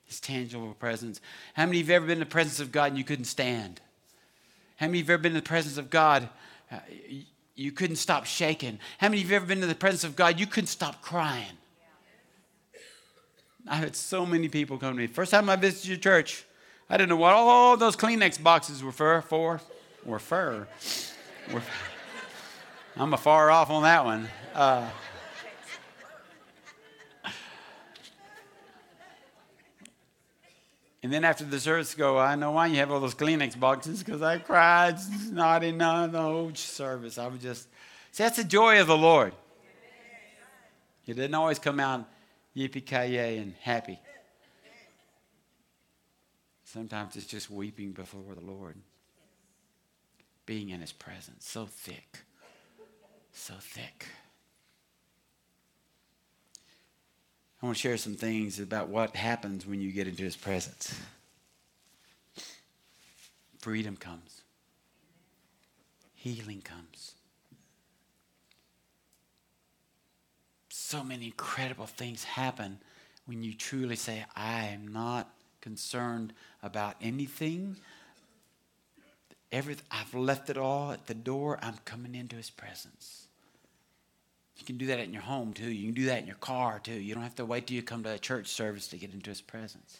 His 0.05 0.21
tangible 0.21 0.75
presence. 0.75 1.21
How 1.55 1.67
many 1.67 1.81
of 1.81 1.89
you 1.89 1.95
have 1.95 2.05
ever 2.05 2.07
been 2.07 2.19
in 2.19 2.21
the 2.21 2.27
presence 2.27 2.61
of 2.61 2.71
God 2.71 2.91
and 2.91 2.99
you 2.99 3.05
couldn't 3.05 3.25
stand? 3.25 3.81
How 4.77 4.87
many 4.87 5.01
of 5.01 5.09
you 5.09 5.13
have 5.13 5.21
ever 5.21 5.23
been 5.23 5.33
in 5.33 5.37
the 5.37 5.43
presence 5.43 5.79
of 5.79 5.91
God? 5.91 6.29
Uh, 6.71 6.79
you 7.55 7.73
couldn't 7.73 7.97
stop 7.97 8.25
shaking. 8.25 8.79
How 8.99 9.09
many 9.09 9.23
of 9.23 9.29
you 9.29 9.35
have 9.35 9.43
ever 9.43 9.49
been 9.49 9.63
in 9.63 9.69
the 9.69 9.75
presence 9.75 10.05
of 10.05 10.17
God? 10.17 10.41
You 10.41 10.47
couldn't 10.47 10.69
stop 10.69 11.03
crying. 11.03 11.59
I 13.69 13.77
had 13.77 13.95
so 13.95 14.27
many 14.27 14.49
people 14.49 14.79
come 14.79 14.95
to 14.95 14.99
me. 14.99 15.07
First 15.07 15.31
time 15.31 15.49
I 15.49 15.57
visited 15.57 15.89
your 15.89 15.99
church, 15.99 16.45
I 16.91 16.97
didn't 16.97 17.11
know 17.11 17.17
what 17.17 17.33
all 17.33 17.77
those 17.77 17.97
Kleenex 17.97 18.43
boxes 18.43 18.83
were 18.83 18.93
for. 18.93 19.23
For 19.23 19.61
were 20.05 20.19
fur. 20.19 20.67
Were, 21.53 21.63
I'm 22.97 23.15
a 23.15 23.17
far 23.17 23.51
off 23.51 23.71
on 23.71 23.85
that 23.85 24.05
one. 24.05 24.29
Uh, 24.55 24.89
And 31.03 31.13
then 31.13 31.25
after 31.25 31.45
the 31.45 31.59
service, 31.59 31.95
go, 31.95 32.19
I 32.19 32.37
know 32.37 32.53
why 32.53 32.69
you 32.69 32.77
have 32.77 32.93
all 32.93 33.01
those 33.01 33.15
Kleenex 33.15 33.59
boxes 33.59 34.03
because 34.03 34.23
I 34.23 34.39
cried 34.39 34.99
not 35.31 35.65
in 35.65 35.79
the 35.79 36.11
whole 36.13 36.55
service. 36.55 37.19
I 37.19 37.27
was 37.27 37.43
just, 37.43 37.65
see, 38.13 38.23
that's 38.23 38.37
the 38.37 38.45
joy 38.45 38.81
of 38.81 38.87
the 38.87 38.97
Lord. 38.97 39.35
It 41.07 41.15
didn't 41.15 41.35
always 41.35 41.59
come 41.59 41.81
out 41.81 42.09
yippee 42.57 42.87
ki 42.87 43.19
and 43.19 43.55
happy. 43.61 43.99
Sometimes 46.65 47.17
it's 47.17 47.27
just 47.27 47.51
weeping 47.51 47.93
before 47.93 48.35
the 48.35 48.41
Lord, 48.41 48.77
being 50.47 50.71
in 50.71 50.81
His 50.81 50.93
presence, 50.93 51.47
so 51.47 51.67
thick, 51.67 52.21
so 53.33 53.55
thick. 53.59 54.07
I 57.63 57.67
want 57.67 57.77
to 57.77 57.81
share 57.81 57.97
some 57.97 58.15
things 58.17 58.59
about 58.59 58.89
what 58.89 59.15
happens 59.15 59.65
when 59.65 59.81
you 59.81 59.93
get 59.93 60.09
into 60.09 60.25
his 60.25 60.37
presence. 60.37 60.99
Freedom 63.61 63.97
comes, 63.97 64.43
healing 66.15 66.61
comes. 66.61 67.15
So 70.71 71.05
many 71.05 71.27
incredible 71.27 71.87
things 71.87 72.25
happen 72.25 72.81
when 73.27 73.45
you 73.45 73.55
truly 73.55 73.95
say, 73.95 74.25
I 74.35 74.65
am 74.65 74.89
not 74.89 75.33
concerned 75.61 76.33
about 76.63 76.97
anything. 77.01 77.77
Everything, 79.53 79.85
I've 79.91 80.13
left 80.15 80.51
it 80.51 80.59
all 80.59 80.91
at 80.91 81.07
the 81.07 81.15
door. 81.15 81.61
I'm 81.63 81.77
coming 81.85 82.17
into 82.17 82.35
his 82.35 82.51
presence. 82.51 83.29
You 84.63 84.67
can 84.67 84.79
do 84.79 84.87
that 84.87 85.01
in 85.01 85.13
your 85.13 85.23
home 85.23 85.53
too. 85.53 85.73
You 85.73 85.87
can 85.87 85.95
do 85.95 86.07
that 86.07 86.21
in 86.21 86.27
your 86.29 86.37
car 86.37 86.79
too. 86.79 86.95
You 86.95 87.15
don't 87.15 87.25
have 87.25 87.35
to 87.35 87.45
wait 87.45 87.67
till 87.67 87.75
you 87.75 87.83
come 87.83 88.05
to 88.05 88.13
a 88.13 88.19
church 88.19 88.47
service 88.47 88.87
to 88.89 88.97
get 88.97 89.13
into 89.13 89.29
his 89.29 89.41
presence. 89.41 89.99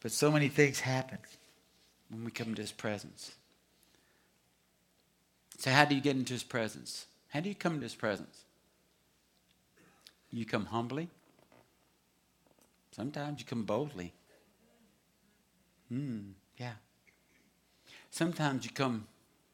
But 0.00 0.10
so 0.10 0.32
many 0.32 0.48
things 0.48 0.80
happen 0.80 1.18
when 2.08 2.24
we 2.24 2.32
come 2.32 2.56
to 2.56 2.60
his 2.60 2.72
presence. 2.72 3.30
So, 5.58 5.70
how 5.70 5.84
do 5.84 5.94
you 5.94 6.00
get 6.00 6.16
into 6.16 6.32
his 6.32 6.42
presence? 6.42 7.06
How 7.28 7.38
do 7.38 7.48
you 7.48 7.54
come 7.54 7.74
into 7.74 7.84
his 7.84 7.94
presence? 7.94 8.42
You 10.32 10.44
come 10.44 10.66
humbly. 10.66 11.08
Sometimes 12.90 13.38
you 13.38 13.46
come 13.46 13.62
boldly. 13.62 14.12
Hmm, 15.88 16.30
yeah. 16.56 16.72
Sometimes 18.10 18.64
you 18.64 18.72
come 18.72 19.06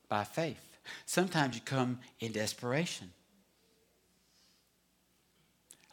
by 0.09 0.25
faith. 0.25 0.79
Sometimes 1.05 1.57
you 1.57 1.61
come 1.61 1.99
in 2.21 2.33
desperation. 2.33 3.13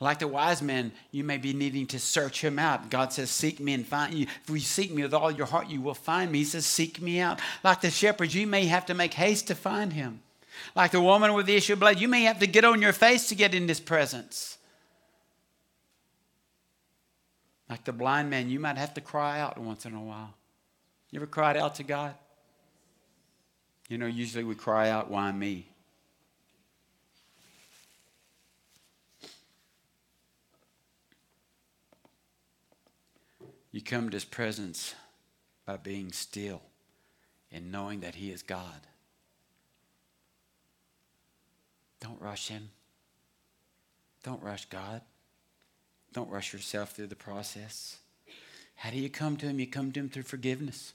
Like 0.01 0.19
the 0.19 0.27
wise 0.27 0.61
men, 0.61 0.93
you 1.11 1.25
may 1.25 1.37
be 1.37 1.53
needing 1.53 1.85
to 1.87 1.99
search 1.99 2.41
him 2.41 2.57
out. 2.57 2.89
God 2.89 3.11
says, 3.11 3.29
Seek 3.29 3.59
me 3.59 3.73
and 3.73 3.85
find 3.85 4.13
you. 4.13 4.27
If 4.43 4.49
you 4.49 4.59
seek 4.59 4.91
me 4.93 5.03
with 5.03 5.13
all 5.13 5.29
your 5.29 5.45
heart, 5.45 5.69
you 5.69 5.81
will 5.81 5.93
find 5.93 6.31
me. 6.31 6.39
He 6.39 6.45
says, 6.45 6.65
Seek 6.65 7.01
me 7.01 7.19
out. 7.19 7.39
Like 7.63 7.81
the 7.81 7.89
shepherds, 7.89 8.33
you 8.33 8.47
may 8.47 8.65
have 8.65 8.85
to 8.85 8.93
make 8.93 9.13
haste 9.13 9.47
to 9.47 9.55
find 9.55 9.91
him. 9.91 10.21
Like 10.73 10.91
the 10.91 11.01
woman 11.01 11.33
with 11.33 11.47
the 11.47 11.55
issue 11.55 11.73
of 11.73 11.79
blood, 11.79 11.99
you 11.99 12.07
may 12.07 12.23
have 12.23 12.39
to 12.39 12.47
get 12.47 12.63
on 12.63 12.81
your 12.81 12.93
face 12.93 13.27
to 13.27 13.35
get 13.35 13.53
in 13.53 13.67
his 13.67 13.81
presence. 13.81 14.57
Like 17.69 17.83
the 17.83 17.93
blind 17.93 18.29
man, 18.29 18.49
you 18.49 18.59
might 18.59 18.77
have 18.77 18.93
to 18.95 19.01
cry 19.01 19.39
out 19.39 19.57
once 19.57 19.85
in 19.85 19.93
a 19.93 20.01
while. 20.01 20.33
You 21.11 21.19
ever 21.19 21.27
cried 21.27 21.57
out 21.57 21.75
to 21.75 21.83
God? 21.83 22.15
You 23.89 23.97
know, 23.97 24.05
usually 24.05 24.43
we 24.43 24.55
cry 24.55 24.89
out, 24.89 25.11
Why 25.11 25.31
me? 25.31 25.68
You 33.71 33.81
come 33.81 34.09
to 34.09 34.15
his 34.15 34.25
presence 34.25 34.95
by 35.65 35.77
being 35.77 36.11
still 36.11 36.61
and 37.51 37.71
knowing 37.71 37.99
that 38.01 38.15
he 38.15 38.31
is 38.31 38.41
God. 38.41 38.87
Don't 41.99 42.21
rush 42.21 42.47
him. 42.47 42.69
Don't 44.23 44.41
rush 44.41 44.65
God. 44.65 45.01
Don't 46.13 46.29
rush 46.29 46.53
yourself 46.53 46.91
through 46.91 47.07
the 47.07 47.15
process. 47.15 47.97
How 48.75 48.89
do 48.89 48.97
you 48.97 49.09
come 49.09 49.37
to 49.37 49.45
him? 49.45 49.59
You 49.59 49.67
come 49.67 49.91
to 49.91 49.99
him 49.99 50.09
through 50.09 50.23
forgiveness. 50.23 50.93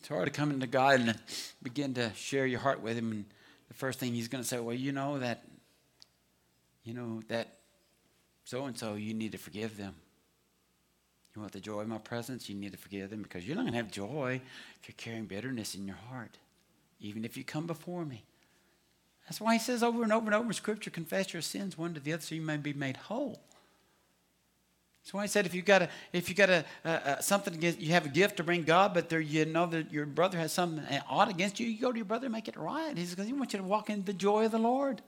It's 0.00 0.08
hard 0.08 0.26
to 0.26 0.30
come 0.30 0.50
into 0.50 0.66
God 0.66 1.00
and 1.00 1.18
begin 1.62 1.94
to 1.94 2.12
share 2.14 2.46
your 2.46 2.60
heart 2.60 2.82
with 2.82 2.98
him. 2.98 3.10
And 3.10 3.24
the 3.68 3.74
first 3.74 3.98
thing 3.98 4.12
he's 4.12 4.28
going 4.28 4.42
to 4.42 4.48
say, 4.48 4.60
well, 4.60 4.74
you 4.74 4.92
know 4.92 5.18
that, 5.18 5.44
you 6.82 6.92
know, 6.92 7.22
that 7.28 7.56
so 8.44 8.66
and 8.66 8.76
so, 8.76 8.94
you 8.94 9.14
need 9.14 9.32
to 9.32 9.38
forgive 9.38 9.78
them. 9.78 9.94
You 11.34 11.40
want 11.40 11.52
the 11.52 11.60
joy 11.60 11.80
of 11.80 11.88
my 11.88 11.98
presence? 11.98 12.48
You 12.48 12.54
need 12.54 12.72
to 12.72 12.78
forgive 12.78 13.10
them 13.10 13.22
because 13.22 13.46
you're 13.46 13.56
not 13.56 13.62
going 13.62 13.72
to 13.72 13.78
have 13.78 13.90
joy 13.90 14.40
if 14.80 14.88
you're 14.88 14.94
carrying 14.96 15.26
bitterness 15.26 15.74
in 15.74 15.86
your 15.86 15.96
heart, 16.08 16.38
even 17.00 17.24
if 17.24 17.36
you 17.36 17.42
come 17.42 17.66
before 17.66 18.04
me. 18.04 18.22
That's 19.26 19.40
why 19.40 19.54
he 19.54 19.58
says 19.58 19.82
over 19.82 20.02
and 20.02 20.12
over 20.12 20.26
and 20.26 20.34
over 20.34 20.46
in 20.46 20.52
Scripture, 20.52 20.90
confess 20.90 21.32
your 21.32 21.42
sins 21.42 21.76
one 21.76 21.94
to 21.94 22.00
the 22.00 22.12
other 22.12 22.22
so 22.22 22.34
you 22.34 22.42
may 22.42 22.56
be 22.56 22.72
made 22.72 22.96
whole. 22.96 23.40
That's 25.02 25.12
why 25.12 25.22
he 25.22 25.28
said 25.28 25.44
if 25.44 25.54
you've 25.54 25.64
got 25.64 25.82
a 25.82 25.88
if 26.12 26.28
you 26.28 26.34
got 26.34 26.48
a, 26.50 27.18
something 27.20 27.52
against 27.52 27.80
you 27.80 27.92
have 27.92 28.06
a 28.06 28.10
gift 28.10 28.38
to 28.38 28.42
bring 28.42 28.62
God, 28.62 28.94
but 28.94 29.08
there 29.08 29.20
you 29.20 29.44
know 29.44 29.66
that 29.66 29.92
your 29.92 30.06
brother 30.06 30.38
has 30.38 30.52
something 30.52 30.84
eh, 30.88 31.00
odd 31.10 31.28
against 31.28 31.60
you, 31.60 31.66
you 31.66 31.78
go 31.78 31.90
to 31.90 31.98
your 31.98 32.06
brother 32.06 32.26
and 32.26 32.32
make 32.32 32.48
it 32.48 32.56
right. 32.56 32.96
He 32.96 33.04
says 33.04 33.14
because 33.14 33.26
he 33.26 33.32
wants 33.32 33.52
you 33.52 33.58
to 33.58 33.64
walk 33.64 33.90
in 33.90 34.04
the 34.04 34.14
joy 34.14 34.46
of 34.46 34.52
the 34.52 34.58
Lord. 34.58 35.02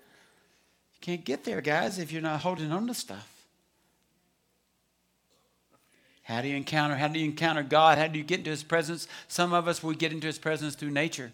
You 0.94 1.00
can't 1.00 1.24
get 1.24 1.44
there, 1.44 1.60
guys, 1.62 1.98
if 1.98 2.12
you're 2.12 2.20
not 2.20 2.40
holding 2.40 2.72
on 2.72 2.86
to 2.88 2.94
stuff. 2.94 3.35
How 6.26 6.42
do 6.42 6.48
you 6.48 6.56
encounter? 6.56 6.96
How 6.96 7.06
do 7.06 7.20
you 7.20 7.24
encounter 7.24 7.62
God? 7.62 7.98
How 7.98 8.08
do 8.08 8.18
you 8.18 8.24
get 8.24 8.40
into 8.40 8.50
His 8.50 8.64
presence? 8.64 9.06
Some 9.28 9.52
of 9.52 9.68
us 9.68 9.80
we 9.80 9.94
get 9.94 10.12
into 10.12 10.26
His 10.26 10.38
presence 10.38 10.74
through 10.74 10.90
nature. 10.90 11.32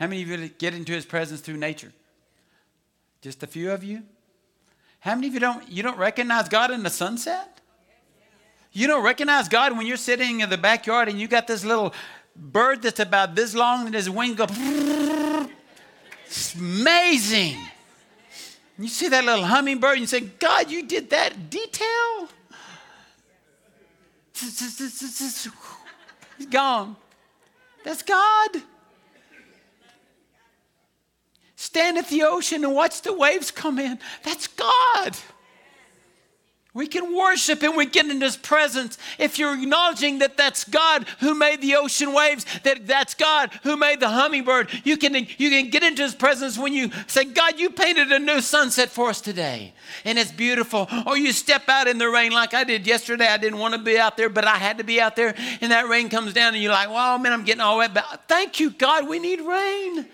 How 0.00 0.08
many 0.08 0.22
of 0.22 0.28
you 0.28 0.48
get 0.48 0.74
into 0.74 0.90
His 0.92 1.06
presence 1.06 1.40
through 1.40 1.58
nature? 1.58 1.92
Just 3.22 3.44
a 3.44 3.46
few 3.46 3.70
of 3.70 3.84
you. 3.84 4.02
How 4.98 5.14
many 5.14 5.28
of 5.28 5.34
you 5.34 5.40
don't 5.40 5.68
you 5.68 5.84
don't 5.84 5.96
recognize 5.96 6.48
God 6.48 6.72
in 6.72 6.82
the 6.82 6.90
sunset? 6.90 7.60
You 8.72 8.88
don't 8.88 9.04
recognize 9.04 9.48
God 9.48 9.76
when 9.76 9.86
you're 9.86 9.96
sitting 9.96 10.40
in 10.40 10.50
the 10.50 10.58
backyard 10.58 11.08
and 11.08 11.20
you 11.20 11.28
got 11.28 11.46
this 11.46 11.64
little 11.64 11.94
bird 12.34 12.82
that's 12.82 13.00
about 13.00 13.36
this 13.36 13.54
long 13.54 13.86
and 13.86 13.94
his 13.94 14.10
wing 14.10 14.34
goes. 14.34 14.50
It's 16.26 16.54
amazing. 16.56 17.56
You 18.78 18.88
see 18.88 19.08
that 19.08 19.24
little 19.24 19.46
hummingbird 19.46 19.92
and 19.92 20.00
you 20.02 20.06
say, 20.06 20.20
God, 20.20 20.70
you 20.70 20.86
did 20.86 21.08
that 21.08 21.48
detail? 21.48 22.28
He's 26.38 26.46
gone. 26.46 26.96
That's 27.84 28.02
God. 28.02 28.50
Stand 31.56 31.98
at 31.98 32.08
the 32.08 32.22
ocean 32.22 32.64
and 32.64 32.74
watch 32.74 33.02
the 33.02 33.12
waves 33.12 33.50
come 33.50 33.78
in. 33.78 33.98
That's 34.22 34.46
God. 34.46 35.16
We 36.78 36.86
can 36.86 37.12
worship 37.12 37.64
and 37.64 37.76
we 37.76 37.86
get 37.86 38.06
in 38.06 38.20
His 38.20 38.36
presence. 38.36 38.98
If 39.18 39.36
you're 39.36 39.52
acknowledging 39.52 40.20
that 40.20 40.36
that's 40.36 40.62
God 40.62 41.08
who 41.18 41.34
made 41.34 41.60
the 41.60 41.74
ocean 41.74 42.12
waves, 42.12 42.46
that 42.62 42.86
that's 42.86 43.14
God 43.14 43.50
who 43.64 43.76
made 43.76 43.98
the 43.98 44.08
hummingbird, 44.08 44.70
you 44.84 44.96
can, 44.96 45.12
you 45.16 45.50
can 45.50 45.70
get 45.70 45.82
into 45.82 46.02
His 46.02 46.14
presence 46.14 46.56
when 46.56 46.72
you 46.72 46.92
say, 47.08 47.24
God, 47.24 47.58
you 47.58 47.70
painted 47.70 48.12
a 48.12 48.20
new 48.20 48.40
sunset 48.40 48.90
for 48.90 49.08
us 49.08 49.20
today. 49.20 49.72
And 50.04 50.20
it's 50.20 50.30
beautiful. 50.30 50.86
Or 51.04 51.18
you 51.18 51.32
step 51.32 51.68
out 51.68 51.88
in 51.88 51.98
the 51.98 52.08
rain 52.08 52.30
like 52.30 52.54
I 52.54 52.62
did 52.62 52.86
yesterday. 52.86 53.26
I 53.26 53.38
didn't 53.38 53.58
want 53.58 53.74
to 53.74 53.80
be 53.80 53.98
out 53.98 54.16
there, 54.16 54.28
but 54.28 54.44
I 54.44 54.54
had 54.54 54.78
to 54.78 54.84
be 54.84 55.00
out 55.00 55.16
there. 55.16 55.34
And 55.60 55.72
that 55.72 55.88
rain 55.88 56.08
comes 56.08 56.32
down 56.32 56.54
and 56.54 56.62
you're 56.62 56.70
like, 56.70 56.90
well, 56.90 57.18
man, 57.18 57.32
I'm 57.32 57.42
getting 57.42 57.60
all 57.60 57.78
wet. 57.78 57.92
But 57.92 58.22
thank 58.28 58.60
you, 58.60 58.70
God, 58.70 59.08
we 59.08 59.18
need 59.18 59.40
rain. 59.40 60.06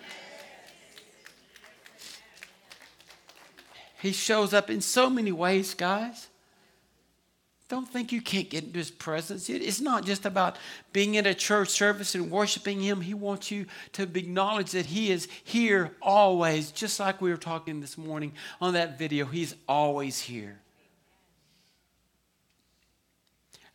He 4.01 4.13
shows 4.13 4.55
up 4.55 4.71
in 4.71 4.81
so 4.81 5.11
many 5.11 5.31
ways, 5.31 5.75
guys. 5.75 6.29
Don't 7.69 7.89
think 7.89 8.13
you 8.13 8.21
can't 8.21 8.51
get 8.51 8.65
into 8.65 8.79
his 8.79 8.91
presence. 8.91 9.49
It's 9.49 9.81
not 9.81 10.05
just 10.05 10.27
about 10.27 10.59
being 10.93 11.15
in 11.15 11.25
a 11.25 11.33
church 11.33 11.71
service 11.71 12.15
and 12.15 12.31
worshiping 12.31 12.81
him. 12.81 13.01
He 13.01 13.15
wants 13.15 13.51
you 13.51 13.65
to 13.93 14.03
acknowledge 14.03 14.73
that 14.73 14.87
he 14.87 15.11
is 15.11 15.29
here 15.43 15.93
always, 16.03 16.71
just 16.71 17.01
like 17.01 17.23
we 17.23 17.31
were 17.31 17.39
talking 17.39 17.81
this 17.81 17.97
morning 17.97 18.33
on 18.61 18.75
that 18.75 18.99
video. 18.99 19.25
He's 19.25 19.55
always 19.67 20.21
here. 20.21 20.59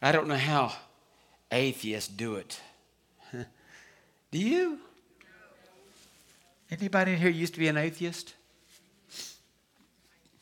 I 0.02 0.12
don't 0.12 0.28
know 0.28 0.38
how 0.38 0.72
atheists 1.52 2.10
do 2.10 2.36
it. 2.36 2.62
do 3.34 4.38
you? 4.38 4.80
Anybody 6.72 7.14
in 7.14 7.18
here 7.18 7.30
used 7.30 7.56
to 7.56 7.60
be 7.60 7.68
an 7.68 7.78
atheist? 7.78 8.36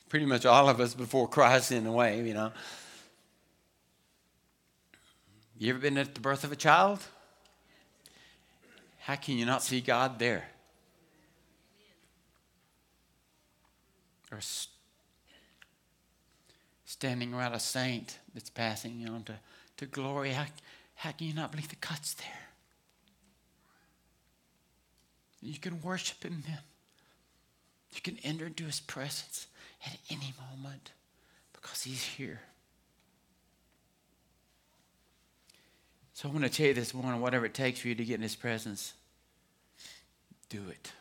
Pretty 0.09 0.25
much 0.25 0.45
all 0.45 0.67
of 0.67 0.81
us 0.81 0.93
before 0.93 1.29
Christ, 1.29 1.71
in 1.71 1.85
a 1.85 1.91
way, 1.91 2.21
you 2.21 2.33
know. 2.33 2.51
You 5.59 5.71
ever 5.71 5.79
been 5.79 5.97
at 5.97 6.13
the 6.13 6.21
birth 6.21 6.43
of 6.43 6.51
a 6.51 6.55
child? 6.55 6.99
How 8.99 9.15
can 9.15 9.37
you 9.37 9.45
not 9.45 9.63
see 9.63 9.81
God 9.81 10.19
there? 10.19 10.47
Or 14.31 14.39
standing 16.85 17.33
around 17.33 17.53
a 17.53 17.59
saint 17.59 18.19
that's 18.33 18.49
passing 18.49 19.07
on 19.09 19.23
to, 19.23 19.33
to 19.77 19.85
glory, 19.87 20.31
how, 20.31 20.45
how 20.93 21.11
can 21.11 21.27
you 21.27 21.33
not 21.33 21.51
believe 21.51 21.69
the 21.69 21.75
cut's 21.77 22.13
there? 22.15 22.27
You 25.41 25.57
can 25.57 25.81
worship 25.81 26.23
Him 26.23 26.43
then. 26.45 26.59
You 27.93 28.01
can 28.01 28.17
enter 28.23 28.45
into 28.45 28.65
His 28.65 28.79
presence 28.79 29.47
at 29.85 29.97
any 30.11 30.33
moment 30.51 30.91
because 31.53 31.83
He's 31.83 32.03
here. 32.03 32.41
So 36.17 36.27
I 36.27 36.31
want 36.31 36.45
to 36.45 36.49
tell 36.49 36.65
you 36.65 36.73
this 36.73 36.95
morning 36.95 37.21
whatever 37.21 37.45
it 37.45 37.53
takes 37.53 37.79
for 37.79 37.89
you 37.89 37.93
to 37.93 38.03
get 38.03 38.15
in 38.15 38.23
His 38.23 38.35
presence, 38.35 38.95
do 40.49 40.63
it. 40.67 40.91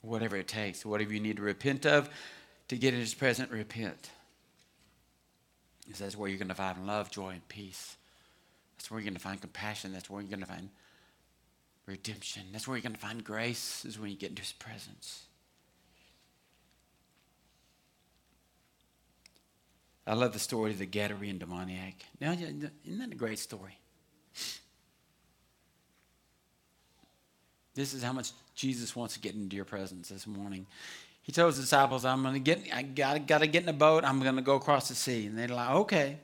Whatever 0.00 0.36
it 0.38 0.48
takes, 0.48 0.84
whatever 0.84 1.12
you 1.12 1.20
need 1.20 1.36
to 1.36 1.42
repent 1.42 1.86
of 1.86 2.10
to 2.66 2.76
get 2.76 2.94
in 2.94 2.98
His 2.98 3.14
presence, 3.14 3.48
repent. 3.52 4.10
Because 5.84 6.00
that's 6.00 6.16
where 6.16 6.28
you're 6.28 6.38
going 6.38 6.48
to 6.48 6.54
find 6.56 6.84
love, 6.84 7.12
joy, 7.12 7.30
and 7.30 7.48
peace. 7.48 7.96
That's 8.76 8.90
where 8.90 8.98
you're 8.98 9.04
going 9.04 9.14
to 9.14 9.20
find 9.20 9.40
compassion. 9.40 9.92
That's 9.92 10.10
where 10.10 10.20
you're 10.20 10.30
going 10.30 10.40
to 10.40 10.46
find 10.46 10.70
redemption. 11.86 12.42
That's 12.50 12.66
where 12.66 12.76
you're 12.76 12.82
going 12.82 12.96
to 12.96 13.00
find 13.00 13.22
grace, 13.22 13.84
is 13.84 14.00
when 14.00 14.10
you 14.10 14.16
get 14.16 14.30
into 14.30 14.42
His 14.42 14.52
presence. 14.52 15.27
I 20.08 20.14
love 20.14 20.32
the 20.32 20.38
story 20.38 20.70
of 20.70 20.78
the 20.78 20.86
Gadarene 20.86 21.38
demoniac. 21.38 21.94
Now, 22.20 22.32
isn't 22.32 22.70
that 22.98 23.12
a 23.12 23.14
great 23.14 23.38
story? 23.38 23.78
This 27.74 27.92
is 27.92 28.02
how 28.02 28.12
much 28.12 28.32
Jesus 28.54 28.96
wants 28.96 29.14
to 29.14 29.20
get 29.20 29.34
into 29.34 29.54
your 29.54 29.66
presence 29.66 30.08
this 30.08 30.26
morning. 30.26 30.66
He 31.22 31.30
tells 31.30 31.56
his 31.56 31.66
disciples, 31.66 32.06
I'm 32.06 32.22
going 32.22 32.34
to 32.34 32.40
get, 32.40 32.60
I 32.74 32.82
got, 32.82 33.26
got 33.26 33.38
to 33.38 33.46
get 33.46 33.64
in 33.64 33.68
a 33.68 33.74
boat. 33.74 34.02
I'm 34.02 34.20
going 34.20 34.36
to 34.36 34.42
go 34.42 34.54
across 34.54 34.88
the 34.88 34.94
sea. 34.94 35.26
And 35.26 35.38
they're 35.38 35.48
like, 35.48 35.70
okay. 35.70 36.16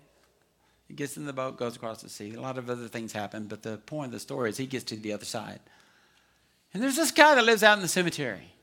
He 0.88 0.94
gets 0.94 1.18
in 1.18 1.26
the 1.26 1.32
boat, 1.32 1.58
goes 1.58 1.76
across 1.76 2.00
the 2.00 2.08
sea. 2.08 2.34
A 2.34 2.40
lot 2.40 2.56
of 2.56 2.70
other 2.70 2.88
things 2.88 3.12
happen, 3.12 3.46
but 3.46 3.62
the 3.62 3.76
point 3.76 4.06
of 4.06 4.12
the 4.12 4.20
story 4.20 4.48
is 4.48 4.56
he 4.56 4.66
gets 4.66 4.84
to 4.84 4.96
the 4.96 5.12
other 5.12 5.24
side. 5.26 5.60
And 6.72 6.82
there's 6.82 6.96
this 6.96 7.10
guy 7.10 7.34
that 7.34 7.44
lives 7.44 7.62
out 7.62 7.76
in 7.76 7.82
the 7.82 7.88
cemetery. 7.88 8.53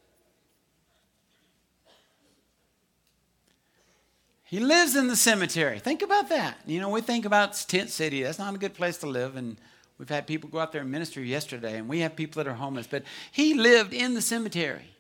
He 4.52 4.60
lives 4.60 4.98
in 4.98 5.08
the 5.08 5.16
cemetery. 5.16 5.80
Think 5.80 6.02
about 6.02 6.28
that. 6.28 6.58
You 6.66 6.82
know, 6.82 6.90
we 6.90 7.00
think 7.00 7.24
about 7.24 7.54
tent 7.70 7.90
city. 7.90 8.22
That's 8.22 8.38
not 8.38 8.54
a 8.54 8.58
good 8.58 8.74
place 8.74 8.98
to 8.98 9.08
live. 9.08 9.38
And 9.38 9.56
we've 9.98 10.10
had 10.10 10.28
people 10.28 10.50
go 10.50 10.60
out 10.60 10.74
there 10.74 10.82
and 10.82 10.92
minister 10.92 11.24
yesterday, 11.24 11.78
and 11.78 11.88
we 11.88 12.02
have 12.02 12.18
people 12.18 12.44
that 12.44 12.50
are 12.50 12.56
homeless. 12.56 12.86
But 12.86 13.04
he 13.32 13.54
lived 13.54 13.94
in 13.94 14.14
the 14.14 14.22
cemetery. 14.22 14.92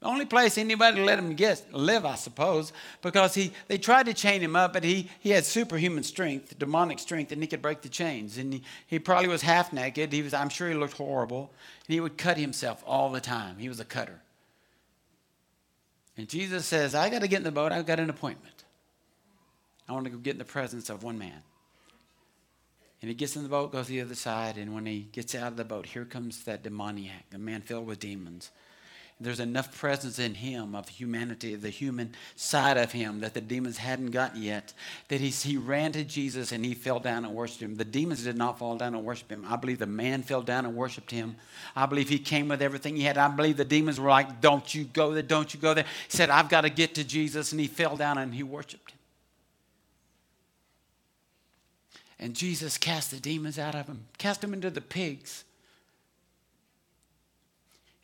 The 0.00 0.06
only 0.06 0.24
place 0.24 0.56
anybody 0.56 1.04
let 1.04 1.18
him 1.18 1.34
get, 1.34 1.62
live, 1.74 2.06
I 2.06 2.14
suppose, 2.14 2.72
because 3.02 3.34
he, 3.34 3.52
they 3.68 3.76
tried 3.76 4.06
to 4.06 4.14
chain 4.14 4.40
him 4.40 4.56
up, 4.56 4.72
but 4.72 4.82
he, 4.82 5.10
he 5.20 5.28
had 5.28 5.44
superhuman 5.44 6.02
strength, 6.02 6.58
demonic 6.58 7.00
strength, 7.00 7.32
and 7.32 7.42
he 7.42 7.48
could 7.48 7.60
break 7.60 7.82
the 7.82 7.90
chains. 7.90 8.38
And 8.38 8.54
he, 8.54 8.62
he 8.86 8.98
probably 8.98 9.28
was 9.28 9.42
half 9.42 9.74
naked. 9.74 10.10
He 10.10 10.22
was, 10.22 10.32
I'm 10.32 10.48
sure 10.48 10.70
he 10.70 10.74
looked 10.74 10.96
horrible. 10.96 11.52
And 11.86 11.92
he 11.92 12.00
would 12.00 12.16
cut 12.16 12.38
himself 12.38 12.82
all 12.86 13.10
the 13.10 13.20
time. 13.20 13.58
He 13.58 13.68
was 13.68 13.78
a 13.78 13.84
cutter. 13.84 14.22
And 16.16 16.26
Jesus 16.30 16.64
says, 16.64 16.94
I 16.94 17.10
got 17.10 17.20
to 17.20 17.28
get 17.28 17.36
in 17.36 17.44
the 17.44 17.52
boat. 17.52 17.72
I've 17.72 17.84
got 17.84 18.00
an 18.00 18.08
appointment. 18.08 18.59
I 19.90 19.92
want 19.92 20.04
to 20.04 20.10
go 20.10 20.18
get 20.18 20.32
in 20.34 20.38
the 20.38 20.44
presence 20.44 20.88
of 20.88 21.02
one 21.02 21.18
man. 21.18 21.42
And 23.02 23.08
he 23.08 23.14
gets 23.14 23.34
in 23.34 23.42
the 23.42 23.48
boat, 23.48 23.72
goes 23.72 23.86
to 23.86 23.92
the 23.92 24.02
other 24.02 24.14
side, 24.14 24.56
and 24.56 24.72
when 24.72 24.86
he 24.86 25.08
gets 25.10 25.34
out 25.34 25.48
of 25.48 25.56
the 25.56 25.64
boat, 25.64 25.86
here 25.86 26.04
comes 26.04 26.44
that 26.44 26.62
demoniac, 26.62 27.28
the 27.30 27.38
man 27.38 27.60
filled 27.62 27.86
with 27.86 27.98
demons. 27.98 28.50
There's 29.22 29.40
enough 29.40 29.76
presence 29.76 30.18
in 30.18 30.34
him 30.34 30.74
of 30.74 30.88
humanity, 30.88 31.54
the 31.56 31.70
human 31.70 32.14
side 32.36 32.76
of 32.76 32.92
him 32.92 33.20
that 33.20 33.34
the 33.34 33.40
demons 33.40 33.78
hadn't 33.78 34.12
gotten 34.12 34.42
yet, 34.42 34.72
that 35.08 35.20
he, 35.20 35.28
he 35.28 35.56
ran 35.58 35.92
to 35.92 36.04
Jesus 36.04 36.52
and 36.52 36.64
he 36.64 36.72
fell 36.72 37.00
down 37.00 37.24
and 37.24 37.34
worshiped 37.34 37.60
him. 37.60 37.74
The 37.74 37.84
demons 37.84 38.24
did 38.24 38.38
not 38.38 38.58
fall 38.58 38.78
down 38.78 38.94
and 38.94 39.04
worship 39.04 39.30
him. 39.30 39.44
I 39.46 39.56
believe 39.56 39.78
the 39.78 39.86
man 39.86 40.22
fell 40.22 40.40
down 40.40 40.64
and 40.64 40.74
worshiped 40.74 41.10
him. 41.10 41.36
I 41.76 41.84
believe 41.84 42.08
he 42.08 42.18
came 42.18 42.48
with 42.48 42.62
everything 42.62 42.96
he 42.96 43.02
had. 43.02 43.18
I 43.18 43.28
believe 43.28 43.58
the 43.58 43.64
demons 43.64 44.00
were 44.00 44.08
like, 44.08 44.40
Don't 44.40 44.74
you 44.74 44.84
go 44.84 45.12
there, 45.12 45.22
don't 45.22 45.52
you 45.52 45.60
go 45.60 45.74
there. 45.74 45.84
He 46.08 46.16
said, 46.16 46.30
I've 46.30 46.48
got 46.48 46.62
to 46.62 46.70
get 46.70 46.94
to 46.94 47.04
Jesus. 47.04 47.52
And 47.52 47.60
he 47.60 47.66
fell 47.66 47.96
down 47.96 48.16
and 48.16 48.32
he 48.32 48.42
worshiped 48.42 48.92
him. 48.92 48.99
And 52.20 52.34
Jesus 52.34 52.76
cast 52.76 53.10
the 53.10 53.16
demons 53.18 53.58
out 53.58 53.74
of 53.74 53.86
him, 53.86 54.04
cast 54.18 54.42
them 54.42 54.52
into 54.52 54.68
the 54.68 54.82
pigs. 54.82 55.44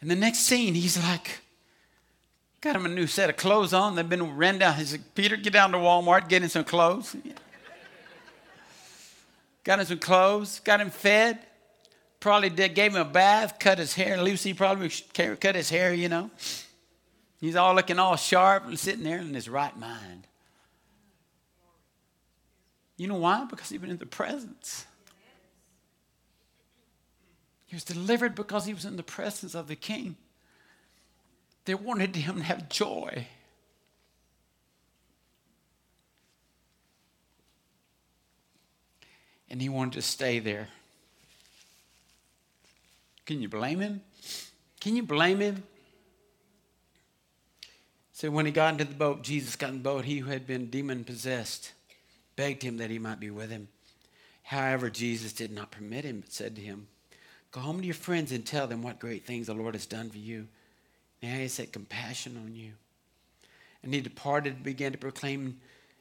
And 0.01 0.11
the 0.11 0.17
next 0.17 0.39
scene, 0.39 0.75
he's 0.75 0.97
like, 1.03 1.41
got 2.63 2.75
him 2.75 2.87
a 2.87 2.89
new 2.89 3.07
set 3.07 3.29
of 3.29 3.37
clothes 3.37 3.75
on. 3.75 3.95
They've 3.95 4.09
been 4.09 4.37
ran 4.37 4.59
down. 4.59 4.75
He's 4.77 4.93
like, 4.93 5.15
Peter, 5.15 5.37
get 5.37 5.53
down 5.53 5.73
to 5.73 5.79
Walmart, 5.79 6.31
get 6.31 6.43
him 6.43 6.49
some 6.49 6.65
clothes. 6.65 7.15
got 9.65 9.81
him 9.81 9.85
some 9.85 9.99
clothes, 9.99 10.61
got 10.61 10.81
him 10.81 10.89
fed. 10.91 11.39
Probably 12.19 12.49
did, 12.49 12.75
gave 12.75 12.95
him 12.95 13.03
a 13.03 13.05
bath, 13.05 13.59
cut 13.59 13.77
his 13.77 13.93
hair. 13.95 14.21
Lucy 14.21 14.55
probably 14.55 14.91
cut 15.15 15.55
his 15.55 15.69
hair, 15.69 15.93
you 15.93 16.09
know. 16.09 16.31
He's 17.39 17.55
all 17.55 17.75
looking 17.75 17.99
all 17.99 18.17
sharp 18.17 18.67
and 18.67 18.79
sitting 18.79 19.05
there 19.05 19.19
in 19.19 19.35
his 19.35 19.47
right 19.47 19.79
mind. 19.79 20.27
You 22.97 23.09
know 23.09 23.17
why? 23.17 23.45
Because 23.45 23.69
he 23.69 23.79
was 23.79 23.91
in 23.91 23.99
the 23.99 24.07
presence. 24.07 24.87
He 27.67 27.77
was 27.77 27.85
delivered 27.85 28.35
because 28.35 28.65
he 28.65 28.73
was 28.73 28.85
in 28.85 28.97
the 28.97 29.03
presence 29.03 29.55
of 29.55 29.69
the 29.69 29.77
king. 29.77 30.17
They 31.65 31.75
wanted 31.75 32.15
him 32.17 32.37
to 32.37 32.43
have 32.43 32.69
joy. 32.69 33.27
And 39.51 39.61
he 39.61 39.69
wanted 39.69 39.95
to 39.95 40.03
stay 40.03 40.39
there. 40.39 40.69
Can 43.27 43.43
you 43.43 43.49
blame 43.49 43.81
him? 43.81 44.01
Can 44.81 44.97
you 44.97 45.03
blame 45.03 45.41
him? 45.41 45.65
So 48.13 48.31
when 48.31 48.47
he 48.47 48.53
got 48.53 48.73
into 48.73 48.85
the 48.85 48.95
boat, 48.95 49.23
Jesus 49.23 49.57
got 49.57 49.71
in 49.71 49.77
the 49.77 49.83
boat, 49.83 50.05
he 50.05 50.19
who 50.21 50.31
had 50.31 50.47
been 50.47 50.71
demon 50.71 51.05
possessed 51.05 51.73
begged 52.37 52.63
him 52.63 52.77
that 52.77 52.91
he 52.91 52.99
might 52.99 53.21
be 53.21 53.31
with 53.31 53.51
him. 53.51 53.69
However, 54.43 54.91
Jesus 54.91 55.33
did 55.33 55.51
not 55.51 55.73
permit 55.73 56.05
him, 56.05 56.21
but 56.21 56.33
said 56.33 56.55
to 56.57 56.63
him, 56.63 56.87
Go 57.51 57.61
home 57.61 57.81
to 57.81 57.87
your 57.87 57.95
friends 57.95 58.33
and 58.33 58.45
tell 58.45 58.67
them 58.67 58.83
what 58.83 58.99
great 58.99 59.25
things 59.25 59.47
the 59.47 59.55
Lord 59.55 59.75
has 59.75 59.87
done 59.87 60.11
for 60.11 60.19
you. 60.19 60.47
Now 61.23 61.35
he 61.35 61.49
had 61.49 61.73
compassion 61.73 62.37
on 62.37 62.55
you. 62.55 62.73
And 63.83 63.95
he 63.95 64.01
departed 64.01 64.55
and 64.55 64.63
began 64.63 64.93
to 64.93 64.99
proclaim 64.99 65.59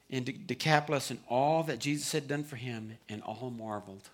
in 0.08 0.24
Decapolis 0.46 1.10
and 1.10 1.18
all 1.28 1.62
that 1.64 1.80
Jesus 1.80 2.12
had 2.12 2.28
done 2.28 2.44
for 2.44 2.56
him, 2.56 2.96
and 3.08 3.22
all 3.22 3.50
marveled. 3.50 4.08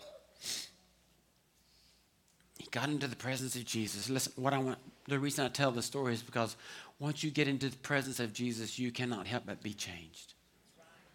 he 2.58 2.66
got 2.70 2.88
into 2.88 3.06
the 3.06 3.16
presence 3.16 3.56
of 3.56 3.66
Jesus. 3.66 4.08
Listen, 4.08 4.32
what 4.36 4.54
I 4.54 4.58
want, 4.58 4.78
the 5.06 5.18
reason 5.18 5.44
I 5.44 5.48
tell 5.48 5.70
the 5.70 5.82
story 5.82 6.14
is 6.14 6.22
because 6.22 6.56
once 6.98 7.22
you 7.22 7.30
get 7.30 7.48
into 7.48 7.68
the 7.68 7.76
presence 7.78 8.20
of 8.20 8.32
Jesus, 8.32 8.78
you 8.78 8.90
cannot 8.90 9.26
help 9.26 9.44
but 9.46 9.62
be 9.62 9.74
changed. 9.74 10.34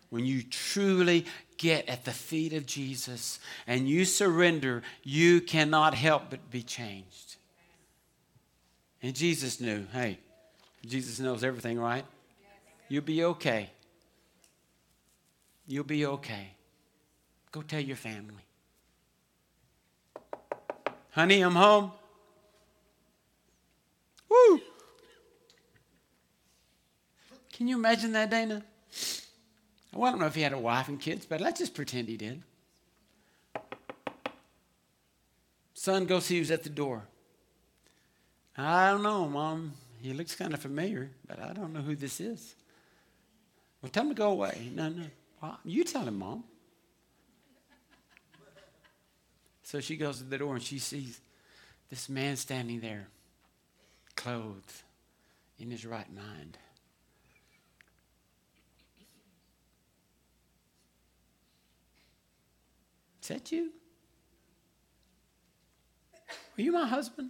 When 0.09 0.25
you 0.25 0.43
truly 0.43 1.25
get 1.57 1.89
at 1.89 2.05
the 2.05 2.11
feet 2.11 2.53
of 2.53 2.65
Jesus 2.65 3.39
and 3.65 3.89
you 3.89 4.05
surrender, 4.05 4.83
you 5.03 5.41
cannot 5.41 5.93
help 5.93 6.29
but 6.29 6.49
be 6.49 6.63
changed. 6.63 7.35
And 9.01 9.15
Jesus 9.15 9.59
knew, 9.59 9.85
hey, 9.91 10.19
Jesus 10.85 11.19
knows 11.19 11.43
everything, 11.43 11.79
right? 11.79 12.05
You'll 12.89 13.03
be 13.03 13.23
okay. 13.23 13.69
You'll 15.67 15.83
be 15.83 16.05
okay. 16.05 16.47
Go 17.51 17.61
tell 17.61 17.81
your 17.81 17.97
family. 17.97 18.43
Honey, 21.11 21.41
I'm 21.41 21.55
home. 21.55 21.91
Woo! 24.29 24.61
Can 27.51 27.67
you 27.67 27.75
imagine 27.75 28.11
that, 28.13 28.29
Dana? 28.29 28.63
Well, 29.93 30.07
I 30.07 30.11
don't 30.11 30.19
know 30.19 30.27
if 30.27 30.35
he 30.35 30.41
had 30.41 30.53
a 30.53 30.59
wife 30.59 30.87
and 30.87 30.99
kids, 30.99 31.25
but 31.25 31.41
let's 31.41 31.59
just 31.59 31.73
pretend 31.73 32.07
he 32.07 32.17
did. 32.17 32.43
Son 35.73 36.05
go 36.05 36.19
see 36.19 36.37
who's 36.37 36.51
at 36.51 36.63
the 36.63 36.69
door. 36.69 37.03
I 38.57 38.91
don't 38.91 39.03
know, 39.03 39.27
Mom. 39.27 39.73
He 40.01 40.13
looks 40.13 40.35
kind 40.35 40.53
of 40.53 40.59
familiar, 40.59 41.11
but 41.27 41.39
I 41.39 41.53
don't 41.53 41.73
know 41.73 41.81
who 41.81 41.95
this 41.95 42.19
is. 42.19 42.55
Well, 43.81 43.89
tell 43.89 44.03
him 44.03 44.09
to 44.09 44.15
go 44.15 44.31
away. 44.31 44.71
No, 44.73 44.89
no. 44.89 45.03
Well, 45.41 45.59
you 45.63 45.83
tell 45.83 46.03
him, 46.03 46.19
Mom. 46.19 46.43
So 49.63 49.79
she 49.79 49.97
goes 49.97 50.19
to 50.19 50.23
the 50.23 50.37
door 50.37 50.55
and 50.55 50.63
she 50.63 50.79
sees 50.79 51.19
this 51.89 52.09
man 52.09 52.35
standing 52.37 52.79
there, 52.79 53.07
clothed 54.15 54.81
in 55.59 55.69
his 55.69 55.85
right 55.85 56.11
mind. 56.13 56.57
Is 63.27 63.35
that 63.35 63.51
you? 63.51 63.71
Are 66.57 66.61
you 66.61 66.71
my 66.71 66.87
husband? 66.87 67.29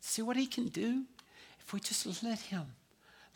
See 0.00 0.22
what 0.22 0.36
he 0.36 0.46
can 0.46 0.66
do 0.66 1.04
if 1.60 1.72
we 1.72 1.78
just 1.78 2.04
let 2.24 2.40
him. 2.40 2.64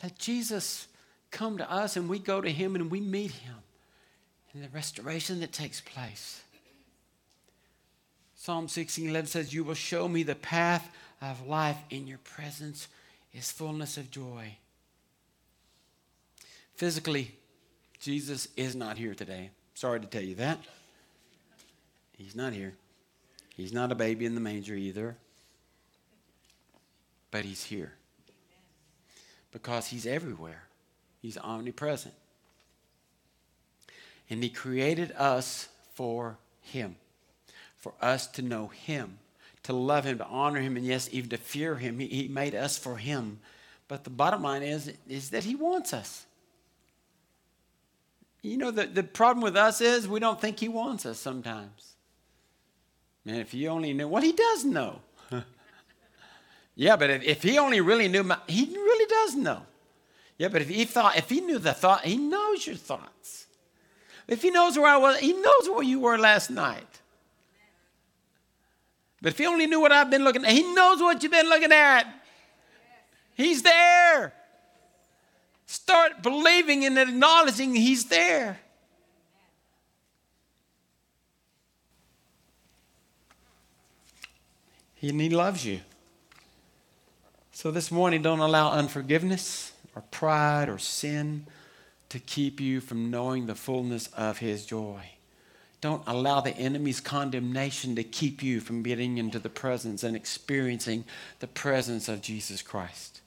Let 0.03 0.19
Jesus 0.19 0.87
come 1.31 1.57
to 1.57 1.71
us 1.71 1.95
and 1.95 2.09
we 2.09 2.19
go 2.19 2.41
to 2.41 2.51
him 2.51 2.75
and 2.75 2.91
we 2.91 2.99
meet 2.99 3.31
him 3.31 3.55
and 4.53 4.61
the 4.61 4.67
restoration 4.69 5.39
that 5.39 5.53
takes 5.53 5.79
place. 5.79 6.41
Psalm 8.35 8.67
16 8.67 9.09
11 9.09 9.27
says, 9.27 9.53
You 9.53 9.63
will 9.63 9.75
show 9.75 10.05
me 10.05 10.23
the 10.23 10.35
path 10.35 10.93
of 11.21 11.47
life. 11.47 11.77
In 11.89 12.07
your 12.07 12.17
presence 12.17 12.89
is 13.33 13.53
fullness 13.53 13.95
of 13.95 14.11
joy. 14.11 14.57
Physically, 16.75 17.37
Jesus 18.01 18.49
is 18.57 18.75
not 18.75 18.97
here 18.97 19.15
today. 19.15 19.51
Sorry 19.75 20.01
to 20.01 20.07
tell 20.07 20.23
you 20.23 20.35
that. 20.35 20.59
He's 22.19 22.35
not 22.35 22.51
here. 22.51 22.75
He's 23.55 23.71
not 23.71 23.93
a 23.93 23.95
baby 23.95 24.25
in 24.25 24.35
the 24.35 24.41
manger 24.41 24.75
either. 24.75 25.15
But 27.31 27.45
he's 27.45 27.63
here. 27.63 27.93
Because 29.51 29.87
he's 29.87 30.05
everywhere. 30.05 30.63
He's 31.21 31.37
omnipresent. 31.37 32.13
And 34.29 34.43
he 34.43 34.49
created 34.49 35.13
us 35.13 35.69
for 35.93 36.37
him. 36.61 36.97
For 37.77 37.93
us 38.01 38.27
to 38.27 38.41
know 38.41 38.67
him, 38.67 39.19
to 39.63 39.71
love 39.71 40.03
him, 40.03 40.17
to 40.17 40.25
honor 40.25 40.59
him, 40.59 40.75
and 40.75 40.85
yes, 40.85 41.07
even 41.13 41.29
to 41.29 41.37
fear 41.37 41.75
him. 41.75 41.99
He, 41.99 42.07
he 42.07 42.27
made 42.27 42.53
us 42.53 42.77
for 42.77 42.97
him. 42.97 43.39
But 43.87 44.03
the 44.03 44.09
bottom 44.09 44.43
line 44.43 44.61
is, 44.61 44.91
is 45.07 45.29
that 45.29 45.45
he 45.45 45.55
wants 45.55 45.93
us. 45.93 46.25
You 48.41 48.57
know, 48.57 48.71
the, 48.71 48.85
the 48.87 49.03
problem 49.03 49.41
with 49.41 49.55
us 49.55 49.79
is 49.79 50.07
we 50.07 50.19
don't 50.19 50.39
think 50.39 50.59
he 50.59 50.67
wants 50.67 51.05
us 51.05 51.17
sometimes. 51.17 51.95
Man, 53.29 53.41
if 53.41 53.51
he 53.51 53.67
only 53.67 53.93
knew 53.93 54.07
what 54.07 54.23
he 54.23 54.31
does 54.31 54.65
know. 54.65 55.01
yeah, 56.75 56.95
but 56.95 57.11
if, 57.11 57.23
if, 57.23 57.43
he 57.43 57.59
only 57.59 57.79
really 57.79 58.07
knew, 58.07 58.23
my, 58.23 58.39
he 58.47 58.65
really 58.65 59.05
does 59.05 59.35
know. 59.35 59.61
Yeah, 60.39 60.47
but 60.47 60.63
if 60.63 60.69
he 60.69 60.83
thought, 60.85 61.15
if 61.15 61.29
he 61.29 61.39
knew 61.39 61.59
the 61.59 61.73
thought, 61.73 62.03
he 62.03 62.17
knows 62.17 62.65
your 62.65 62.75
thoughts. 62.75 63.45
If 64.27 64.41
he 64.41 64.49
knows 64.49 64.77
where 64.77 64.87
I 64.87 64.97
was, 64.97 65.19
he 65.19 65.33
knows 65.33 65.69
where 65.69 65.83
you 65.83 65.99
were 65.99 66.17
last 66.17 66.49
night. 66.49 67.01
But 69.21 69.33
if 69.33 69.37
he 69.37 69.45
only 69.45 69.67
knew 69.67 69.79
what 69.79 69.91
I've 69.91 70.09
been 70.09 70.23
looking 70.23 70.43
at, 70.43 70.51
he 70.51 70.63
knows 70.73 70.99
what 70.99 71.21
you've 71.21 71.31
been 71.31 71.49
looking 71.49 71.71
at. 71.71 72.07
He's 73.35 73.61
there. 73.61 74.33
Start 75.67 76.23
believing 76.23 76.83
and 76.83 76.97
acknowledging 76.97 77.75
he's 77.75 78.05
there. 78.05 78.59
And 85.01 85.21
He 85.21 85.29
loves 85.29 85.65
you. 85.65 85.81
So 87.51 87.71
this 87.71 87.91
morning, 87.91 88.21
don't 88.21 88.39
allow 88.39 88.71
unforgiveness 88.71 89.73
or 89.95 90.01
pride 90.11 90.69
or 90.69 90.77
sin 90.77 91.45
to 92.09 92.19
keep 92.19 92.59
you 92.59 92.81
from 92.81 93.11
knowing 93.11 93.45
the 93.45 93.55
fullness 93.55 94.07
of 94.15 94.39
His 94.39 94.65
joy. 94.65 95.11
Don't 95.81 96.03
allow 96.05 96.41
the 96.41 96.55
enemy's 96.57 96.99
condemnation 96.99 97.95
to 97.95 98.03
keep 98.03 98.43
you 98.43 98.59
from 98.59 98.83
getting 98.83 99.17
into 99.17 99.39
the 99.39 99.49
presence 99.49 100.03
and 100.03 100.15
experiencing 100.15 101.05
the 101.39 101.47
presence 101.47 102.09
of 102.09 102.21
Jesus 102.21 102.61
Christ. 102.61 103.21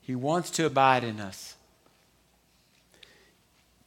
He 0.00 0.14
wants 0.14 0.50
to 0.50 0.66
abide 0.66 1.04
in 1.04 1.18
us. 1.18 1.55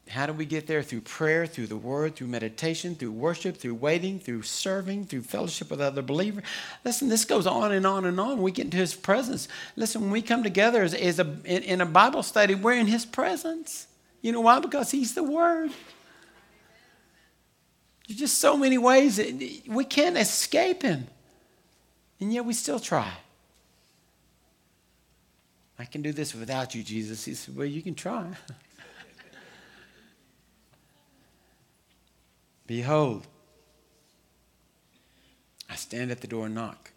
How 0.09 0.25
do 0.25 0.33
we 0.33 0.45
get 0.45 0.65
there? 0.65 0.81
Through 0.81 1.01
prayer, 1.01 1.45
through 1.45 1.67
the 1.67 1.77
word, 1.77 2.15
through 2.15 2.27
meditation, 2.27 2.95
through 2.95 3.11
worship, 3.11 3.57
through 3.57 3.75
waiting, 3.75 4.19
through 4.19 4.41
serving, 4.41 5.05
through 5.05 5.21
fellowship 5.21 5.69
with 5.69 5.79
other 5.79 6.01
believers. 6.01 6.43
Listen, 6.83 7.09
this 7.09 7.25
goes 7.25 7.45
on 7.45 7.71
and 7.71 7.85
on 7.85 8.05
and 8.05 8.19
on. 8.19 8.41
We 8.41 8.51
get 8.51 8.65
into 8.65 8.77
his 8.77 8.95
presence. 8.95 9.47
Listen, 9.75 10.01
when 10.01 10.09
we 10.09 10.23
come 10.23 10.41
together 10.41 10.81
as, 10.81 10.95
as 10.95 11.19
a, 11.19 11.37
in, 11.45 11.61
in 11.61 11.81
a 11.81 11.85
Bible 11.85 12.23
study, 12.23 12.55
we're 12.55 12.73
in 12.73 12.87
his 12.87 13.05
presence. 13.05 13.85
You 14.23 14.31
know 14.31 14.41
why? 14.41 14.59
Because 14.59 14.89
he's 14.89 15.13
the 15.13 15.23
word. 15.23 15.69
There's 18.07 18.19
just 18.19 18.39
so 18.39 18.57
many 18.57 18.79
ways 18.79 19.17
that 19.17 19.61
we 19.67 19.85
can't 19.85 20.17
escape 20.17 20.81
him. 20.81 21.05
And 22.19 22.33
yet 22.33 22.45
we 22.45 22.53
still 22.53 22.79
try. 22.79 23.11
I 25.77 25.85
can 25.85 26.01
do 26.01 26.11
this 26.11 26.33
without 26.33 26.73
you, 26.73 26.81
Jesus. 26.81 27.23
He 27.23 27.35
said, 27.35 27.55
Well, 27.55 27.67
you 27.67 27.83
can 27.83 27.93
try. 27.93 28.25
Behold, 32.69 33.25
I 35.67 35.73
stand 35.73 36.11
at 36.11 36.21
the 36.21 36.27
door 36.27 36.45
and 36.45 36.53
knock. 36.53 36.91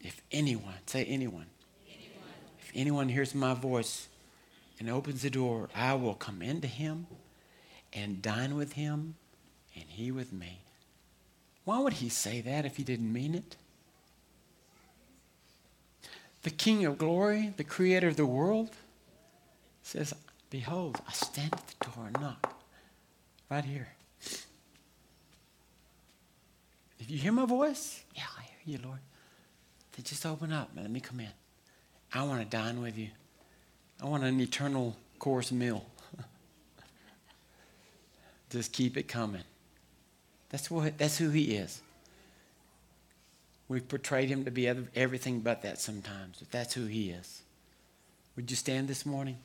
If 0.00 0.22
anyone, 0.30 0.76
say 0.86 1.04
anyone, 1.06 1.46
anyone, 1.88 2.28
if 2.60 2.70
anyone 2.76 3.08
hears 3.08 3.34
my 3.34 3.54
voice 3.54 4.06
and 4.78 4.88
opens 4.88 5.22
the 5.22 5.30
door, 5.30 5.68
I 5.74 5.94
will 5.94 6.14
come 6.14 6.42
into 6.42 6.68
him 6.68 7.08
and 7.92 8.22
dine 8.22 8.54
with 8.54 8.74
him 8.74 9.16
and 9.74 9.86
he 9.88 10.12
with 10.12 10.32
me. 10.32 10.60
Why 11.64 11.80
would 11.80 11.94
he 11.94 12.08
say 12.08 12.40
that 12.42 12.64
if 12.64 12.76
he 12.76 12.84
didn't 12.84 13.12
mean 13.12 13.34
it? 13.34 13.56
The 16.44 16.50
King 16.50 16.84
of 16.84 16.98
glory, 16.98 17.52
the 17.56 17.64
creator 17.64 18.06
of 18.06 18.16
the 18.16 18.26
world, 18.26 18.70
says, 19.82 20.14
Behold, 20.50 21.00
I 21.08 21.10
stand 21.10 21.52
at 21.52 21.66
the 21.66 21.86
door 21.86 22.06
and 22.06 22.20
knock. 22.20 22.61
Right 23.52 23.66
here. 23.66 23.88
If 26.98 27.10
you 27.10 27.18
hear 27.18 27.32
my 27.32 27.44
voice, 27.44 28.02
yeah, 28.16 28.22
I 28.38 28.44
hear 28.44 28.78
you, 28.78 28.82
Lord. 28.82 29.00
Then 29.94 30.04
just 30.06 30.24
open 30.24 30.54
up 30.54 30.70
and 30.72 30.80
let 30.80 30.90
me 30.90 31.00
come 31.00 31.20
in. 31.20 31.28
I 32.14 32.22
want 32.22 32.40
to 32.40 32.46
dine 32.46 32.80
with 32.80 32.96
you. 32.96 33.08
I 34.02 34.06
want 34.06 34.24
an 34.24 34.40
eternal 34.40 34.96
course 35.18 35.52
meal. 35.52 35.84
just 38.48 38.72
keep 38.72 38.96
it 38.96 39.06
coming. 39.06 39.44
That's 40.48 40.70
what 40.70 40.96
that's 40.96 41.18
who 41.18 41.28
he 41.28 41.54
is. 41.56 41.82
We've 43.68 43.86
portrayed 43.86 44.30
him 44.30 44.46
to 44.46 44.50
be 44.50 44.66
everything 44.66 45.40
but 45.40 45.60
that 45.60 45.78
sometimes, 45.78 46.38
but 46.38 46.50
that's 46.50 46.72
who 46.72 46.86
he 46.86 47.10
is. 47.10 47.42
Would 48.34 48.50
you 48.50 48.56
stand 48.56 48.88
this 48.88 49.04
morning? 49.04 49.36